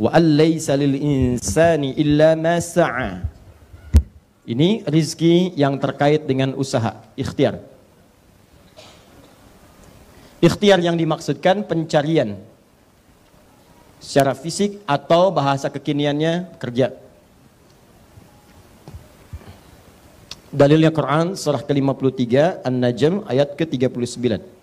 Wa 0.00 0.08
allaysa 0.16 0.72
lil 0.72 0.96
insani 0.96 1.92
illa 2.00 2.32
ma 2.32 2.56
sa'a. 2.56 3.20
Ini 4.48 4.88
rizki 4.88 5.52
yang 5.52 5.76
terkait 5.76 6.24
dengan 6.24 6.56
usaha, 6.56 6.96
ikhtiar. 7.12 7.60
Ikhtiar 10.40 10.80
yang 10.80 10.96
dimaksudkan 10.96 11.60
pencarian 11.68 12.40
secara 14.00 14.32
fisik 14.32 14.80
atau 14.88 15.28
bahasa 15.28 15.68
kekiniannya 15.68 16.56
kerja. 16.56 16.96
Dalilnya 20.48 20.88
Quran 20.88 21.36
surah 21.36 21.60
ke-53 21.60 22.64
An-Najm 22.64 23.28
ayat 23.28 23.60
ke-39. 23.60 24.61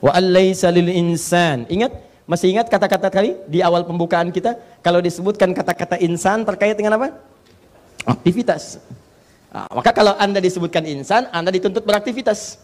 Wa 0.00 0.12
allaysa 0.16 0.68
lil 0.72 0.92
insan. 0.92 1.64
Ingat? 1.68 1.92
Masih 2.26 2.50
ingat 2.50 2.66
kata-kata 2.66 3.06
tadi 3.06 3.38
di 3.46 3.62
awal 3.62 3.86
pembukaan 3.86 4.34
kita? 4.34 4.58
Kalau 4.82 4.98
disebutkan 4.98 5.54
kata-kata 5.54 5.94
insan 6.02 6.42
terkait 6.42 6.74
dengan 6.74 6.98
apa? 6.98 7.14
Aktivitas. 8.02 8.82
Nah, 9.54 9.70
maka 9.70 9.94
kalau 9.94 10.18
Anda 10.18 10.42
disebutkan 10.42 10.82
insan, 10.90 11.30
Anda 11.30 11.54
dituntut 11.54 11.86
beraktivitas. 11.86 12.58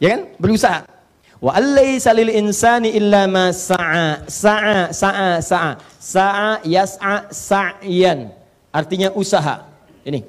Ya 0.00 0.16
kan? 0.16 0.32
Berusaha. 0.40 0.88
Wa 1.36 1.60
allaysa 1.60 2.16
lil 2.16 2.32
insani 2.32 2.96
illa 2.96 3.28
ma 3.28 3.52
sa'a. 3.52 4.24
Sa'a, 4.24 4.90
sa'a, 4.96 5.30
sa'a. 5.44 5.70
Sa'a 6.00 6.50
yas'a 6.64 7.28
sa'yan. 7.28 8.32
Artinya 8.72 9.12
usaha. 9.12 9.68
Ini. 10.08 10.24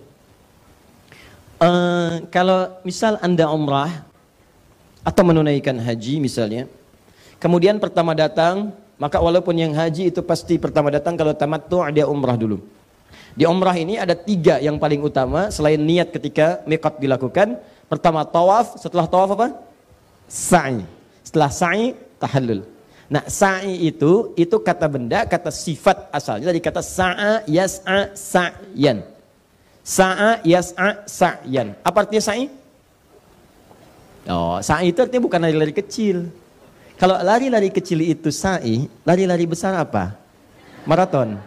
Uh, 1.57 2.27
kalau 2.29 2.69
misal 2.83 3.15
Anda 3.23 3.47
umrah, 3.47 4.06
atau 5.07 5.23
menunaikan 5.23 5.79
haji 5.79 6.19
misalnya. 6.19 6.67
Kemudian 7.39 7.79
pertama 7.79 8.11
datang, 8.11 8.75
maka 8.99 9.23
walaupun 9.23 9.55
yang 9.55 9.71
haji 9.71 10.11
itu 10.11 10.19
pasti 10.19 10.59
pertama 10.59 10.91
datang 10.91 11.15
kalau 11.15 11.31
tamattu 11.31 11.79
dia 11.95 12.03
umrah 12.03 12.35
dulu. 12.35 12.59
Di 13.37 13.47
umrah 13.47 13.77
ini 13.77 13.95
ada 13.95 14.17
tiga 14.17 14.59
yang 14.59 14.75
paling 14.75 14.99
utama 14.99 15.47
selain 15.47 15.79
niat 15.79 16.11
ketika 16.11 16.59
mikot 16.67 16.99
dilakukan. 16.99 17.55
Pertama 17.87 18.27
tawaf, 18.27 18.75
setelah 18.75 19.07
tawaf 19.07 19.31
apa? 19.39 19.47
Sa'i. 20.27 20.83
Setelah 21.23 21.47
sa'i, 21.47 21.95
tahallul. 22.19 22.67
Nah 23.07 23.23
sa'i 23.31 23.87
itu, 23.87 24.35
itu 24.35 24.59
kata 24.59 24.91
benda, 24.91 25.23
kata 25.23 25.47
sifat 25.47 26.11
asalnya 26.11 26.51
dari 26.51 26.59
kata 26.59 26.83
sa'a 26.83 27.47
yas'a 27.47 28.11
sa'yan. 28.11 29.05
Sa'a 29.87 30.43
yas'a 30.43 31.07
sa'yan. 31.07 31.79
Apa 31.85 32.03
artinya 32.03 32.19
sa'i? 32.19 32.51
Oh, 34.27 34.59
sa'i 34.59 34.91
itu 34.91 34.99
artinya 34.99 35.23
bukan 35.23 35.39
lari-lari 35.39 35.71
kecil. 35.71 36.27
Kalau 36.99 37.15
lari-lari 37.23 37.71
kecil 37.71 38.03
itu 38.03 38.27
sa'i, 38.27 38.91
lari-lari 39.07 39.47
besar 39.47 39.79
apa? 39.79 40.19
Maraton. 40.83 41.39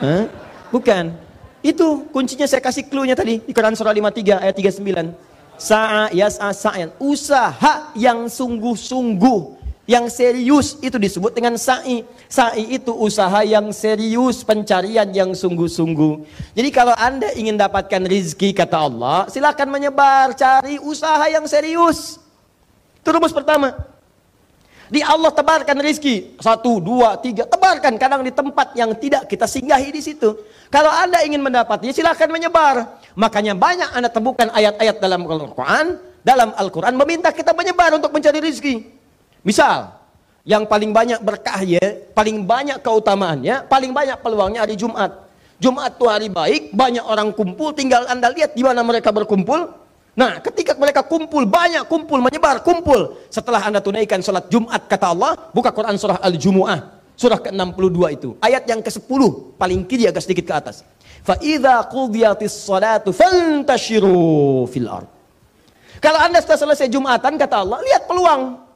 Huh? 0.00 0.24
Bukan. 0.72 1.12
Itu 1.60 2.08
kuncinya 2.08 2.48
saya 2.48 2.64
kasih 2.64 2.88
clue-nya 2.88 3.12
tadi 3.12 3.44
di 3.44 3.52
Quran 3.52 3.76
surah 3.76 3.92
53 3.92 4.40
ayat 4.48 4.56
39. 4.56 5.12
Sa'a 5.60 6.08
yas'a 6.16 6.56
sa'yan. 6.56 6.96
Usaha 6.96 7.92
yang 7.92 8.32
sungguh-sungguh 8.32 9.59
yang 9.90 10.06
serius 10.06 10.78
itu 10.78 10.94
disebut 11.02 11.34
dengan 11.34 11.58
sa'i. 11.58 12.06
Sa'i 12.30 12.78
itu 12.78 12.94
usaha 12.94 13.42
yang 13.42 13.74
serius, 13.74 14.46
pencarian 14.46 15.10
yang 15.10 15.34
sungguh-sungguh. 15.34 16.14
Jadi 16.54 16.70
kalau 16.70 16.94
Anda 16.94 17.34
ingin 17.34 17.58
dapatkan 17.58 18.06
rizki 18.06 18.54
kata 18.54 18.86
Allah, 18.86 19.26
silakan 19.26 19.66
menyebar, 19.74 20.30
cari 20.38 20.78
usaha 20.78 21.26
yang 21.26 21.42
serius. 21.50 22.22
Itu 23.02 23.10
rumus 23.10 23.34
pertama. 23.34 23.74
Di 24.86 25.02
Allah 25.02 25.34
tebarkan 25.34 25.78
rizki. 25.82 26.38
Satu, 26.38 26.78
dua, 26.78 27.18
tiga. 27.18 27.46
Tebarkan. 27.46 27.94
Kadang 27.98 28.22
di 28.22 28.30
tempat 28.30 28.74
yang 28.78 28.94
tidak 28.94 29.26
kita 29.26 29.46
singgahi 29.46 29.90
di 29.90 30.02
situ. 30.02 30.38
Kalau 30.70 30.90
Anda 30.90 31.22
ingin 31.26 31.42
mendapatnya, 31.42 31.90
silakan 31.90 32.30
menyebar. 32.30 32.98
Makanya 33.18 33.58
banyak 33.58 33.90
Anda 33.90 34.10
temukan 34.10 34.50
ayat-ayat 34.54 35.02
dalam 35.02 35.26
Al-Quran. 35.26 35.98
Dalam 36.22 36.54
Al-Quran 36.54 36.94
meminta 36.94 37.34
kita 37.34 37.54
menyebar 37.54 37.98
untuk 37.98 38.10
mencari 38.14 38.38
rizki. 38.38 38.99
Misal, 39.40 39.96
yang 40.44 40.64
paling 40.64 40.92
banyak 40.92 41.20
berkahnya, 41.20 42.10
paling 42.12 42.44
banyak 42.44 42.80
keutamaannya, 42.80 43.68
paling 43.68 43.92
banyak 43.92 44.16
peluangnya 44.20 44.64
hari 44.64 44.76
Jumat. 44.76 45.28
Jumat 45.60 45.96
itu 45.96 46.06
hari 46.08 46.28
baik, 46.32 46.72
banyak 46.72 47.04
orang 47.04 47.36
kumpul, 47.36 47.76
tinggal 47.76 48.08
Anda 48.08 48.32
lihat 48.32 48.56
di 48.56 48.64
mana 48.64 48.80
mereka 48.80 49.12
berkumpul. 49.12 49.76
Nah, 50.16 50.40
ketika 50.40 50.72
mereka 50.76 51.04
kumpul, 51.04 51.44
banyak 51.44 51.84
kumpul, 51.84 52.20
menyebar, 52.24 52.64
kumpul. 52.64 53.20
Setelah 53.28 53.68
Anda 53.68 53.84
tunaikan 53.84 54.24
sholat 54.24 54.48
Jumat, 54.48 54.88
kata 54.88 55.12
Allah, 55.12 55.36
buka 55.52 55.70
Quran 55.70 56.00
surah 56.00 56.18
Al-Jumu'ah. 56.24 57.00
Surah 57.20 57.36
ke-62 57.36 57.98
itu. 58.16 58.28
Ayat 58.40 58.64
yang 58.64 58.80
ke-10, 58.80 59.20
paling 59.60 59.84
kiri 59.84 60.08
agak 60.08 60.24
sedikit 60.24 60.48
ke 60.48 60.54
atas. 60.56 60.80
Idza 61.44 61.84
qudiyatis 61.92 62.64
salatu 62.64 63.12
fantashiru 63.12 64.64
fil 64.72 64.88
ard. 64.88 65.08
Kalau 66.00 66.16
Anda 66.16 66.40
sudah 66.40 66.56
selesai 66.56 66.88
Jumatan 66.88 67.36
kata 67.36 67.60
Allah, 67.60 67.84
lihat 67.84 68.08
peluang. 68.08 68.69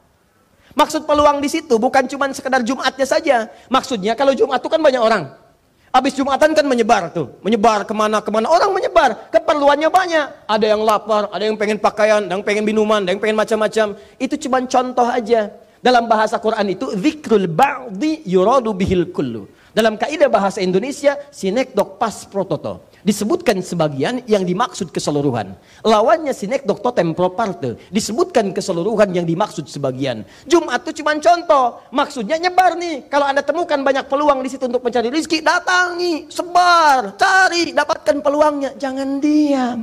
Maksud 0.75 1.07
peluang 1.07 1.39
di 1.39 1.47
situ 1.47 1.79
bukan 1.79 2.03
cuma 2.05 2.27
sekedar 2.35 2.59
Jumatnya 2.59 3.07
saja. 3.07 3.47
Maksudnya 3.71 4.13
kalau 4.13 4.35
Jumat 4.35 4.59
itu 4.59 4.67
kan 4.67 4.83
banyak 4.83 4.99
orang. 4.99 5.31
Habis 5.95 6.11
Jumatan 6.19 6.51
kan 6.51 6.67
menyebar 6.67 7.07
tuh, 7.15 7.39
menyebar 7.39 7.87
ke 7.87 7.95
mana-kemana. 7.95 8.51
Orang 8.51 8.75
menyebar, 8.75 9.31
keperluannya 9.31 9.87
banyak. 9.87 10.27
Ada 10.43 10.75
yang 10.75 10.83
lapar, 10.83 11.31
ada 11.31 11.39
yang 11.47 11.55
pengen 11.55 11.79
pakaian, 11.79 12.19
ada 12.27 12.35
yang 12.35 12.43
pengen 12.43 12.67
minuman, 12.67 13.07
ada 13.07 13.15
yang 13.15 13.23
pengen 13.23 13.39
macam-macam. 13.39 13.95
Itu 14.19 14.35
cuma 14.35 14.59
contoh 14.67 15.07
aja. 15.07 15.55
Dalam 15.79 16.11
bahasa 16.11 16.35
Quran 16.35 16.75
itu, 16.75 16.91
zikrul 16.99 17.47
ba'di 17.47 18.27
yuradu 18.27 18.75
bihil 18.75 19.07
kullu. 19.15 19.47
Dalam 19.71 19.95
kaidah 19.95 20.27
bahasa 20.27 20.59
Indonesia, 20.59 21.15
sinekdok 21.31 21.95
pas 21.95 22.27
prototo. 22.27 22.83
Disebutkan 23.05 23.61
sebagian 23.61 24.25
yang 24.25 24.41
dimaksud 24.41 24.89
keseluruhan. 24.89 25.53
Lawannya 25.85 26.33
sinekdok 26.33 26.81
totem 26.81 27.13
pro 27.13 27.29
parte. 27.29 27.77
Disebutkan 27.93 28.49
keseluruhan 28.49 29.13
yang 29.13 29.29
dimaksud 29.29 29.69
sebagian. 29.69 30.25
Jumat 30.49 30.81
itu 30.89 31.05
cuma 31.05 31.13
contoh. 31.21 31.85
Maksudnya 31.93 32.41
nyebar 32.41 32.73
nih. 32.73 33.05
Kalau 33.05 33.29
anda 33.29 33.45
temukan 33.45 33.77
banyak 33.77 34.09
peluang 34.09 34.41
di 34.41 34.49
situ 34.49 34.65
untuk 34.65 34.81
mencari 34.81 35.13
rezeki, 35.13 35.45
datangi, 35.45 36.33
sebar, 36.33 37.13
cari, 37.13 37.77
dapatkan 37.77 38.25
peluangnya. 38.25 38.73
Jangan 38.73 39.21
diam. 39.21 39.79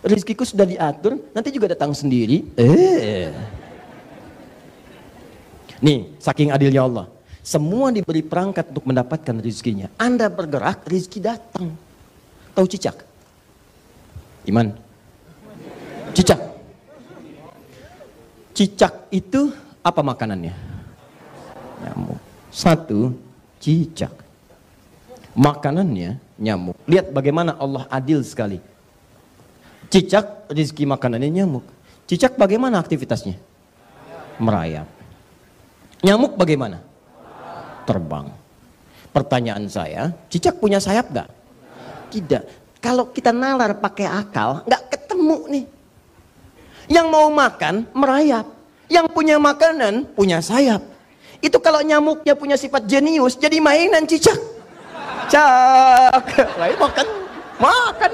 Rizkiku 0.00 0.48
sudah 0.48 0.64
diatur, 0.64 1.18
nanti 1.36 1.52
juga 1.52 1.76
datang 1.76 1.92
sendiri. 1.92 2.56
Eh. 2.56 3.28
Nih, 5.84 6.16
saking 6.24 6.54
adilnya 6.56 6.88
Allah. 6.88 7.15
Semua 7.46 7.94
diberi 7.94 8.26
perangkat 8.26 8.74
untuk 8.74 8.90
mendapatkan 8.90 9.38
rezekinya. 9.38 9.86
Anda 10.02 10.26
bergerak, 10.26 10.82
rezeki 10.82 11.22
datang. 11.22 11.78
Tahu 12.58 12.66
cicak? 12.66 13.06
Iman? 14.50 14.74
Cicak. 16.10 16.42
Cicak 18.50 19.06
itu 19.14 19.54
apa 19.78 20.02
makanannya? 20.02 20.58
Nyamuk. 21.86 22.18
Satu, 22.50 23.14
cicak. 23.62 24.10
Makanannya 25.38 26.18
nyamuk. 26.42 26.74
Lihat 26.90 27.14
bagaimana 27.14 27.54
Allah 27.62 27.86
adil 27.94 28.26
sekali. 28.26 28.58
Cicak 29.86 30.50
rezeki 30.50 30.82
makanannya 30.82 31.30
nyamuk. 31.30 31.62
Cicak 32.10 32.34
bagaimana 32.34 32.82
aktivitasnya? 32.82 33.38
Merayap. 34.42 34.90
Nyamuk 36.02 36.34
bagaimana? 36.34 36.95
Terbang. 37.86 38.26
Pertanyaan 39.14 39.64
saya, 39.70 40.12
cicak 40.28 40.60
punya 40.60 40.76
sayap 40.76 41.08
gak? 41.14 41.30
Tidak. 42.12 42.42
Kalau 42.82 43.08
kita 43.08 43.32
nalar 43.32 43.80
pakai 43.80 44.04
akal, 44.04 44.60
nggak 44.68 44.82
ketemu 44.92 45.38
nih. 45.48 45.64
Yang 46.92 47.06
mau 47.08 47.32
makan 47.32 47.88
merayap. 47.96 48.44
Yang 48.92 49.06
punya 49.16 49.40
makanan 49.40 50.06
punya 50.12 50.38
sayap. 50.44 50.84
Itu 51.40 51.58
kalau 51.58 51.80
nyamuknya 51.80 52.36
punya 52.36 52.60
sifat 52.60 52.84
jenius, 52.84 53.40
jadi 53.40 53.56
mainan 53.58 54.04
cicak. 54.04 54.36
Cak, 55.26 56.22
makan, 56.84 57.06
makan. 57.58 58.12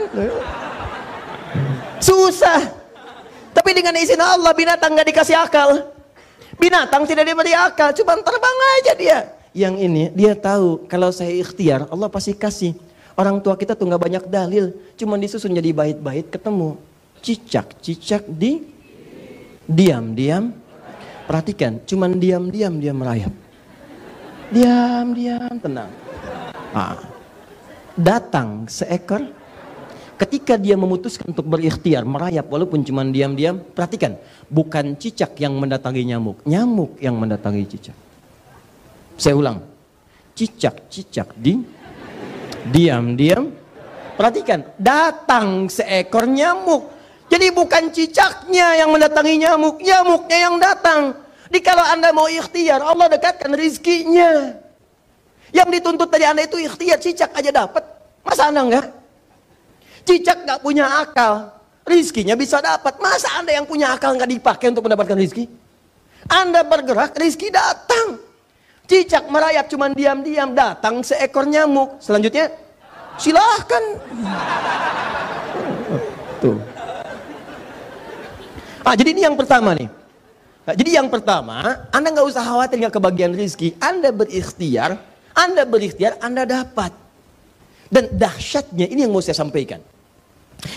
Susah. 2.01 2.63
Tapi 3.53 3.71
dengan 3.77 3.99
izin 3.99 4.23
Allah 4.23 4.55
binatang 4.57 4.97
nggak 4.97 5.09
dikasih 5.13 5.37
akal. 5.37 5.93
Binatang 6.57 7.05
tidak 7.05 7.27
diberi 7.27 7.53
akal, 7.53 7.93
cuma 7.93 8.17
terbang 8.23 8.59
aja 8.81 8.95
dia 8.97 9.42
yang 9.53 9.77
ini 9.77 10.09
dia 10.17 10.33
tahu 10.33 10.89
kalau 10.89 11.13
saya 11.13 11.33
ikhtiar 11.33 11.89
Allah 11.93 12.09
pasti 12.09 12.33
kasih. 12.33 12.73
Orang 13.13 13.45
tua 13.45 13.61
kita 13.61 13.77
tuh 13.77 13.85
nggak 13.85 14.03
banyak 14.09 14.25
dalil, 14.25 14.73
cuma 14.97 15.21
disusun 15.21 15.53
jadi 15.53 15.69
bait-bait 15.77 16.25
ketemu. 16.33 16.81
Cicak, 17.21 17.77
cicak 17.85 18.25
di 18.25 18.65
diam-diam. 19.69 20.57
Perhatikan, 21.29 21.79
cuma 21.85 22.09
diam-diam 22.09 22.81
dia 22.81 22.97
merayap. 22.97 23.31
Diam-diam 24.49 25.55
tenang. 25.61 25.93
Ah. 26.73 26.97
Datang 27.93 28.65
seekor 28.73 29.29
ketika 30.17 30.57
dia 30.57 30.81
memutuskan 30.81 31.37
untuk 31.37 31.45
berikhtiar 31.45 32.09
merayap 32.09 32.49
walaupun 32.49 32.81
cuma 32.81 33.05
diam-diam, 33.05 33.61
perhatikan, 33.61 34.17
bukan 34.49 34.97
cicak 34.97 35.37
yang 35.37 35.53
mendatangi 35.61 36.01
nyamuk, 36.09 36.41
nyamuk 36.49 36.97
yang 36.97 37.21
mendatangi 37.21 37.69
cicak. 37.69 37.97
Saya 39.17 39.35
ulang. 39.37 39.59
Cicak-cicak 40.33 41.37
di 41.37 41.61
diam-diam. 42.69 43.53
Perhatikan, 44.17 44.63
datang 44.77 45.67
seekor 45.67 46.29
nyamuk. 46.29 46.93
Jadi 47.33 47.49
bukan 47.49 47.89
cicaknya 47.89 48.77
yang 48.77 48.93
mendatangi 48.93 49.41
nyamuk, 49.41 49.81
nyamuknya 49.81 50.39
yang 50.39 50.57
datang. 50.61 51.17
Jadi 51.49 51.61
kalau 51.65 51.85
Anda 51.85 52.13
mau 52.13 52.29
ikhtiar, 52.29 52.85
Allah 52.85 53.09
dekatkan 53.09 53.57
rizkinya. 53.57 54.57
Yang 55.53 55.69
dituntut 55.81 56.09
dari 56.13 56.29
Anda 56.29 56.45
itu 56.45 56.61
ikhtiar, 56.61 57.01
cicak 57.01 57.33
aja 57.33 57.49
dapat. 57.53 57.85
Masa 58.21 58.53
Anda 58.53 58.61
enggak? 58.65 58.87
Cicak 60.05 60.45
enggak 60.45 60.61
punya 60.61 60.87
akal, 61.05 61.53
rizkinya 61.89 62.37
bisa 62.37 62.61
dapat. 62.61 63.01
Masa 63.01 63.33
Anda 63.41 63.57
yang 63.57 63.65
punya 63.65 63.97
akal 63.97 64.13
enggak 64.17 64.29
dipakai 64.29 64.73
untuk 64.73 64.85
mendapatkan 64.89 65.17
rizki? 65.17 65.49
Anda 66.29 66.65
bergerak, 66.65 67.17
rizki 67.17 67.49
datang. 67.49 68.32
Cicak 68.87 69.31
merayap 69.31 69.71
cuman 69.71 69.95
diam-diam 69.95 70.53
datang 70.53 71.01
seekor 71.07 71.47
nyamuk. 71.47 72.03
Selanjutnya 72.03 72.51
silahkan. 73.17 73.85
Tuh. 76.43 76.59
Ah, 78.83 78.95
jadi 78.99 79.15
ini 79.15 79.23
yang 79.23 79.39
pertama 79.39 79.79
nih. 79.79 79.87
Nah, 80.63 80.75
jadi 80.79 80.91
yang 81.03 81.09
pertama, 81.11 81.87
Anda 81.91 82.15
nggak 82.15 82.27
usah 82.27 82.43
khawatir 82.43 82.79
nggak 82.83 82.95
kebagian 82.95 83.33
rezeki. 83.35 83.79
Anda 83.83 84.11
berikhtiar, 84.15 84.99
Anda 85.35 85.63
berikhtiar, 85.67 86.19
Anda 86.23 86.43
dapat. 86.47 86.95
Dan 87.93 88.09
dahsyatnya 88.15 88.89
ini 88.89 89.07
yang 89.07 89.13
mau 89.13 89.23
saya 89.23 89.37
sampaikan. 89.37 89.83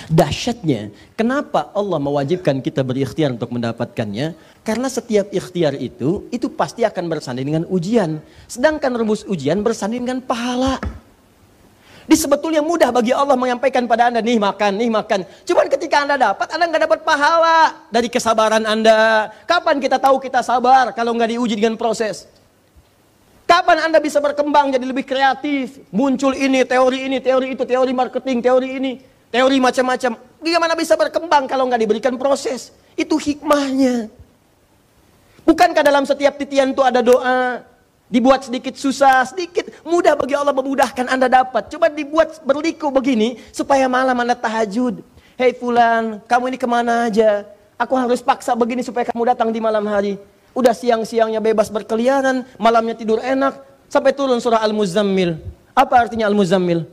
Dahsyatnya, 0.09 0.89
kenapa 1.13 1.69
Allah 1.77 2.01
mewajibkan 2.01 2.57
kita 2.57 2.81
berikhtiar 2.81 3.37
untuk 3.37 3.53
mendapatkannya? 3.53 4.33
Karena 4.65 4.89
setiap 4.89 5.29
ikhtiar 5.29 5.77
itu, 5.77 6.25
itu 6.33 6.49
pasti 6.49 6.81
akan 6.81 7.05
bersanding 7.05 7.53
dengan 7.53 7.63
ujian. 7.69 8.17
Sedangkan 8.49 8.97
rumus 8.97 9.21
ujian 9.29 9.61
bersanding 9.61 10.01
dengan 10.01 10.25
pahala. 10.25 10.81
Di 12.05 12.13
sebetulnya 12.17 12.61
mudah 12.61 12.93
bagi 12.93 13.13
Allah 13.13 13.33
menyampaikan 13.37 13.85
pada 13.89 14.09
Anda, 14.09 14.21
nih 14.25 14.37
makan, 14.37 14.77
nih 14.77 14.89
makan. 14.89 15.19
Cuman 15.45 15.65
ketika 15.69 16.05
Anda 16.05 16.17
dapat, 16.17 16.47
Anda 16.53 16.65
nggak 16.69 16.83
dapat 16.85 16.99
pahala 17.01 17.57
dari 17.89 18.09
kesabaran 18.09 18.65
Anda. 18.65 19.29
Kapan 19.45 19.77
kita 19.77 19.97
tahu 19.97 20.21
kita 20.21 20.41
sabar 20.41 20.93
kalau 20.97 21.13
nggak 21.17 21.33
diuji 21.33 21.57
dengan 21.57 21.77
proses? 21.77 22.29
Kapan 23.45 23.89
Anda 23.89 24.01
bisa 24.01 24.17
berkembang 24.17 24.73
jadi 24.73 24.85
lebih 24.85 25.05
kreatif? 25.05 25.81
Muncul 25.93 26.33
ini, 26.33 26.65
teori 26.65 27.09
ini, 27.09 27.17
teori 27.21 27.53
itu, 27.53 27.65
teori 27.65 27.93
marketing, 27.93 28.37
teori 28.41 28.69
ini, 28.81 28.91
teori 29.33 29.57
macam-macam. 29.61 30.11
Bagaimana 30.41 30.73
bisa 30.77 30.93
berkembang 30.93 31.49
kalau 31.49 31.65
nggak 31.65 31.81
diberikan 31.81 32.13
proses? 32.19 32.69
Itu 32.93 33.17
hikmahnya. 33.17 34.09
Bukankah 35.45 35.85
dalam 35.85 36.05
setiap 36.09 36.41
titian 36.41 36.73
itu 36.73 36.81
ada 36.81 37.05
doa? 37.05 37.61
Dibuat 38.05 38.45
sedikit 38.45 38.77
susah, 38.77 39.25
sedikit 39.25 39.65
mudah 39.81 40.13
bagi 40.13 40.37
Allah 40.37 40.53
memudahkan 40.53 41.09
Anda 41.09 41.25
dapat. 41.25 41.73
Coba 41.73 41.89
dibuat 41.89 42.37
berliku 42.45 42.93
begini 42.93 43.41
supaya 43.49 43.89
malam 43.89 44.13
Anda 44.13 44.37
tahajud. 44.37 45.01
Hei 45.35 45.51
fulan, 45.57 46.21
kamu 46.29 46.53
ini 46.53 46.57
ke 46.61 46.69
mana 46.69 47.09
aja? 47.09 47.43
Aku 47.75 47.97
harus 47.97 48.21
paksa 48.21 48.55
begini 48.55 48.85
supaya 48.85 49.09
kamu 49.09 49.35
datang 49.35 49.49
di 49.49 49.59
malam 49.59 49.83
hari. 49.89 50.21
Udah 50.55 50.71
siang-siangnya 50.71 51.43
bebas 51.43 51.67
berkeliaran, 51.67 52.47
malamnya 52.55 52.95
tidur 52.95 53.19
enak, 53.19 53.59
sampai 53.91 54.15
turun 54.15 54.39
surah 54.39 54.63
Al-Muzammil. 54.63 55.41
Apa 55.75 56.07
artinya 56.07 56.29
Al-Muzammil? 56.31 56.87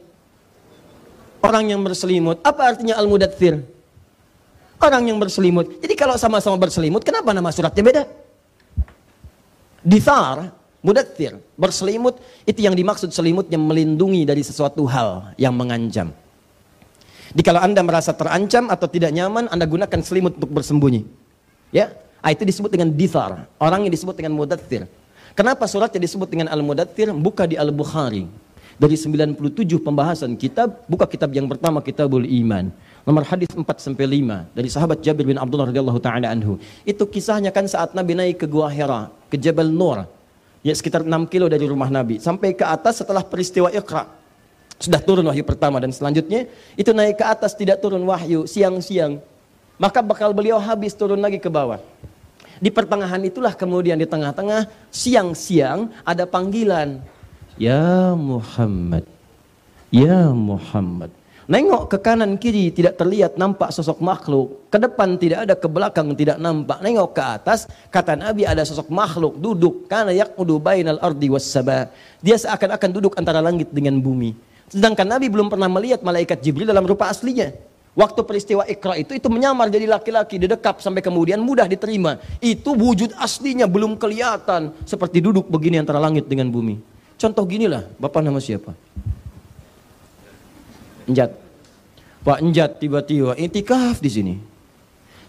Orang 1.43 1.69
yang 1.69 1.83
berselimut. 1.83 2.39
Apa 2.47 2.73
artinya 2.73 2.95
Al-Mudathir? 2.97 3.61
Orang 4.83 5.07
yang 5.07 5.19
berselimut. 5.19 5.79
Jadi 5.79 5.95
kalau 5.95 6.19
sama-sama 6.19 6.59
berselimut, 6.59 7.07
kenapa 7.07 7.31
nama 7.31 7.51
suratnya 7.55 7.83
beda? 7.83 8.03
Dithar, 9.83 10.55
mudathir, 10.83 11.39
berselimut, 11.55 12.19
itu 12.43 12.67
yang 12.67 12.75
dimaksud 12.75 13.15
selimut 13.15 13.47
yang 13.47 13.63
melindungi 13.63 14.27
dari 14.27 14.43
sesuatu 14.43 14.83
hal 14.91 15.35
yang 15.39 15.55
mengancam. 15.55 16.11
Jadi 17.31 17.43
kalau 17.47 17.63
Anda 17.63 17.81
merasa 17.87 18.11
terancam 18.11 18.69
atau 18.69 18.91
tidak 18.91 19.15
nyaman, 19.15 19.47
Anda 19.49 19.65
gunakan 19.71 20.01
selimut 20.03 20.37
untuk 20.37 20.51
bersembunyi. 20.51 21.07
Ya, 21.71 21.95
ah, 22.21 22.35
itu 22.35 22.43
disebut 22.43 22.69
dengan 22.69 22.91
dithar. 22.93 23.47
Orang 23.57 23.87
yang 23.87 23.93
disebut 23.95 24.19
dengan 24.19 24.35
mudathir. 24.35 24.91
Kenapa 25.33 25.65
suratnya 25.65 26.03
disebut 26.03 26.29
dengan 26.29 26.53
al-mudathir? 26.53 27.09
Buka 27.15 27.49
di 27.49 27.57
Al-Bukhari. 27.57 28.29
Dari 28.83 28.99
97 28.99 29.79
pembahasan 29.79 30.35
kitab, 30.35 30.83
buka 30.91 31.07
kitab 31.07 31.31
yang 31.31 31.47
pertama, 31.47 31.79
Kitabul 31.79 32.27
Iman 32.27 32.75
nomor 33.07 33.23
hadis 33.23 33.47
4 33.55 33.63
sampai 33.79 34.11
5 34.11 34.59
dari 34.59 34.67
sahabat 34.67 34.99
Jabir 34.99 35.23
bin 35.23 35.39
Abdullah 35.39 35.71
radhiyallahu 35.71 36.03
taala 36.03 36.27
anhu. 36.27 36.59
Itu 36.83 37.07
kisahnya 37.07 37.55
kan 37.55 37.71
saat 37.71 37.95
Nabi 37.95 38.19
naik 38.19 38.43
ke 38.43 38.47
Gua 38.51 38.67
Hira, 38.67 39.07
ke 39.31 39.39
Jabal 39.39 39.71
Nur. 39.71 40.03
Ya 40.67 40.75
sekitar 40.75 41.07
6 41.07 41.31
kilo 41.31 41.47
dari 41.47 41.63
rumah 41.63 41.91
Nabi 41.95 42.19
sampai 42.19 42.59
ke 42.59 42.67
atas 42.67 42.99
setelah 43.07 43.23
peristiwa 43.23 43.71
Iqra. 43.71 44.07
Sudah 44.83 44.99
turun 44.99 45.31
wahyu 45.31 45.47
pertama 45.47 45.79
dan 45.79 45.95
selanjutnya 45.95 46.51
itu 46.75 46.91
naik 46.91 47.23
ke 47.23 47.25
atas 47.27 47.55
tidak 47.55 47.79
turun 47.79 48.03
wahyu 48.03 48.51
siang-siang. 48.51 49.23
Maka 49.79 50.03
bakal 50.03 50.35
beliau 50.35 50.59
habis 50.59 50.91
turun 50.95 51.23
lagi 51.23 51.39
ke 51.39 51.47
bawah. 51.47 51.79
Di 52.59 52.71
pertengahan 52.71 53.23
itulah 53.23 53.55
kemudian 53.55 53.95
di 53.95 54.11
tengah-tengah 54.11 54.67
siang-siang 54.91 55.91
ada 56.03 56.27
panggilan. 56.27 56.99
Ya 57.61 58.17
Muhammad. 58.17 59.05
Ya 59.93 60.33
Muhammad. 60.33 61.13
Nengok 61.51 61.91
ke 61.91 61.99
kanan 62.01 62.39
kiri 62.39 62.73
tidak 62.73 62.97
terlihat 62.97 63.37
nampak 63.37 63.75
sosok 63.75 64.01
makhluk. 64.01 64.63
Ke 64.73 64.79
depan 64.81 65.19
tidak 65.21 65.45
ada, 65.45 65.55
ke 65.59 65.69
belakang 65.69 66.15
tidak 66.17 66.41
nampak. 66.41 66.81
Nengok 66.81 67.13
ke 67.13 67.21
atas, 67.21 67.69
kata 67.93 68.17
Nabi 68.17 68.49
ada 68.49 68.65
sosok 68.65 68.89
makhluk 68.89 69.37
duduk. 69.37 69.85
Karena 69.91 70.15
yakudu 70.17 70.57
bainal 70.57 71.03
ardi 71.03 71.29
was 71.29 71.45
Dia 72.25 72.37
seakan-akan 72.41 72.91
duduk 72.95 73.13
antara 73.21 73.45
langit 73.45 73.69
dengan 73.69 74.01
bumi. 74.01 74.33
Sedangkan 74.73 75.05
Nabi 75.05 75.29
belum 75.29 75.53
pernah 75.53 75.69
melihat 75.69 76.01
malaikat 76.01 76.41
Jibril 76.41 76.65
dalam 76.65 76.89
rupa 76.89 77.13
aslinya. 77.13 77.53
Waktu 77.93 78.25
peristiwa 78.25 78.65
Iqra 78.65 78.97
itu, 78.97 79.13
itu 79.13 79.29
menyamar 79.29 79.69
jadi 79.69 79.85
laki-laki, 79.85 80.41
didekap 80.41 80.81
sampai 80.81 81.05
kemudian 81.05 81.37
mudah 81.45 81.69
diterima. 81.69 82.17
Itu 82.41 82.73
wujud 82.73 83.13
aslinya 83.21 83.69
belum 83.69 84.01
kelihatan. 84.01 84.73
Seperti 84.89 85.21
duduk 85.21 85.53
begini 85.53 85.77
antara 85.77 86.01
langit 86.01 86.25
dengan 86.25 86.49
bumi. 86.49 86.92
Contoh 87.23 87.47
ginilah, 87.47 87.87
Bapak 88.03 88.19
nama 88.19 88.43
siapa? 88.43 88.75
Enjat. 91.07 91.31
Pak 92.27 92.39
Enjat 92.43 92.83
tiba-tiba 92.83 93.39
itikaf 93.39 94.03
di 94.03 94.11
sini. 94.11 94.35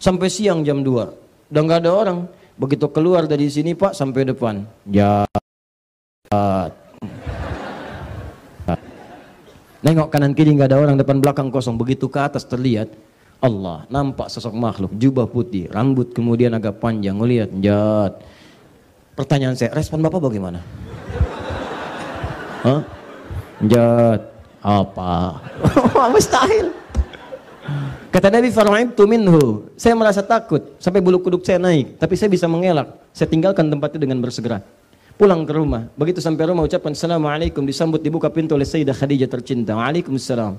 Sampai 0.01 0.33
siang 0.33 0.65
jam 0.65 0.81
2. 0.81 1.53
Udah 1.53 1.61
nggak 1.61 1.85
ada 1.85 1.91
orang. 1.93 2.25
Begitu 2.57 2.89
keluar 2.89 3.29
dari 3.29 3.45
sini 3.45 3.77
Pak 3.77 3.93
sampai 3.93 4.25
depan. 4.25 4.65
Jat. 4.89 5.29
Nengok 9.85 10.09
kanan 10.09 10.33
kiri 10.33 10.57
nggak 10.57 10.73
ada 10.73 10.81
orang, 10.81 10.97
depan 10.97 11.21
belakang 11.21 11.53
kosong. 11.53 11.77
Begitu 11.77 12.09
ke 12.09 12.17
atas 12.17 12.41
terlihat 12.49 12.89
Allah, 13.37 13.85
nampak 13.93 14.33
sosok 14.33 14.55
makhluk, 14.57 14.97
jubah 14.97 15.29
putih, 15.29 15.69
rambut 15.69 16.09
kemudian 16.09 16.57
agak 16.57 16.81
panjang. 16.81 17.21
Ngelihat, 17.21 17.53
jat. 17.61 18.17
Pertanyaan 19.13 19.53
saya, 19.53 19.77
respon 19.77 20.01
Bapak 20.01 20.25
bagaimana? 20.25 20.63
Hah? 22.63 22.81
Jat. 23.67 24.21
Apa? 24.63 25.43
Mustahil. 26.15 26.71
Kata 28.07 28.31
Nabi 28.31 28.47
Fara'ibtu 28.55 29.03
minhu. 29.03 29.67
Saya 29.75 29.91
merasa 29.99 30.23
takut 30.23 30.63
sampai 30.79 31.03
bulu 31.03 31.19
kuduk 31.19 31.43
saya 31.43 31.59
naik, 31.59 31.99
tapi 31.99 32.15
saya 32.15 32.31
bisa 32.31 32.47
mengelak. 32.47 32.95
Saya 33.11 33.27
tinggalkan 33.27 33.67
tempat 33.67 33.91
itu 33.91 33.99
dengan 33.99 34.23
bersegera. 34.23 34.63
Pulang 35.19 35.43
ke 35.43 35.53
rumah. 35.53 35.91
Begitu 35.99 36.23
sampai 36.23 36.47
rumah 36.47 36.63
ucapkan 36.63 36.95
Assalamualaikum. 36.95 37.67
Disambut 37.67 37.99
dibuka 37.99 38.31
pintu 38.31 38.55
oleh 38.55 38.65
Sayyidah 38.65 38.95
Khadijah 38.95 39.29
tercinta. 39.29 39.75
Waalaikumsalam. 39.75 40.57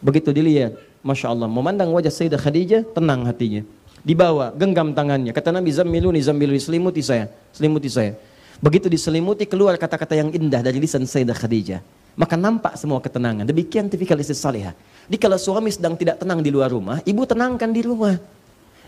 Begitu 0.00 0.32
dilihat. 0.32 0.74
Masya 1.04 1.30
Allah. 1.30 1.46
Memandang 1.46 1.92
wajah 1.94 2.10
Sayyidah 2.10 2.40
Khadijah, 2.40 2.82
tenang 2.96 3.28
hatinya. 3.28 3.62
Dibawa, 4.02 4.50
genggam 4.54 4.90
tangannya. 4.90 5.30
Kata 5.30 5.54
Nabi, 5.54 5.70
Zammiluni, 5.70 6.18
Zammiluni, 6.18 6.58
selimuti 6.58 7.02
saya. 7.02 7.30
Selimuti 7.54 7.86
saya. 7.86 8.18
Begitu 8.60 8.88
diselimuti, 8.88 9.44
keluar 9.44 9.76
kata-kata 9.76 10.16
yang 10.16 10.32
indah 10.32 10.64
dari 10.64 10.80
lisan 10.80 11.04
Sayyidah 11.04 11.36
Khadijah. 11.36 11.80
Maka 12.16 12.34
nampak 12.34 12.80
semua 12.80 12.96
ketenangan. 13.04 13.44
Demikian 13.44 13.92
tipikal 13.92 14.16
istri 14.16 14.32
salihah. 14.32 14.72
Jadi 15.04 15.18
kalau 15.20 15.36
suami 15.36 15.68
sedang 15.68 15.92
tidak 15.92 16.16
tenang 16.16 16.40
di 16.40 16.48
luar 16.48 16.72
rumah, 16.72 17.04
ibu 17.04 17.22
tenangkan 17.28 17.68
di 17.68 17.84
rumah. 17.84 18.16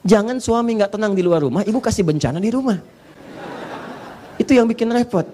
Jangan 0.01 0.41
suami 0.41 0.81
nggak 0.81 0.97
tenang 0.97 1.13
di 1.13 1.21
luar 1.21 1.45
rumah, 1.45 1.61
ibu 1.69 1.77
kasih 1.77 2.09
bencana 2.09 2.41
di 2.41 2.49
rumah. 2.49 2.81
Itu 4.41 4.57
yang 4.57 4.65
bikin 4.65 4.89
repot. 4.89 5.29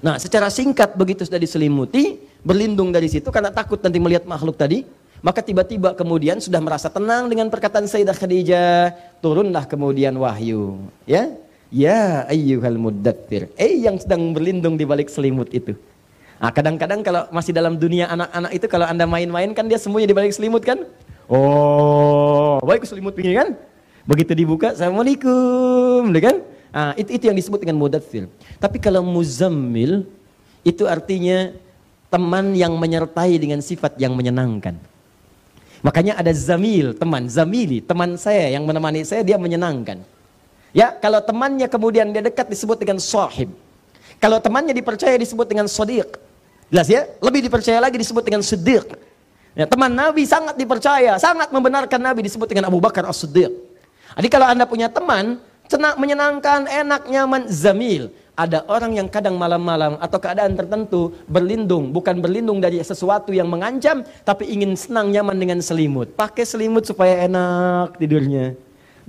Nah, 0.00 0.16
secara 0.16 0.48
singkat 0.48 0.96
begitu 0.96 1.28
sudah 1.28 1.36
diselimuti, 1.36 2.16
berlindung 2.40 2.88
dari 2.88 3.12
situ 3.12 3.28
karena 3.28 3.52
takut 3.52 3.78
nanti 3.84 3.98
melihat 4.00 4.24
makhluk 4.24 4.56
tadi, 4.56 4.88
maka 5.20 5.44
tiba-tiba 5.44 5.92
kemudian 5.92 6.40
sudah 6.40 6.58
merasa 6.64 6.88
tenang 6.88 7.28
dengan 7.28 7.52
perkataan 7.52 7.84
Sayyidah 7.84 8.16
Khadijah, 8.16 8.80
turunlah 9.20 9.68
kemudian 9.68 10.16
wahyu, 10.16 10.88
ya. 11.04 11.28
Ya 11.72 12.28
ayyuhal 12.28 12.76
muddathir. 12.76 13.48
Eh 13.56 13.80
yang 13.80 13.96
sedang 13.96 14.36
berlindung 14.36 14.76
di 14.76 14.84
balik 14.84 15.08
selimut 15.08 15.48
itu. 15.56 15.72
Nah, 16.36 16.52
kadang-kadang 16.52 17.00
kalau 17.00 17.24
masih 17.32 17.56
dalam 17.56 17.80
dunia 17.80 18.12
anak-anak 18.12 18.52
itu 18.52 18.66
kalau 18.68 18.84
Anda 18.84 19.08
main-main 19.08 19.56
kan 19.56 19.64
dia 19.64 19.80
semuanya 19.80 20.12
di 20.12 20.16
balik 20.16 20.36
selimut 20.36 20.60
kan? 20.60 20.84
Oh, 21.32 22.60
baik 22.60 22.84
selimut 22.84 23.16
begini 23.16 23.40
kan? 23.40 23.48
Begitu 24.04 24.34
dibuka, 24.34 24.74
Assalamualaikum, 24.74 26.12
kan? 26.18 26.42
Ah, 26.74 26.92
itu, 26.98 27.14
itu 27.14 27.24
yang 27.30 27.38
disebut 27.38 27.62
dengan 27.62 27.78
mudathir. 27.78 28.26
Tapi 28.58 28.82
kalau 28.82 29.00
muzammil, 29.06 30.04
itu 30.66 30.84
artinya 30.84 31.54
teman 32.10 32.52
yang 32.52 32.74
menyertai 32.76 33.38
dengan 33.38 33.62
sifat 33.62 33.96
yang 33.96 34.12
menyenangkan. 34.12 34.76
Makanya 35.80 36.18
ada 36.18 36.34
zamil, 36.34 36.92
teman, 36.92 37.30
zamili, 37.30 37.80
teman 37.80 38.18
saya 38.18 38.50
yang 38.52 38.66
menemani 38.66 39.06
saya, 39.06 39.22
dia 39.22 39.38
menyenangkan. 39.38 40.02
Ya, 40.72 40.96
kalau 40.96 41.20
temannya 41.20 41.68
kemudian 41.68 42.08
dia 42.10 42.24
dekat 42.24 42.48
disebut 42.48 42.80
dengan 42.80 42.96
sahib. 42.96 43.52
Kalau 44.16 44.40
temannya 44.40 44.72
dipercaya 44.72 45.14
disebut 45.20 45.44
dengan 45.44 45.68
sadiq. 45.68 46.08
Jelas 46.72 46.88
ya? 46.88 47.04
Lebih 47.20 47.44
dipercaya 47.44 47.76
lagi 47.76 48.00
disebut 48.00 48.24
dengan 48.24 48.40
siddiq. 48.40 48.88
Ya, 49.52 49.68
teman 49.68 49.92
Nabi 49.92 50.24
sangat 50.24 50.56
dipercaya, 50.56 51.20
sangat 51.20 51.52
membenarkan 51.52 52.00
Nabi 52.00 52.24
disebut 52.24 52.48
dengan 52.48 52.72
Abu 52.72 52.80
Bakar 52.80 53.04
as-Siddiq. 53.04 53.52
Jadi 54.16 54.28
kalau 54.32 54.48
Anda 54.48 54.64
punya 54.64 54.88
teman, 54.88 55.36
senang, 55.68 56.00
menyenangkan, 56.00 56.64
enak, 56.64 57.04
nyaman, 57.12 57.52
zamil. 57.52 58.08
Ada 58.32 58.64
orang 58.64 58.96
yang 58.96 59.12
kadang 59.12 59.36
malam-malam 59.36 60.00
atau 60.00 60.16
keadaan 60.16 60.56
tertentu 60.56 61.12
berlindung, 61.28 61.92
bukan 61.92 62.16
berlindung 62.16 62.64
dari 62.64 62.80
sesuatu 62.80 63.28
yang 63.28 63.44
mengancam, 63.44 64.00
tapi 64.24 64.48
ingin 64.48 64.72
senang 64.72 65.12
nyaman 65.12 65.36
dengan 65.36 65.60
selimut. 65.60 66.16
Pakai 66.16 66.48
selimut 66.48 66.88
supaya 66.88 67.28
enak 67.28 68.00
tidurnya. 68.00 68.56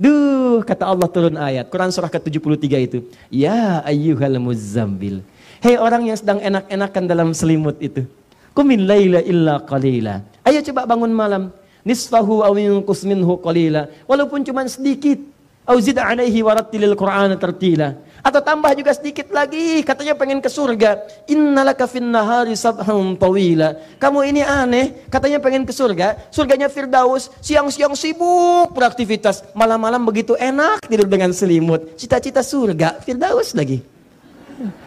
Duh, 0.04 0.60
kata 0.68 0.84
Allah 0.84 1.08
turun 1.08 1.32
ayat. 1.40 1.72
Quran 1.72 1.88
surah 1.88 2.12
ke-73 2.12 2.64
itu. 2.84 2.98
Ya 3.32 3.80
ayyuhal 3.88 4.36
muzammil. 4.36 5.24
Hei 5.64 5.80
orang 5.80 6.04
yang 6.04 6.18
sedang 6.20 6.44
enak-enakan 6.44 7.04
dalam 7.08 7.28
selimut 7.32 7.80
itu. 7.80 8.04
Kumin 8.52 8.84
layla 8.84 9.24
illa 9.24 9.64
qalila. 9.64 10.20
Ayo 10.44 10.60
coba 10.60 10.84
bangun 10.84 11.08
malam. 11.08 11.48
Nisfahu 11.88 12.44
awinkus 12.44 13.00
minhu 13.08 13.40
qalila. 13.40 13.88
Walaupun 14.04 14.44
cuma 14.44 14.68
sedikit. 14.68 15.24
Auzid 15.64 15.96
alaihi 15.96 16.44
warattilil 16.44 16.92
Qur'an 17.00 17.32
tertila. 17.40 17.96
Atau 18.24 18.40
tambah 18.40 18.72
juga 18.72 18.96
sedikit 18.96 19.28
lagi, 19.36 19.84
katanya 19.84 20.16
pengen 20.16 20.40
ke 20.40 20.48
surga. 20.48 20.96
Innalaka 21.28 21.84
fin 21.84 22.08
nahari 22.08 22.56
sabhan 22.56 23.20
tawila. 23.20 23.76
Kamu 24.00 24.24
ini 24.24 24.40
aneh, 24.40 25.04
katanya 25.12 25.36
pengen 25.44 25.68
ke 25.68 25.76
surga. 25.76 26.32
Surganya 26.32 26.72
Firdaus, 26.72 27.28
siang-siang 27.44 27.92
sibuk 27.92 28.72
beraktivitas. 28.72 29.44
Malam-malam 29.52 30.00
begitu 30.08 30.32
enak 30.40 30.88
tidur 30.88 31.04
dengan 31.04 31.36
selimut. 31.36 32.00
Cita-cita 32.00 32.40
surga, 32.40 32.96
Firdaus 33.04 33.52
lagi. 33.52 33.84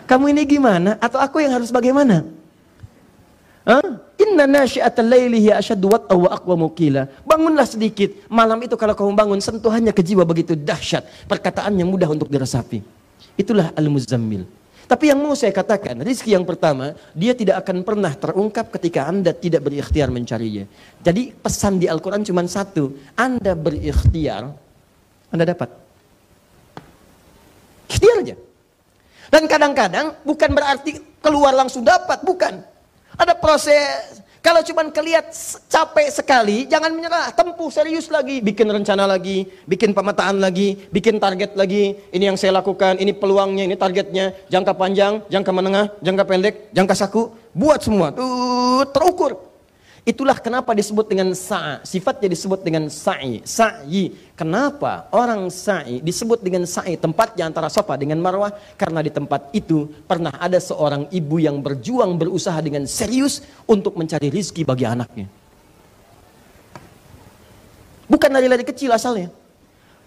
Kamu 0.09 0.33
ini 0.33 0.41
gimana? 0.41 0.97
Atau 0.97 1.21
aku 1.21 1.37
yang 1.37 1.53
harus 1.61 1.69
bagaimana? 1.69 2.25
Inna 4.17 4.49
nasyi'atal 4.49 5.05
laili 5.05 5.45
hiya 5.45 5.61
asyaddu 5.61 5.93
wa. 5.93 6.01
Bangunlah 7.21 7.69
sedikit. 7.69 8.17
Malam 8.33 8.65
itu 8.65 8.73
kalau 8.73 8.97
kamu 8.97 9.13
bangun 9.13 9.39
sentuhannya 9.45 9.93
ke 9.93 10.01
jiwa 10.01 10.25
begitu 10.25 10.57
dahsyat. 10.57 11.05
Perkataannya 11.29 11.85
mudah 11.85 12.09
untuk 12.09 12.33
diresapi. 12.33 12.81
Itulah 13.37 13.71
al-muzammil. 13.77 14.43
Tapi 14.87 15.11
yang 15.11 15.19
mau 15.19 15.35
saya 15.35 15.51
katakan, 15.51 15.99
rizki 15.99 16.31
yang 16.31 16.47
pertama, 16.47 16.95
dia 17.11 17.35
tidak 17.35 17.59
akan 17.61 17.83
pernah 17.83 18.15
terungkap 18.15 18.71
ketika 18.71 19.03
Anda 19.03 19.35
tidak 19.35 19.67
berikhtiar 19.67 20.07
mencarinya. 20.07 20.63
Jadi 21.03 21.35
pesan 21.35 21.75
di 21.75 21.91
Al-Quran 21.91 22.23
cuma 22.23 22.41
satu, 22.47 22.95
Anda 23.13 23.51
berikhtiar, 23.51 24.47
Anda 25.27 25.43
dapat. 25.43 25.69
Ikhtiar 27.91 28.15
aja. 28.23 28.35
Dan 29.27 29.43
kadang-kadang 29.43 30.15
bukan 30.23 30.49
berarti 30.55 31.03
keluar 31.19 31.51
langsung 31.51 31.83
dapat, 31.83 32.23
bukan. 32.23 32.63
Ada 33.19 33.35
proses. 33.35 34.23
Kalau 34.47 34.63
cuma 34.63 34.87
kelihat 34.87 35.27
capek 35.67 36.07
sekali, 36.07 36.63
jangan 36.71 36.95
menyerah. 36.95 37.35
Tempuh 37.35 37.67
serius 37.67 38.07
lagi. 38.07 38.39
Bikin 38.39 38.63
rencana 38.71 39.03
lagi, 39.03 39.43
bikin 39.67 39.91
pemetaan 39.91 40.39
lagi, 40.39 40.87
bikin 40.87 41.19
target 41.19 41.51
lagi. 41.59 41.99
Ini 42.15 42.31
yang 42.31 42.39
saya 42.39 42.55
lakukan, 42.55 42.95
ini 42.95 43.11
peluangnya, 43.11 43.67
ini 43.67 43.75
targetnya. 43.75 44.31
Jangka 44.47 44.71
panjang, 44.71 45.19
jangka 45.27 45.51
menengah, 45.51 45.91
jangka 45.99 46.23
pendek, 46.23 46.55
jangka 46.71 46.95
saku. 46.95 47.35
Buat 47.51 47.83
semua. 47.83 48.15
Tuh, 48.15 48.87
terukur. 48.95 49.46
Itulah 50.07 50.39
kenapa 50.39 50.71
disebut 50.71 51.11
dengan 51.11 51.35
sa'a. 51.35 51.83
Sifatnya 51.83 52.31
disebut 52.31 52.63
dengan 52.63 52.87
sa'i. 52.87 53.43
Sa'i. 53.43 54.15
Kenapa 54.39 55.11
orang 55.11 55.51
sa'i 55.51 55.99
disebut 55.99 56.39
dengan 56.39 56.63
sa'i 56.63 56.95
tempatnya 56.95 57.43
antara 57.43 57.67
sofa 57.67 57.99
dengan 57.99 58.23
marwah? 58.23 58.55
Karena 58.79 59.03
di 59.03 59.11
tempat 59.11 59.51
itu 59.51 59.83
pernah 60.07 60.31
ada 60.39 60.63
seorang 60.63 61.11
ibu 61.11 61.43
yang 61.43 61.59
berjuang 61.59 62.15
berusaha 62.15 62.55
dengan 62.63 62.87
serius 62.87 63.43
untuk 63.67 63.99
mencari 63.99 64.31
rizki 64.31 64.63
bagi 64.63 64.87
anaknya. 64.87 65.27
Bukan 68.07 68.31
dari 68.31 68.47
lari 68.47 68.63
kecil 68.63 68.95
asalnya. 68.95 69.27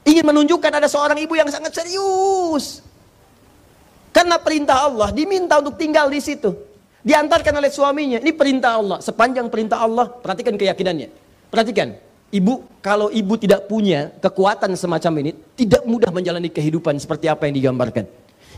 Ingin 0.08 0.24
menunjukkan 0.24 0.80
ada 0.80 0.88
seorang 0.88 1.20
ibu 1.20 1.36
yang 1.36 1.52
sangat 1.52 1.76
serius. 1.76 2.80
Karena 4.16 4.40
perintah 4.40 4.88
Allah 4.88 5.12
diminta 5.12 5.60
untuk 5.60 5.76
tinggal 5.76 6.08
di 6.08 6.24
situ. 6.24 6.69
Diantarkan 7.00 7.54
oleh 7.56 7.72
suaminya. 7.72 8.18
Ini 8.20 8.32
perintah 8.36 8.76
Allah. 8.76 8.98
Sepanjang 9.00 9.48
perintah 9.48 9.80
Allah, 9.80 10.08
perhatikan 10.08 10.54
keyakinannya. 10.56 11.08
Perhatikan. 11.48 11.96
Ibu, 12.30 12.78
kalau 12.78 13.10
ibu 13.10 13.34
tidak 13.34 13.66
punya 13.66 14.14
kekuatan 14.22 14.78
semacam 14.78 15.12
ini, 15.26 15.30
tidak 15.58 15.82
mudah 15.82 16.14
menjalani 16.14 16.46
kehidupan 16.46 16.94
seperti 17.02 17.26
apa 17.26 17.50
yang 17.50 17.58
digambarkan. 17.58 18.06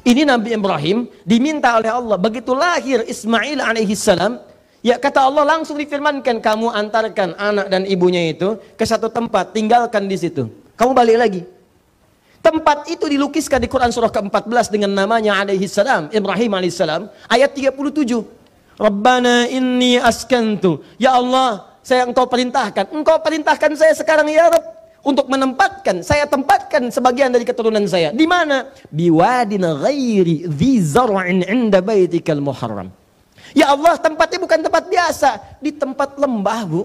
Ini 0.03 0.28
Nabi 0.28 0.53
Ibrahim 0.53 1.09
diminta 1.24 1.78
oleh 1.78 1.88
Allah. 1.88 2.18
Begitu 2.20 2.53
lahir 2.53 3.07
Ismail 3.07 3.62
alaihi 3.62 3.95
salam, 3.97 4.43
ya 4.84 4.99
kata 4.99 5.24
Allah 5.24 5.57
langsung 5.57 5.78
difirmankan, 5.78 6.43
kamu 6.43 6.68
antarkan 6.68 7.38
anak 7.38 7.70
dan 7.70 7.88
ibunya 7.88 8.28
itu 8.28 8.59
ke 8.76 8.84
satu 8.84 9.09
tempat, 9.09 9.55
tinggalkan 9.57 10.05
di 10.05 10.18
situ. 10.20 10.51
Kamu 10.76 10.93
balik 10.93 11.16
lagi. 11.16 11.40
Tempat 12.43 12.90
itu 12.90 13.07
dilukiskan 13.07 13.62
di 13.62 13.70
Quran 13.70 13.95
surah 13.95 14.11
ke-14 14.11 14.74
dengan 14.74 14.90
namanya 14.90 15.38
alaihi 15.38 15.70
salam, 15.70 16.11
Ibrahim 16.11 16.59
alaihi 16.59 16.74
salam, 16.74 17.07
ayat 17.30 17.55
37. 17.55 17.78
Rabbana 18.82 19.47
inni 19.47 19.95
askantu. 19.95 20.82
Ya 20.99 21.14
Allah, 21.14 21.70
saya 21.86 22.03
engkau 22.03 22.26
perintahkan. 22.26 22.90
Engkau 22.90 23.22
perintahkan 23.22 23.78
saya 23.78 23.95
sekarang 23.95 24.26
ya 24.26 24.51
Rabb 24.51 24.74
untuk 25.07 25.30
menempatkan, 25.30 26.03
saya 26.03 26.26
tempatkan 26.26 26.90
sebagian 26.90 27.30
dari 27.30 27.47
keturunan 27.47 27.86
saya. 27.86 28.11
Di 28.11 28.26
mana? 28.26 28.74
Biwadin 28.90 29.62
ghairi 29.62 30.47
dhi 30.51 30.82
zar'in 30.82 31.47
'inda 31.47 31.78
baitikal 31.78 32.43
muharram. 32.43 32.90
Ya 33.55 33.70
Allah, 33.70 33.99
tempatnya 34.03 34.43
bukan 34.43 34.66
tempat 34.66 34.90
biasa, 34.90 35.30
di 35.62 35.70
tempat 35.70 36.18
lembah, 36.18 36.61
Bu. 36.66 36.82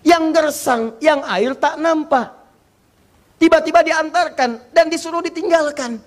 Yang 0.00 0.24
gersang, 0.32 0.82
yang 1.02 1.20
air 1.26 1.52
tak 1.58 1.76
nampak. 1.76 2.37
Tiba-tiba 3.38 3.86
diantarkan 3.86 4.74
dan 4.74 4.90
disuruh 4.90 5.22
ditinggalkan. 5.22 6.02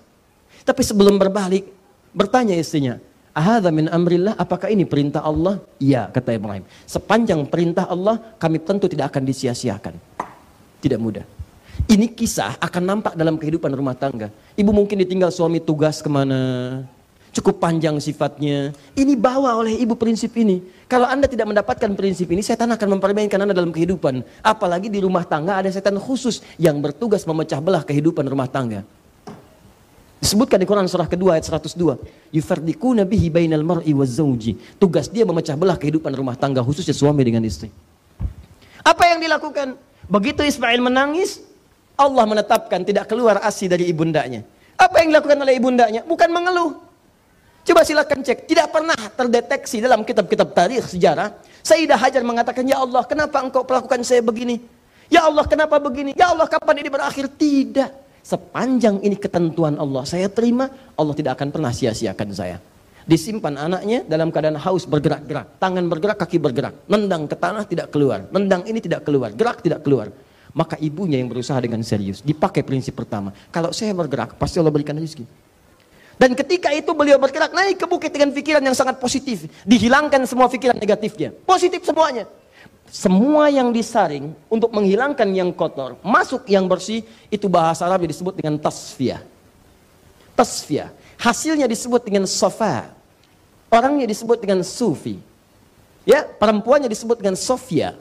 Tapi 0.67 0.81
sebelum 0.83 1.15
berbalik, 1.15 1.63
bertanya 2.11 2.59
istrinya, 2.59 2.99
Ahadha 3.31 3.71
min 3.71 3.87
amrillah, 3.87 4.35
apakah 4.35 4.67
ini 4.67 4.83
perintah 4.83 5.23
Allah? 5.23 5.63
Iya, 5.79 6.11
kata 6.11 6.35
Ibrahim. 6.35 6.67
Sepanjang 6.83 7.47
perintah 7.47 7.87
Allah, 7.87 8.19
kami 8.35 8.59
tentu 8.59 8.91
tidak 8.91 9.15
akan 9.15 9.23
disia-siakan. 9.23 9.95
Tidak 10.83 10.99
mudah. 10.99 11.23
Ini 11.87 12.11
kisah 12.11 12.59
akan 12.59 12.83
nampak 12.83 13.13
dalam 13.15 13.39
kehidupan 13.39 13.71
rumah 13.71 13.95
tangga. 13.95 14.27
Ibu 14.59 14.75
mungkin 14.75 14.99
ditinggal 14.99 15.31
suami 15.31 15.63
tugas 15.63 16.03
ke 16.03 16.11
mana, 16.11 16.83
cukup 17.31 17.63
panjang 17.63 17.95
sifatnya. 17.97 18.75
Ini 18.95 19.15
bawa 19.15 19.55
oleh 19.59 19.79
ibu 19.79 19.95
prinsip 19.95 20.35
ini. 20.35 20.61
Kalau 20.87 21.07
anda 21.07 21.25
tidak 21.27 21.47
mendapatkan 21.47 21.91
prinsip 21.95 22.27
ini, 22.31 22.43
setan 22.43 22.71
akan 22.75 22.99
mempermainkan 22.99 23.39
anda 23.39 23.55
dalam 23.55 23.71
kehidupan. 23.71 24.23
Apalagi 24.43 24.91
di 24.91 24.99
rumah 24.99 25.23
tangga 25.23 25.59
ada 25.59 25.71
setan 25.71 25.95
khusus 25.97 26.43
yang 26.59 26.77
bertugas 26.83 27.23
memecah 27.23 27.63
belah 27.63 27.83
kehidupan 27.87 28.27
rumah 28.27 28.51
tangga. 28.51 28.83
Disebutkan 30.21 30.61
di 30.61 30.69
Quran 30.69 30.85
surah 30.85 31.09
kedua 31.09 31.39
ayat 31.39 31.49
102. 31.49 31.97
Yufardikuna 32.29 33.09
bihi 33.09 33.33
bainal 33.33 33.65
mar'i 33.65 33.89
wa 33.89 34.05
zawji. 34.05 34.53
Tugas 34.77 35.09
dia 35.09 35.25
memecah 35.25 35.57
belah 35.57 35.79
kehidupan 35.81 36.13
rumah 36.13 36.37
tangga 36.37 36.61
khususnya 36.61 36.93
suami 36.93 37.25
dengan 37.25 37.41
istri. 37.41 37.73
Apa 38.85 39.09
yang 39.09 39.17
dilakukan? 39.17 39.73
Begitu 40.05 40.45
Ismail 40.45 40.77
menangis, 40.77 41.41
Allah 41.97 42.25
menetapkan 42.29 42.85
tidak 42.85 43.09
keluar 43.09 43.41
asi 43.41 43.65
dari 43.65 43.89
ibundanya. 43.89 44.45
Apa 44.77 45.01
yang 45.01 45.13
dilakukan 45.13 45.37
oleh 45.41 45.57
ibundanya? 45.57 46.01
Bukan 46.05 46.29
mengeluh, 46.29 46.90
Coba 47.61 47.85
silakan 47.85 48.25
cek, 48.25 48.49
tidak 48.49 48.73
pernah 48.73 48.97
terdeteksi 48.97 49.77
dalam 49.85 50.01
kitab-kitab 50.01 50.49
tarikh 50.49 50.85
sejarah. 50.89 51.29
Sayyidah 51.61 51.97
Hajar 51.97 52.25
mengatakan, 52.25 52.65
Ya 52.65 52.81
Allah, 52.81 53.05
kenapa 53.05 53.37
engkau 53.37 53.61
perlakukan 53.61 54.01
saya 54.01 54.25
begini? 54.25 54.65
Ya 55.11 55.29
Allah, 55.29 55.45
kenapa 55.45 55.77
begini? 55.77 56.17
Ya 56.17 56.33
Allah, 56.33 56.49
kapan 56.49 56.81
ini 56.81 56.89
berakhir? 56.89 57.29
Tidak. 57.29 58.01
Sepanjang 58.25 59.01
ini 59.05 59.17
ketentuan 59.17 59.77
Allah, 59.77 60.05
saya 60.05 60.25
terima, 60.29 60.69
Allah 60.97 61.13
tidak 61.13 61.37
akan 61.37 61.49
pernah 61.53 61.69
sia-siakan 61.73 62.29
saya. 62.33 62.57
Disimpan 63.05 63.57
anaknya 63.57 64.05
dalam 64.05 64.29
keadaan 64.29 64.57
haus 64.61 64.85
bergerak-gerak. 64.85 65.57
Tangan 65.57 65.85
bergerak, 65.89 66.17
kaki 66.21 66.37
bergerak. 66.37 66.85
Nendang 66.85 67.25
ke 67.25 67.33
tanah 67.33 67.65
tidak 67.65 67.89
keluar. 67.89 68.29
Nendang 68.29 68.61
ini 68.69 68.77
tidak 68.77 69.05
keluar. 69.05 69.33
Gerak 69.33 69.65
tidak 69.65 69.81
keluar. 69.81 70.13
Maka 70.53 70.77
ibunya 70.77 71.17
yang 71.17 71.29
berusaha 71.29 71.57
dengan 71.57 71.81
serius. 71.81 72.21
Dipakai 72.21 72.61
prinsip 72.61 72.93
pertama. 72.93 73.33
Kalau 73.49 73.73
saya 73.73 73.91
bergerak, 73.97 74.37
pasti 74.37 74.61
Allah 74.61 74.69
berikan 74.69 74.93
rezeki. 74.93 75.25
Dan 76.19 76.37
ketika 76.37 76.69
itu 76.71 76.91
beliau 76.95 77.17
bergerak 77.17 77.51
naik 77.51 77.81
ke 77.81 77.85
bukit 77.87 78.11
dengan 78.13 78.29
pikiran 78.31 78.61
yang 78.61 78.75
sangat 78.77 78.99
positif. 79.01 79.47
Dihilangkan 79.67 80.23
semua 80.27 80.47
pikiran 80.51 80.77
negatifnya. 80.77 81.33
Positif 81.45 81.81
semuanya. 81.83 82.29
Semua 82.91 83.47
yang 83.47 83.71
disaring 83.71 84.35
untuk 84.51 84.67
menghilangkan 84.75 85.23
yang 85.31 85.55
kotor, 85.55 85.95
masuk 86.03 86.43
yang 86.51 86.67
bersih, 86.67 87.07
itu 87.31 87.47
bahasa 87.47 87.87
Arab 87.87 88.03
disebut 88.03 88.35
dengan 88.35 88.59
tasfiyah. 88.59 89.23
Tasfiyah. 90.35 90.91
Hasilnya 91.15 91.71
disebut 91.71 92.03
dengan 92.03 92.27
sofa. 92.27 92.91
Orangnya 93.71 94.03
disebut 94.03 94.43
dengan 94.43 94.59
sufi. 94.67 95.23
Ya, 96.03 96.27
perempuannya 96.27 96.91
disebut 96.91 97.23
dengan 97.23 97.39
sofia. 97.39 97.95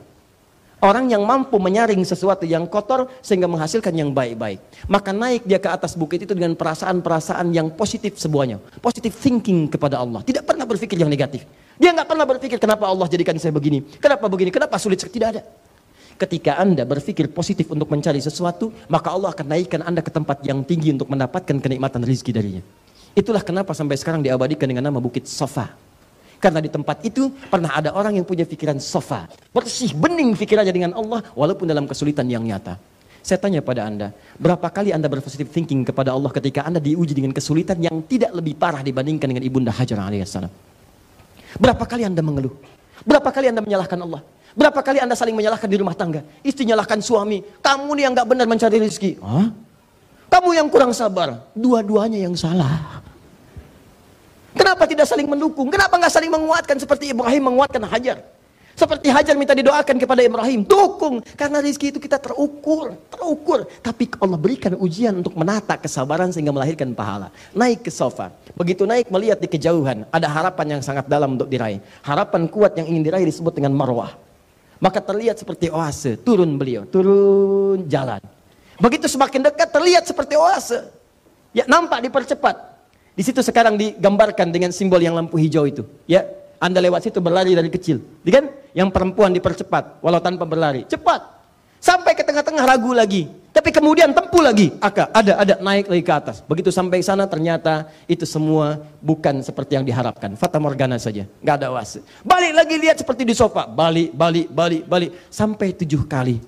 Orang 0.80 1.12
yang 1.12 1.20
mampu 1.28 1.60
menyaring 1.60 2.00
sesuatu 2.08 2.48
yang 2.48 2.64
kotor 2.64 3.04
sehingga 3.20 3.44
menghasilkan 3.44 3.92
yang 3.92 4.16
baik-baik. 4.16 4.64
Maka 4.88 5.12
naik 5.12 5.44
dia 5.44 5.60
ke 5.60 5.68
atas 5.68 5.92
bukit 5.92 6.24
itu 6.24 6.32
dengan 6.32 6.56
perasaan-perasaan 6.56 7.52
yang 7.52 7.68
positif 7.76 8.16
semuanya. 8.16 8.56
Positif 8.80 9.12
thinking 9.12 9.68
kepada 9.68 10.00
Allah. 10.00 10.24
Tidak 10.24 10.40
pernah 10.40 10.64
berpikir 10.64 10.96
yang 10.96 11.12
negatif. 11.12 11.44
Dia 11.76 11.92
nggak 11.92 12.08
pernah 12.08 12.24
berpikir 12.24 12.56
kenapa 12.56 12.88
Allah 12.88 13.04
jadikan 13.12 13.36
saya 13.36 13.52
begini. 13.52 13.84
Kenapa 14.00 14.24
begini, 14.32 14.48
kenapa 14.48 14.80
sulit. 14.80 15.04
Tidak 15.04 15.28
ada. 15.28 15.44
Ketika 16.16 16.56
Anda 16.56 16.88
berpikir 16.88 17.28
positif 17.28 17.68
untuk 17.68 17.92
mencari 17.92 18.20
sesuatu, 18.20 18.72
maka 18.88 19.12
Allah 19.12 19.36
akan 19.36 19.46
naikkan 19.52 19.84
Anda 19.84 20.00
ke 20.00 20.08
tempat 20.08 20.44
yang 20.48 20.64
tinggi 20.64 20.96
untuk 20.96 21.12
mendapatkan 21.12 21.60
kenikmatan 21.60 22.04
rizki 22.08 22.32
darinya. 22.32 22.64
Itulah 23.12 23.44
kenapa 23.44 23.76
sampai 23.76 24.00
sekarang 24.00 24.24
diabadikan 24.24 24.64
dengan 24.64 24.88
nama 24.88 24.96
Bukit 24.96 25.28
Sofa. 25.28 25.89
Karena 26.40 26.64
di 26.64 26.72
tempat 26.72 27.04
itu 27.04 27.28
pernah 27.52 27.76
ada 27.76 27.92
orang 27.92 28.16
yang 28.16 28.24
punya 28.24 28.48
pikiran 28.48 28.80
sofa. 28.80 29.28
Bersih, 29.52 29.92
bening 29.92 30.32
pikirannya 30.32 30.72
dengan 30.72 30.92
Allah 30.96 31.20
walaupun 31.36 31.68
dalam 31.68 31.84
kesulitan 31.84 32.24
yang 32.32 32.40
nyata. 32.40 32.80
Saya 33.20 33.36
tanya 33.36 33.60
pada 33.60 33.84
Anda, 33.84 34.16
berapa 34.40 34.64
kali 34.72 34.96
Anda 34.96 35.04
berpositif 35.04 35.52
thinking 35.52 35.84
kepada 35.84 36.16
Allah 36.16 36.32
ketika 36.32 36.64
Anda 36.64 36.80
diuji 36.80 37.12
dengan 37.12 37.36
kesulitan 37.36 37.76
yang 37.84 38.00
tidak 38.08 38.32
lebih 38.32 38.56
parah 38.56 38.80
dibandingkan 38.80 39.28
dengan 39.28 39.44
Ibunda 39.44 39.68
Hajar 39.68 40.00
alaihissalam? 40.00 40.48
Berapa 41.60 41.84
kali 41.84 42.08
Anda 42.08 42.24
mengeluh? 42.24 42.56
Berapa 43.04 43.28
kali 43.28 43.52
Anda 43.52 43.60
menyalahkan 43.60 44.00
Allah? 44.00 44.24
Berapa 44.56 44.80
kali 44.80 44.98
Anda 45.04 45.12
saling 45.12 45.36
menyalahkan 45.36 45.68
di 45.68 45.76
rumah 45.76 45.92
tangga? 45.92 46.24
Istri 46.40 46.72
nyalahkan 46.72 47.04
suami, 47.04 47.44
kamu 47.60 47.92
nih 48.00 48.02
yang 48.08 48.12
gak 48.16 48.28
benar 48.32 48.46
mencari 48.48 48.76
rezeki. 48.80 49.20
Hah? 49.20 49.52
Kamu 50.32 50.56
yang 50.56 50.72
kurang 50.72 50.96
sabar, 50.96 51.44
dua-duanya 51.52 52.24
yang 52.24 52.32
salah. 52.32 53.04
Kenapa 54.54 54.84
tidak 54.86 55.06
saling 55.06 55.28
mendukung? 55.30 55.70
Kenapa 55.70 55.94
nggak 55.94 56.12
saling 56.12 56.32
menguatkan 56.32 56.76
seperti 56.78 57.14
Ibrahim 57.14 57.42
menguatkan 57.52 57.82
Hajar? 57.86 58.18
Seperti 58.80 59.12
Hajar 59.12 59.36
minta 59.36 59.52
didoakan 59.52 60.00
kepada 60.00 60.24
Ibrahim, 60.24 60.64
dukung 60.64 61.20
karena 61.36 61.60
rezeki 61.60 61.92
itu 61.92 62.00
kita 62.00 62.16
terukur, 62.16 62.96
terukur. 63.12 63.68
Tapi 63.84 64.08
Allah 64.16 64.40
berikan 64.40 64.72
ujian 64.80 65.20
untuk 65.20 65.36
menata 65.36 65.76
kesabaran 65.76 66.32
sehingga 66.32 66.48
melahirkan 66.48 66.96
pahala. 66.96 67.28
Naik 67.52 67.84
ke 67.84 67.92
sofa, 67.92 68.32
begitu 68.56 68.88
naik 68.88 69.12
melihat 69.12 69.36
di 69.36 69.52
kejauhan 69.52 70.08
ada 70.08 70.32
harapan 70.32 70.80
yang 70.80 70.82
sangat 70.82 71.04
dalam 71.12 71.36
untuk 71.36 71.52
diraih. 71.52 71.76
Harapan 72.00 72.48
kuat 72.48 72.72
yang 72.80 72.88
ingin 72.88 73.04
diraih 73.04 73.28
disebut 73.28 73.52
dengan 73.52 73.76
marwah. 73.76 74.16
Maka 74.80 75.04
terlihat 75.04 75.36
seperti 75.36 75.68
oase, 75.68 76.16
turun 76.16 76.56
beliau, 76.56 76.88
turun 76.88 77.84
jalan. 77.84 78.24
Begitu 78.80 79.12
semakin 79.12 79.44
dekat 79.52 79.68
terlihat 79.76 80.08
seperti 80.08 80.40
oase. 80.40 80.88
Ya 81.52 81.68
nampak 81.68 82.00
dipercepat. 82.00 82.79
Di 83.14 83.22
situ 83.26 83.42
sekarang 83.42 83.74
digambarkan 83.76 84.54
dengan 84.54 84.70
simbol 84.70 85.02
yang 85.02 85.18
lampu 85.18 85.36
hijau 85.36 85.66
itu. 85.66 85.82
Ya, 86.06 86.24
Anda 86.62 86.78
lewat 86.78 87.10
situ 87.10 87.18
berlari 87.18 87.52
dari 87.52 87.68
kecil. 87.68 88.00
Ya 88.22 88.40
kan? 88.40 88.44
Yang 88.72 88.88
perempuan 88.94 89.34
dipercepat 89.34 89.98
walau 90.00 90.22
tanpa 90.22 90.46
berlari. 90.46 90.86
Cepat. 90.86 91.42
Sampai 91.80 92.12
ke 92.12 92.22
tengah-tengah 92.22 92.64
ragu 92.68 92.92
lagi. 92.92 93.40
Tapi 93.50 93.74
kemudian 93.74 94.14
tempuh 94.14 94.44
lagi. 94.46 94.70
Aka, 94.78 95.10
ada, 95.10 95.32
ada, 95.42 95.54
naik 95.58 95.90
lagi 95.90 96.04
ke 96.06 96.12
atas. 96.14 96.36
Begitu 96.46 96.70
sampai 96.70 97.02
sana 97.02 97.26
ternyata 97.26 97.90
itu 98.06 98.22
semua 98.22 98.78
bukan 99.02 99.42
seperti 99.42 99.74
yang 99.74 99.82
diharapkan. 99.82 100.38
Fata 100.38 100.62
Morgana 100.62 101.00
saja. 101.02 101.26
Nggak 101.42 101.56
ada 101.58 101.68
was. 101.74 101.98
Balik 102.22 102.52
lagi 102.54 102.74
lihat 102.78 103.02
seperti 103.02 103.26
di 103.26 103.34
sofa. 103.34 103.66
Balik, 103.66 104.14
balik, 104.14 104.46
balik, 104.54 104.82
balik. 104.86 105.10
Sampai 105.32 105.74
tujuh 105.74 106.06
kali. 106.06 106.38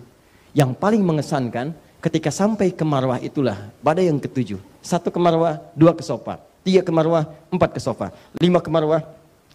Yang 0.55 0.79
paling 0.79 1.03
mengesankan 1.03 1.75
ketika 1.99 2.31
sampai 2.31 2.71
ke 2.71 2.85
marwah 2.87 3.19
itulah 3.19 3.73
pada 3.83 3.99
yang 3.99 4.23
ketujuh. 4.23 4.63
Satu 4.79 5.11
ke 5.11 5.19
marwah, 5.19 5.59
dua 5.75 5.97
ke 5.99 6.07
sofa. 6.07 6.52
Tiga 6.63 6.81
ke 6.87 6.93
marwah, 6.95 7.27
empat 7.51 7.75
ke 7.75 7.81
sofa. 7.83 8.15
Lima 8.39 8.63
ke 8.63 8.71
marwah, 8.71 9.03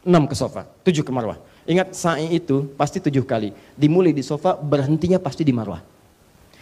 enam 0.04 0.28
ke 0.28 0.36
sofa. 0.36 0.68
Tujuh 0.84 1.08
ke 1.08 1.12
marwah. 1.12 1.40
Ingat 1.68 1.96
sa'i 1.96 2.32
itu 2.32 2.68
pasti 2.80 3.00
tujuh 3.00 3.24
kali. 3.28 3.52
Dimulai 3.76 4.12
di 4.12 4.24
sofa, 4.24 4.56
berhentinya 4.56 5.20
pasti 5.20 5.44
di 5.44 5.52
marwah. 5.56 5.84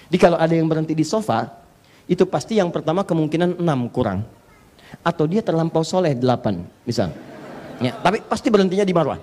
Jadi 0.05 0.17
kalau 0.21 0.37
ada 0.37 0.53
yang 0.53 0.69
berhenti 0.69 0.93
di 0.93 1.05
sofa, 1.05 1.49
itu 2.05 2.25
pasti 2.29 2.61
yang 2.61 2.69
pertama 2.69 3.01
kemungkinan 3.01 3.57
enam 3.57 3.89
kurang. 3.89 4.21
Atau 5.01 5.25
dia 5.25 5.41
terlampau 5.41 5.81
soleh 5.81 6.13
delapan, 6.13 6.61
misal. 6.85 7.09
Ya, 7.81 7.97
tapi 8.01 8.21
pasti 8.21 8.53
berhentinya 8.53 8.85
di 8.85 8.93
marwah. 8.93 9.17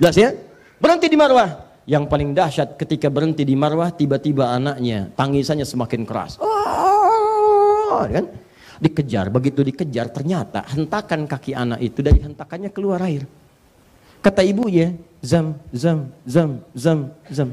Jelas 0.00 0.16
ya? 0.16 0.32
Berhenti 0.80 1.06
di 1.08 1.16
marwah. 1.20 1.68
Yang 1.84 2.04
paling 2.08 2.30
dahsyat 2.32 2.78
ketika 2.80 3.12
berhenti 3.12 3.44
di 3.44 3.52
marwah, 3.52 3.92
tiba-tiba 3.92 4.54
anaknya 4.56 5.12
tangisannya 5.18 5.66
semakin 5.66 6.02
keras. 6.08 6.38
Oh, 6.40 8.06
kan? 8.08 8.24
Dikejar. 8.82 9.30
Begitu 9.30 9.62
dikejar 9.62 10.10
ternyata 10.10 10.66
hentakan 10.66 11.30
kaki 11.30 11.54
anak 11.54 11.78
itu 11.78 12.02
dari 12.02 12.18
hentakannya 12.18 12.74
keluar 12.74 12.98
air. 13.06 13.22
Kata 14.22 14.42
ibunya, 14.42 14.94
zam, 15.22 15.54
zam, 15.70 16.10
zam, 16.26 16.50
zam, 16.74 17.10
zam. 17.30 17.50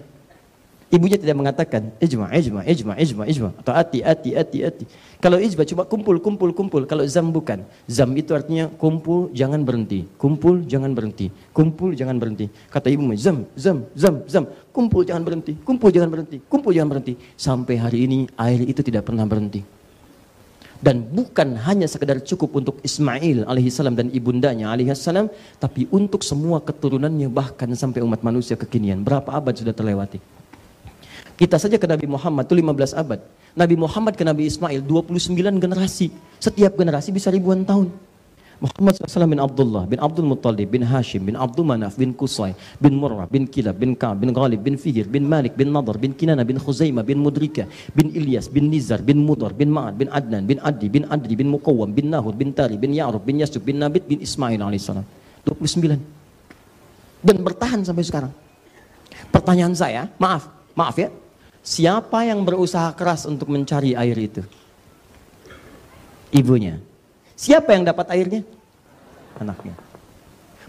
Ibunya 0.89 1.21
tidak 1.21 1.37
mengatakan 1.37 1.93
ijma, 2.01 2.33
ijma, 2.33 2.65
ijma, 2.65 2.93
ijma, 2.97 3.23
ijma 3.29 3.49
atau 3.61 3.73
ati, 3.77 4.01
ati, 4.01 4.33
ati, 4.33 4.57
ati. 4.65 4.85
Kalau 5.21 5.37
ijma 5.37 5.61
cuma 5.61 5.85
kumpul, 5.85 6.17
kumpul, 6.17 6.49
kumpul. 6.49 6.89
Kalau 6.89 7.05
zam 7.05 7.29
bukan. 7.29 7.61
Zam 7.85 8.09
itu 8.17 8.33
artinya 8.33 8.65
kumpul, 8.73 9.29
jangan 9.29 9.61
berhenti. 9.61 10.09
Kumpul, 10.17 10.65
jangan 10.65 10.97
berhenti. 10.97 11.29
Kumpul, 11.53 11.93
jangan 11.93 12.17
berhenti. 12.17 12.49
Kata 12.73 12.89
ibu 12.89 13.05
zam, 13.13 13.45
zam, 13.53 13.85
zam, 13.93 14.25
zam. 14.25 14.49
Kumpul, 14.73 15.05
jangan 15.05 15.21
berhenti. 15.21 15.53
Kumpul, 15.61 15.93
jangan 15.93 16.09
berhenti. 16.09 16.37
Kumpul, 16.49 16.73
jangan 16.73 16.89
berhenti. 16.89 17.13
Sampai 17.37 17.77
hari 17.77 18.09
ini 18.09 18.25
air 18.33 18.61
itu 18.65 18.81
tidak 18.81 19.05
pernah 19.05 19.29
berhenti. 19.29 19.78
Dan 20.79 21.03
bukan 21.03 21.59
hanya 21.67 21.91
sekedar 21.91 22.23
cukup 22.23 22.63
untuk 22.63 22.79
Ismail 22.79 23.43
alaihissalam 23.43 23.99
dan 23.99 24.07
ibundanya 24.15 24.71
alaihissalam, 24.71 25.27
tapi 25.59 25.91
untuk 25.91 26.23
semua 26.23 26.63
keturunannya 26.63 27.27
bahkan 27.27 27.67
sampai 27.75 27.99
umat 27.99 28.23
manusia 28.23 28.55
kekinian. 28.55 29.03
Berapa 29.03 29.35
abad 29.35 29.51
sudah 29.51 29.75
terlewati? 29.75 30.23
Kita 31.35 31.59
saja 31.59 31.75
ke 31.75 31.87
Nabi 31.87 32.07
Muhammad 32.07 32.47
itu 32.47 32.55
15 32.63 32.95
abad. 32.95 33.19
Nabi 33.55 33.75
Muhammad 33.75 34.15
ke 34.15 34.23
Nabi 34.23 34.47
Ismail 34.47 34.79
29 34.83 35.35
generasi. 35.59 36.15
Setiap 36.39 36.75
generasi 36.79 37.11
bisa 37.11 37.27
ribuan 37.27 37.67
tahun. 37.67 37.91
Muhammad 38.59 38.99
SAW 38.99 39.23
bin 39.23 39.39
Abdullah, 39.39 39.87
bin 39.87 39.99
Abdul 40.03 40.27
Muttalib, 40.27 40.67
bin 40.67 40.83
Hashim, 40.83 41.23
bin 41.23 41.39
Abdul 41.39 41.63
Manaf, 41.63 41.95
bin 41.95 42.11
Qusay, 42.11 42.51
bin 42.75 42.99
Murrah, 42.99 43.23
bin 43.31 43.47
Kilab, 43.47 43.79
bin 43.79 43.95
Ka'ab, 43.95 44.19
bin 44.19 44.35
Ghalib, 44.35 44.59
bin 44.59 44.75
Fihir, 44.75 45.07
bin 45.07 45.23
Malik, 45.31 45.55
bin 45.55 45.71
Nadar, 45.71 45.95
bin 45.95 46.11
Kinana, 46.11 46.43
bin 46.43 46.59
Khuzaimah, 46.59 47.07
bin 47.07 47.23
Mudrika, 47.23 47.71
bin 47.95 48.11
Ilyas, 48.11 48.51
bin 48.51 48.67
Nizar, 48.67 48.99
bin 48.99 49.23
Mudar, 49.23 49.55
bin 49.55 49.71
Ma'ad, 49.71 49.95
bin 49.95 50.11
Adnan, 50.11 50.43
bin 50.43 50.59
Adi, 50.59 50.91
bin 50.91 51.07
Adri, 51.07 51.39
bin 51.39 51.47
Muqawwam, 51.55 51.95
bin 51.95 52.11
Nahud, 52.11 52.35
bin 52.35 52.51
Tari, 52.51 52.75
bin 52.75 52.91
Ya'rub, 52.91 53.23
bin 53.23 53.39
Yasub, 53.39 53.63
bin 53.63 53.79
Nabit, 53.79 54.03
bin 54.03 54.19
Ismail 54.19 54.59
AS. 54.59 54.91
29. 55.47 57.23
Dan 57.23 57.35
bertahan 57.39 57.79
sampai 57.87 58.03
sekarang. 58.03 58.33
Pertanyaan 59.31 59.71
saya, 59.71 60.11
maaf, 60.19 60.51
maaf 60.75 60.99
ya, 60.99 61.07
Siapa 61.69 62.25
yang 62.25 62.41
berusaha 62.47 62.89
keras 62.95 63.27
untuk 63.27 63.51
mencari 63.51 63.93
air 63.93 64.17
itu? 64.17 64.41
Ibunya. 66.31 66.79
Siapa 67.39 67.71
yang 67.71 67.87
dapat 67.87 68.11
airnya? 68.11 68.43
Anaknya. 69.39 69.71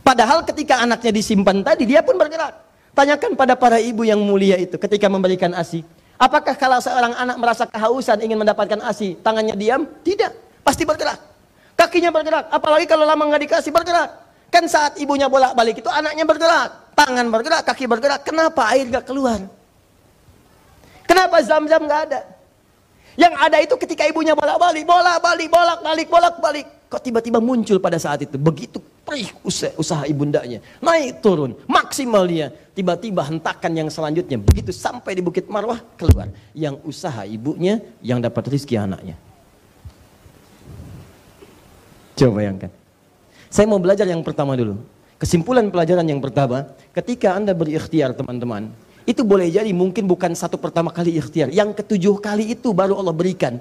Padahal 0.07 0.47
ketika 0.47 0.79
anaknya 0.79 1.11
disimpan 1.11 1.67
tadi, 1.67 1.83
dia 1.83 1.99
pun 1.99 2.15
bergerak. 2.15 2.55
Tanyakan 2.95 3.35
pada 3.35 3.59
para 3.59 3.83
ibu 3.83 4.07
yang 4.07 4.23
mulia 4.23 4.55
itu 4.55 4.79
ketika 4.79 5.11
memberikan 5.11 5.51
ASI. 5.51 5.83
Apakah 6.15 6.55
kalau 6.55 6.79
seorang 6.79 7.11
anak 7.19 7.37
merasa 7.43 7.67
kehausan 7.67 8.23
ingin 8.23 8.39
mendapatkan 8.39 8.79
ASI, 8.87 9.19
tangannya 9.19 9.59
diam? 9.59 9.83
Tidak. 9.83 10.63
Pasti 10.63 10.87
bergerak. 10.87 11.19
Kakinya 11.75 12.15
bergerak. 12.15 12.47
Apalagi 12.55 12.87
kalau 12.87 13.03
lama 13.03 13.19
nggak 13.27 13.51
dikasih 13.51 13.75
bergerak. 13.75 14.31
Kan 14.55 14.71
saat 14.71 14.95
ibunya 15.03 15.27
bolak-balik 15.27 15.83
itu 15.83 15.91
anaknya 15.91 16.23
bergerak. 16.23 16.95
Tangan 16.95 17.27
bergerak, 17.35 17.63
kaki 17.67 17.91
bergerak. 17.91 18.21
Kenapa 18.23 18.71
air 18.71 18.87
gak 18.93 19.09
keluar? 19.09 19.43
Kenapa 21.03 21.43
zam-zam 21.43 21.83
nggak 21.83 22.03
ada? 22.11 22.21
Yang 23.19 23.35
ada 23.39 23.57
itu 23.59 23.75
ketika 23.75 24.07
ibunya 24.07 24.35
bolak-balik, 24.39 24.85
bolak-balik, 24.87 25.49
bolak-balik, 25.51 26.07
bolak-balik. 26.07 26.67
Kok 26.91 27.03
tiba-tiba 27.03 27.39
muncul 27.39 27.79
pada 27.79 27.99
saat 27.99 28.23
itu? 28.27 28.35
Begitu 28.35 28.83
perih 29.07 29.31
usaha, 29.43 29.71
usaha 29.79 30.03
ibundanya. 30.07 30.63
Naik 30.83 31.23
turun, 31.23 31.55
maksimal 31.67 32.27
dia. 32.27 32.51
Tiba-tiba 32.75 33.27
hentakan 33.27 33.73
yang 33.75 33.89
selanjutnya. 33.91 34.39
Begitu 34.39 34.71
sampai 34.71 35.19
di 35.19 35.23
Bukit 35.23 35.47
Marwah, 35.51 35.83
keluar. 35.99 36.31
Yang 36.55 36.83
usaha 36.87 37.23
ibunya, 37.27 37.83
yang 38.03 38.23
dapat 38.23 38.47
rizki 38.51 38.79
anaknya. 38.79 39.19
Coba 42.19 42.43
bayangkan. 42.43 42.71
Saya 43.51 43.67
mau 43.67 43.83
belajar 43.83 44.07
yang 44.07 44.23
pertama 44.23 44.55
dulu. 44.55 44.79
Kesimpulan 45.21 45.69
pelajaran 45.69 46.07
yang 46.07 46.23
pertama, 46.23 46.65
ketika 46.97 47.37
Anda 47.37 47.53
berikhtiar 47.53 48.17
teman-teman, 48.17 48.73
itu 49.11 49.27
boleh 49.27 49.51
jadi 49.51 49.75
mungkin 49.75 50.07
bukan 50.07 50.31
satu 50.39 50.55
pertama 50.55 50.95
kali 50.95 51.19
ikhtiar. 51.19 51.51
Yang 51.51 51.83
ketujuh 51.83 52.23
kali 52.23 52.55
itu 52.55 52.71
baru 52.71 52.95
Allah 52.95 53.11
berikan. 53.11 53.59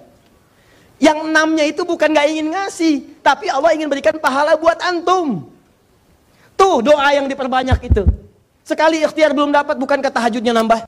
Yang 1.02 1.26
enamnya 1.26 1.66
itu 1.66 1.82
bukan 1.82 2.14
gak 2.14 2.28
ingin 2.30 2.54
ngasih. 2.54 2.96
Tapi 3.26 3.50
Allah 3.50 3.74
ingin 3.74 3.90
berikan 3.90 4.14
pahala 4.22 4.54
buat 4.54 4.78
antum. 4.86 5.50
Tuh 6.54 6.86
doa 6.86 7.10
yang 7.18 7.26
diperbanyak 7.26 7.82
itu. 7.90 8.06
Sekali 8.62 9.02
ikhtiar 9.02 9.34
belum 9.34 9.50
dapat 9.50 9.82
bukankah 9.82 10.14
tahajudnya 10.14 10.54
nambah? 10.54 10.86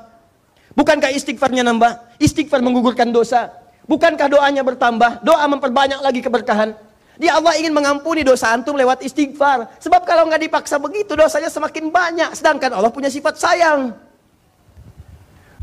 Bukankah 0.77 1.09
istighfarnya 1.09 1.65
nambah? 1.65 2.21
Istighfar 2.21 2.61
menggugurkan 2.61 3.09
dosa. 3.09 3.49
Bukankah 3.89 4.29
doanya 4.29 4.61
bertambah? 4.61 5.25
Doa 5.25 5.41
memperbanyak 5.49 6.05
lagi 6.05 6.21
keberkahan. 6.21 6.77
Dia 7.17 7.41
Allah 7.41 7.57
ingin 7.57 7.73
mengampuni 7.73 8.21
dosa 8.21 8.53
antum 8.53 8.77
lewat 8.77 9.01
istighfar. 9.01 9.73
Sebab 9.81 10.05
kalau 10.05 10.29
nggak 10.29 10.45
dipaksa 10.45 10.77
begitu 10.77 11.17
dosanya 11.17 11.49
semakin 11.49 11.89
banyak. 11.89 12.29
Sedangkan 12.37 12.77
Allah 12.77 12.93
punya 12.93 13.09
sifat 13.09 13.41
sayang. 13.41 14.10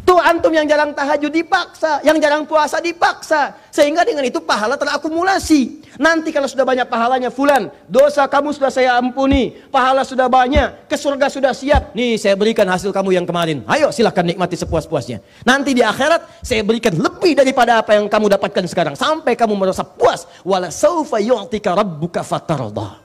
Tuh 0.09 0.17
antum 0.25 0.49
yang 0.49 0.65
jarang 0.65 0.97
tahajud 0.97 1.29
dipaksa, 1.29 2.01
yang 2.01 2.17
jarang 2.17 2.49
puasa 2.49 2.81
dipaksa. 2.81 3.53
Sehingga 3.69 4.09
dengan 4.09 4.25
itu 4.25 4.41
pahala 4.41 4.81
terakumulasi. 4.81 5.85
Nanti 6.01 6.33
kalau 6.33 6.49
sudah 6.49 6.65
banyak 6.65 6.89
pahalanya 6.89 7.29
fulan, 7.29 7.69
dosa 7.85 8.25
kamu 8.25 8.57
sudah 8.57 8.73
saya 8.73 8.97
ampuni, 8.97 9.53
pahala 9.69 10.09
sudah 10.09 10.25
banyak, 10.25 10.89
ke 10.89 10.97
surga 10.97 11.29
sudah 11.29 11.53
siap. 11.53 11.93
Nih 11.93 12.17
saya 12.17 12.41
berikan 12.41 12.65
hasil 12.65 12.89
kamu 12.89 13.21
yang 13.21 13.29
kemarin. 13.29 13.61
Ayo 13.69 13.93
silahkan 13.93 14.25
nikmati 14.25 14.57
sepuas-puasnya. 14.57 15.21
Nanti 15.45 15.77
di 15.77 15.85
akhirat 15.85 16.41
saya 16.41 16.65
berikan 16.65 16.97
lebih 16.97 17.37
daripada 17.37 17.85
apa 17.85 18.01
yang 18.01 18.09
kamu 18.09 18.33
dapatkan 18.33 18.65
sekarang. 18.65 18.97
Sampai 18.97 19.37
kamu 19.37 19.61
merasa 19.61 19.85
puas. 19.85 20.25
Wala 20.41 20.73
saufa 20.73 21.21
yu'tika 21.21 21.77
rabbuka 21.77 22.25
fatardah. 22.25 23.05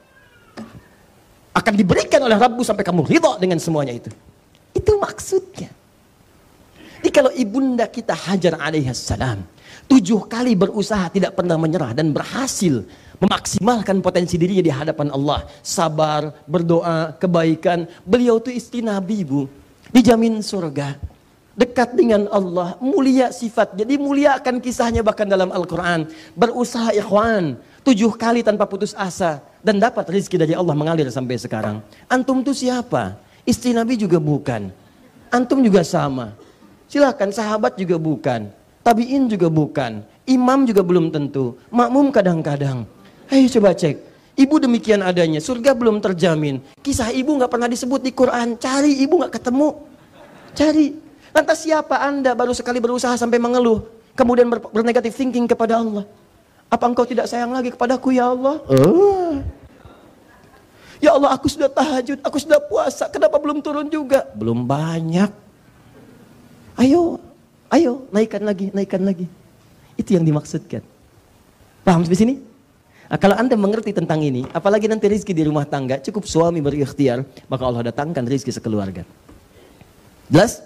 Akan 1.51 1.75
diberikan 1.75 2.23
oleh 2.23 2.39
Rabbu 2.39 2.63
sampai 2.63 2.87
kamu 2.87 3.03
ridha 3.11 3.35
dengan 3.43 3.59
semuanya 3.59 3.91
itu. 3.91 4.07
Itu 4.71 4.95
maksudnya. 5.03 5.82
Jadi 7.03 7.11
kalau 7.11 7.35
ibunda 7.35 7.83
kita 7.91 8.15
Hajar 8.15 8.55
alaihissalam 8.55 9.43
tujuh 9.91 10.23
kali 10.31 10.55
berusaha 10.55 11.11
tidak 11.11 11.35
pernah 11.35 11.59
menyerah 11.59 11.91
dan 11.91 12.15
berhasil 12.15 12.87
memaksimalkan 13.19 13.99
potensi 13.99 14.39
dirinya 14.39 14.63
di 14.63 14.71
hadapan 14.71 15.11
Allah. 15.11 15.43
Sabar, 15.59 16.31
berdoa, 16.47 17.15
kebaikan. 17.19 17.87
Beliau 18.07 18.39
itu 18.39 18.51
istri 18.51 18.79
Nabi, 18.83 19.23
Bu. 19.23 19.47
Dijamin 19.91 20.39
surga. 20.43 20.95
Dekat 21.53 21.93
dengan 21.93 22.25
Allah, 22.33 22.79
mulia 22.81 23.29
sifat. 23.29 23.77
Jadi 23.77 23.99
mulia 24.01 24.41
akan 24.41 24.57
kisahnya 24.57 25.05
bahkan 25.05 25.29
dalam 25.29 25.53
Al-Quran. 25.53 26.09
Berusaha 26.33 26.91
ikhwan, 26.97 27.61
tujuh 27.85 28.15
kali 28.17 28.41
tanpa 28.41 28.65
putus 28.65 28.97
asa. 28.97 29.39
Dan 29.63 29.79
dapat 29.79 30.03
rezeki 30.09 30.43
dari 30.43 30.53
Allah 30.57 30.75
mengalir 30.75 31.07
sampai 31.13 31.39
sekarang. 31.39 31.79
Antum 32.09 32.43
itu 32.43 32.51
siapa? 32.51 33.15
Istri 33.45 33.75
Nabi 33.77 33.95
juga 33.95 34.17
bukan. 34.19 34.73
Antum 35.29 35.61
juga 35.63 35.85
sama. 35.85 36.35
Silahkan 36.93 37.33
sahabat 37.33 37.73
juga 37.73 37.97
bukan. 37.97 38.53
Tabiin 38.85 39.25
juga 39.25 39.49
bukan. 39.49 40.05
Imam 40.29 40.61
juga 40.61 40.85
belum 40.85 41.09
tentu. 41.09 41.57
Makmum 41.73 42.13
kadang-kadang. 42.13 42.85
Ayo 43.33 43.49
coba 43.49 43.73
cek. 43.73 43.97
Ibu 44.37 44.61
demikian 44.61 45.01
adanya. 45.01 45.41
Surga 45.41 45.73
belum 45.73 45.97
terjamin. 45.97 46.61
Kisah 46.85 47.09
ibu 47.09 47.33
nggak 47.33 47.49
pernah 47.49 47.65
disebut 47.65 47.97
di 47.97 48.13
Quran. 48.13 48.61
Cari 48.61 49.01
ibu 49.01 49.17
nggak 49.17 49.41
ketemu. 49.41 49.73
Cari. 50.53 50.93
Lantas 51.33 51.65
siapa 51.65 51.97
anda 51.97 52.37
baru 52.37 52.53
sekali 52.53 52.77
berusaha 52.77 53.17
sampai 53.17 53.41
mengeluh. 53.41 53.89
Kemudian 54.13 54.45
ber 54.53 54.61
bernegatif 54.61 55.17
thinking 55.17 55.49
kepada 55.49 55.81
Allah. 55.81 56.05
Apa 56.69 56.85
engkau 56.85 57.09
tidak 57.09 57.25
sayang 57.25 57.57
lagi 57.57 57.73
kepadaku 57.73 58.13
ya 58.13 58.29
Allah? 58.29 58.61
Oh. 58.69 59.41
Ya 61.01 61.17
Allah 61.17 61.33
aku 61.33 61.49
sudah 61.49 61.73
tahajud, 61.73 62.21
aku 62.21 62.37
sudah 62.37 62.61
puasa. 62.61 63.09
Kenapa 63.09 63.41
belum 63.41 63.65
turun 63.65 63.89
juga? 63.89 64.29
Belum 64.37 64.61
banyak. 64.61 65.42
Ayo, 66.83 67.15
ayo, 67.71 68.03
naikkan 68.11 68.43
lagi, 68.43 68.67
naikkan 68.75 68.99
lagi. 69.07 69.23
Itu 69.95 70.19
yang 70.19 70.27
dimaksudkan. 70.27 70.83
Paham 71.87 72.03
sampai 72.03 72.19
sini? 72.19 72.35
Nah, 73.07 73.15
kalau 73.15 73.39
anda 73.39 73.55
mengerti 73.55 73.95
tentang 73.95 74.19
ini, 74.19 74.43
apalagi 74.51 74.91
nanti 74.91 75.07
rizki 75.07 75.31
di 75.31 75.47
rumah 75.47 75.63
tangga, 75.63 76.03
cukup 76.03 76.27
suami 76.27 76.59
berikhtiar, 76.59 77.23
maka 77.47 77.63
Allah 77.63 77.87
datangkan 77.87 78.27
rizki 78.27 78.51
sekeluarga. 78.51 79.07
Jelas? 80.27 80.59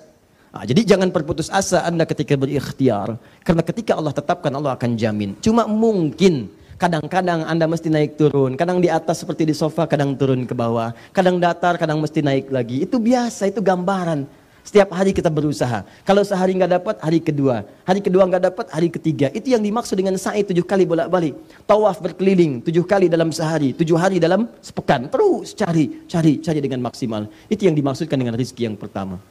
Nah, 0.49 0.65
jadi 0.65 0.98
jangan 0.98 1.14
berputus 1.14 1.53
asa 1.53 1.85
anda 1.85 2.02
ketika 2.10 2.34
berikhtiar, 2.34 3.22
karena 3.45 3.61
ketika 3.61 3.94
Allah 3.94 4.15
tetapkan 4.15 4.49
Allah 4.57 4.73
akan 4.73 4.98
jamin. 4.98 5.38
Cuma 5.38 5.69
mungkin 5.69 6.49
kadang-kadang 6.81 7.45
anda 7.45 7.69
mesti 7.69 7.94
naik 7.94 8.18
turun, 8.18 8.57
kadang 8.57 8.81
di 8.81 8.89
atas 8.89 9.22
seperti 9.22 9.45
di 9.45 9.53
sofa, 9.53 9.85
kadang 9.85 10.18
turun 10.18 10.49
ke 10.49 10.57
bawah, 10.57 10.98
kadang 11.14 11.38
datar, 11.38 11.77
kadang 11.77 12.02
mesti 12.02 12.26
naik 12.26 12.49
lagi. 12.49 12.89
Itu 12.89 12.98
biasa, 12.98 13.53
itu 13.53 13.61
gambaran. 13.61 14.26
Setiap 14.68 14.91
hari 14.91 15.15
kita 15.15 15.31
berusaha. 15.31 15.88
Kalau 16.03 16.27
sehari 16.27 16.52
nggak 16.60 16.76
dapat, 16.76 16.95
hari 16.99 17.23
kedua. 17.23 17.64
Hari 17.88 18.03
kedua 18.03 18.27
nggak 18.27 18.52
dapat, 18.52 18.65
hari 18.68 18.91
ketiga. 18.91 19.31
Itu 19.31 19.56
yang 19.56 19.64
dimaksud 19.64 19.95
dengan 19.95 20.19
sa'i 20.19 20.44
tujuh 20.44 20.68
kali 20.68 20.84
bolak-balik. 20.84 21.39
Tawaf 21.64 22.03
berkeliling 22.03 22.60
tujuh 22.60 22.84
kali 22.84 23.07
dalam 23.07 23.31
sehari. 23.31 23.72
Tujuh 23.72 23.95
hari 23.95 24.19
dalam 24.19 24.52
sepekan. 24.60 25.07
Terus 25.07 25.56
cari, 25.56 26.03
cari, 26.11 26.44
cari 26.44 26.60
dengan 26.60 26.84
maksimal. 26.84 27.31
Itu 27.48 27.64
yang 27.64 27.80
dimaksudkan 27.80 28.19
dengan 28.19 28.35
rizki 28.35 28.68
yang 28.68 28.76
pertama. 28.76 29.23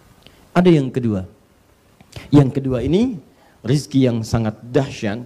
Ada 0.56 0.72
yang 0.72 0.88
kedua. 0.88 1.28
Yang 2.32 2.56
kedua 2.56 2.80
ini 2.80 3.20
rizki 3.60 4.08
yang 4.08 4.24
sangat 4.24 4.56
dahsyat. 4.64 5.20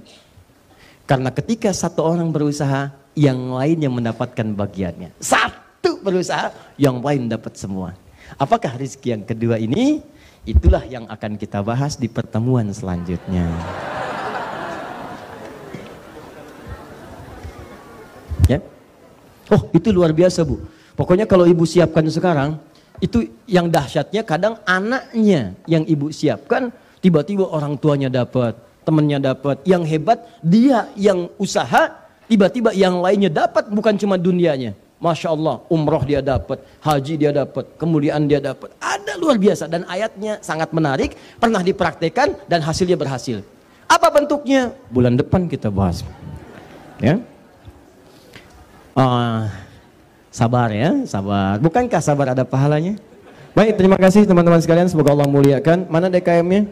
Karena 1.06 1.30
ketika 1.30 1.70
satu 1.70 2.02
orang 2.02 2.34
berusaha, 2.34 2.90
yang 3.14 3.54
lain 3.54 3.78
yang 3.78 3.94
mendapatkan 3.94 4.58
bagiannya. 4.58 5.14
Satu. 5.22 6.02
berusaha, 6.02 6.50
yang 6.80 6.98
lain 6.98 7.28
dapat 7.28 7.54
semua. 7.60 7.92
Apakah 8.36 8.76
rizki 8.78 9.10
yang 9.10 9.26
kedua 9.26 9.58
ini? 9.58 10.04
Itulah 10.46 10.84
yang 10.88 11.04
akan 11.10 11.36
kita 11.36 11.60
bahas 11.60 12.00
di 12.00 12.08
pertemuan 12.08 12.70
selanjutnya. 12.72 13.44
Ya. 18.48 18.58
Oh, 19.52 19.68
itu 19.74 19.92
luar 19.92 20.10
biasa, 20.16 20.42
Bu. 20.42 20.64
Pokoknya 20.96 21.28
kalau 21.28 21.44
ibu 21.44 21.68
siapkan 21.68 22.04
sekarang, 22.08 22.56
itu 23.00 23.28
yang 23.48 23.68
dahsyatnya 23.68 24.24
kadang 24.24 24.60
anaknya 24.68 25.56
yang 25.64 25.84
ibu 25.88 26.12
siapkan, 26.12 26.72
tiba-tiba 27.00 27.48
orang 27.48 27.76
tuanya 27.76 28.12
dapat, 28.12 28.56
temannya 28.84 29.20
dapat. 29.20 29.64
Yang 29.64 29.82
hebat 29.88 30.18
dia 30.44 30.88
yang 30.96 31.28
usaha, 31.36 31.94
tiba-tiba 32.28 32.72
yang 32.76 33.00
lainnya 33.00 33.32
dapat 33.32 33.68
bukan 33.72 33.96
cuma 33.96 34.16
dunianya. 34.20 34.76
Masya 35.00 35.32
Allah, 35.32 35.64
umroh 35.72 36.04
dia 36.04 36.20
dapat, 36.20 36.60
haji 36.84 37.16
dia 37.16 37.32
dapat, 37.32 37.64
kemuliaan 37.80 38.28
dia 38.28 38.36
dapat. 38.36 38.68
Ada 38.76 39.16
luar 39.16 39.40
biasa 39.40 39.64
dan 39.64 39.88
ayatnya 39.88 40.36
sangat 40.44 40.76
menarik, 40.76 41.16
pernah 41.40 41.64
dipraktekkan 41.64 42.36
dan 42.44 42.60
hasilnya 42.60 43.00
berhasil. 43.00 43.40
Apa 43.88 44.12
bentuknya? 44.12 44.76
Bulan 44.92 45.16
depan 45.16 45.48
kita 45.48 45.72
bahas. 45.72 46.04
Ya. 47.00 47.16
Uh, 48.92 49.48
sabar 50.28 50.68
ya, 50.68 50.92
sabar. 51.08 51.56
Bukankah 51.64 52.04
sabar 52.04 52.36
ada 52.36 52.44
pahalanya? 52.44 53.00
Baik, 53.56 53.80
terima 53.80 53.96
kasih 53.96 54.28
teman-teman 54.28 54.60
sekalian. 54.60 54.86
Semoga 54.86 55.16
Allah 55.16 55.26
muliakan. 55.26 55.88
Mana 55.88 56.12
DKM-nya? 56.12 56.68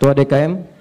Tua 0.00 0.16
DKM? 0.16 0.75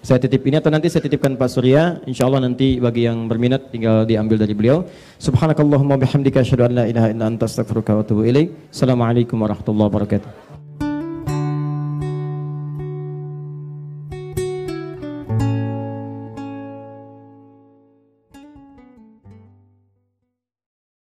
Saya 0.00 0.16
titip 0.16 0.40
ini 0.48 0.56
atau 0.56 0.72
nanti 0.72 0.88
saya 0.88 1.04
titipkan 1.04 1.36
Pak 1.36 1.48
Surya. 1.52 2.00
Insya 2.08 2.24
Allah 2.24 2.40
nanti 2.40 2.80
bagi 2.80 3.04
yang 3.04 3.28
berminat 3.28 3.68
tinggal 3.68 4.08
diambil 4.08 4.40
dari 4.40 4.56
beliau. 4.56 4.88
Subhanakallahumma 5.20 6.00
bihamdika 6.00 6.40
asyhadu 6.40 6.64
an 6.64 6.72
la 6.72 6.84
ilaha 6.88 7.12
illa 7.12 7.28
anta 7.28 7.44
astaghfiruka 7.44 7.92
wa 7.92 8.00
atubu 8.00 8.24
ilaik. 8.24 8.48
Assalamualaikum 8.72 9.36
warahmatullahi 9.36 9.88
wabarakatuh. 9.92 10.49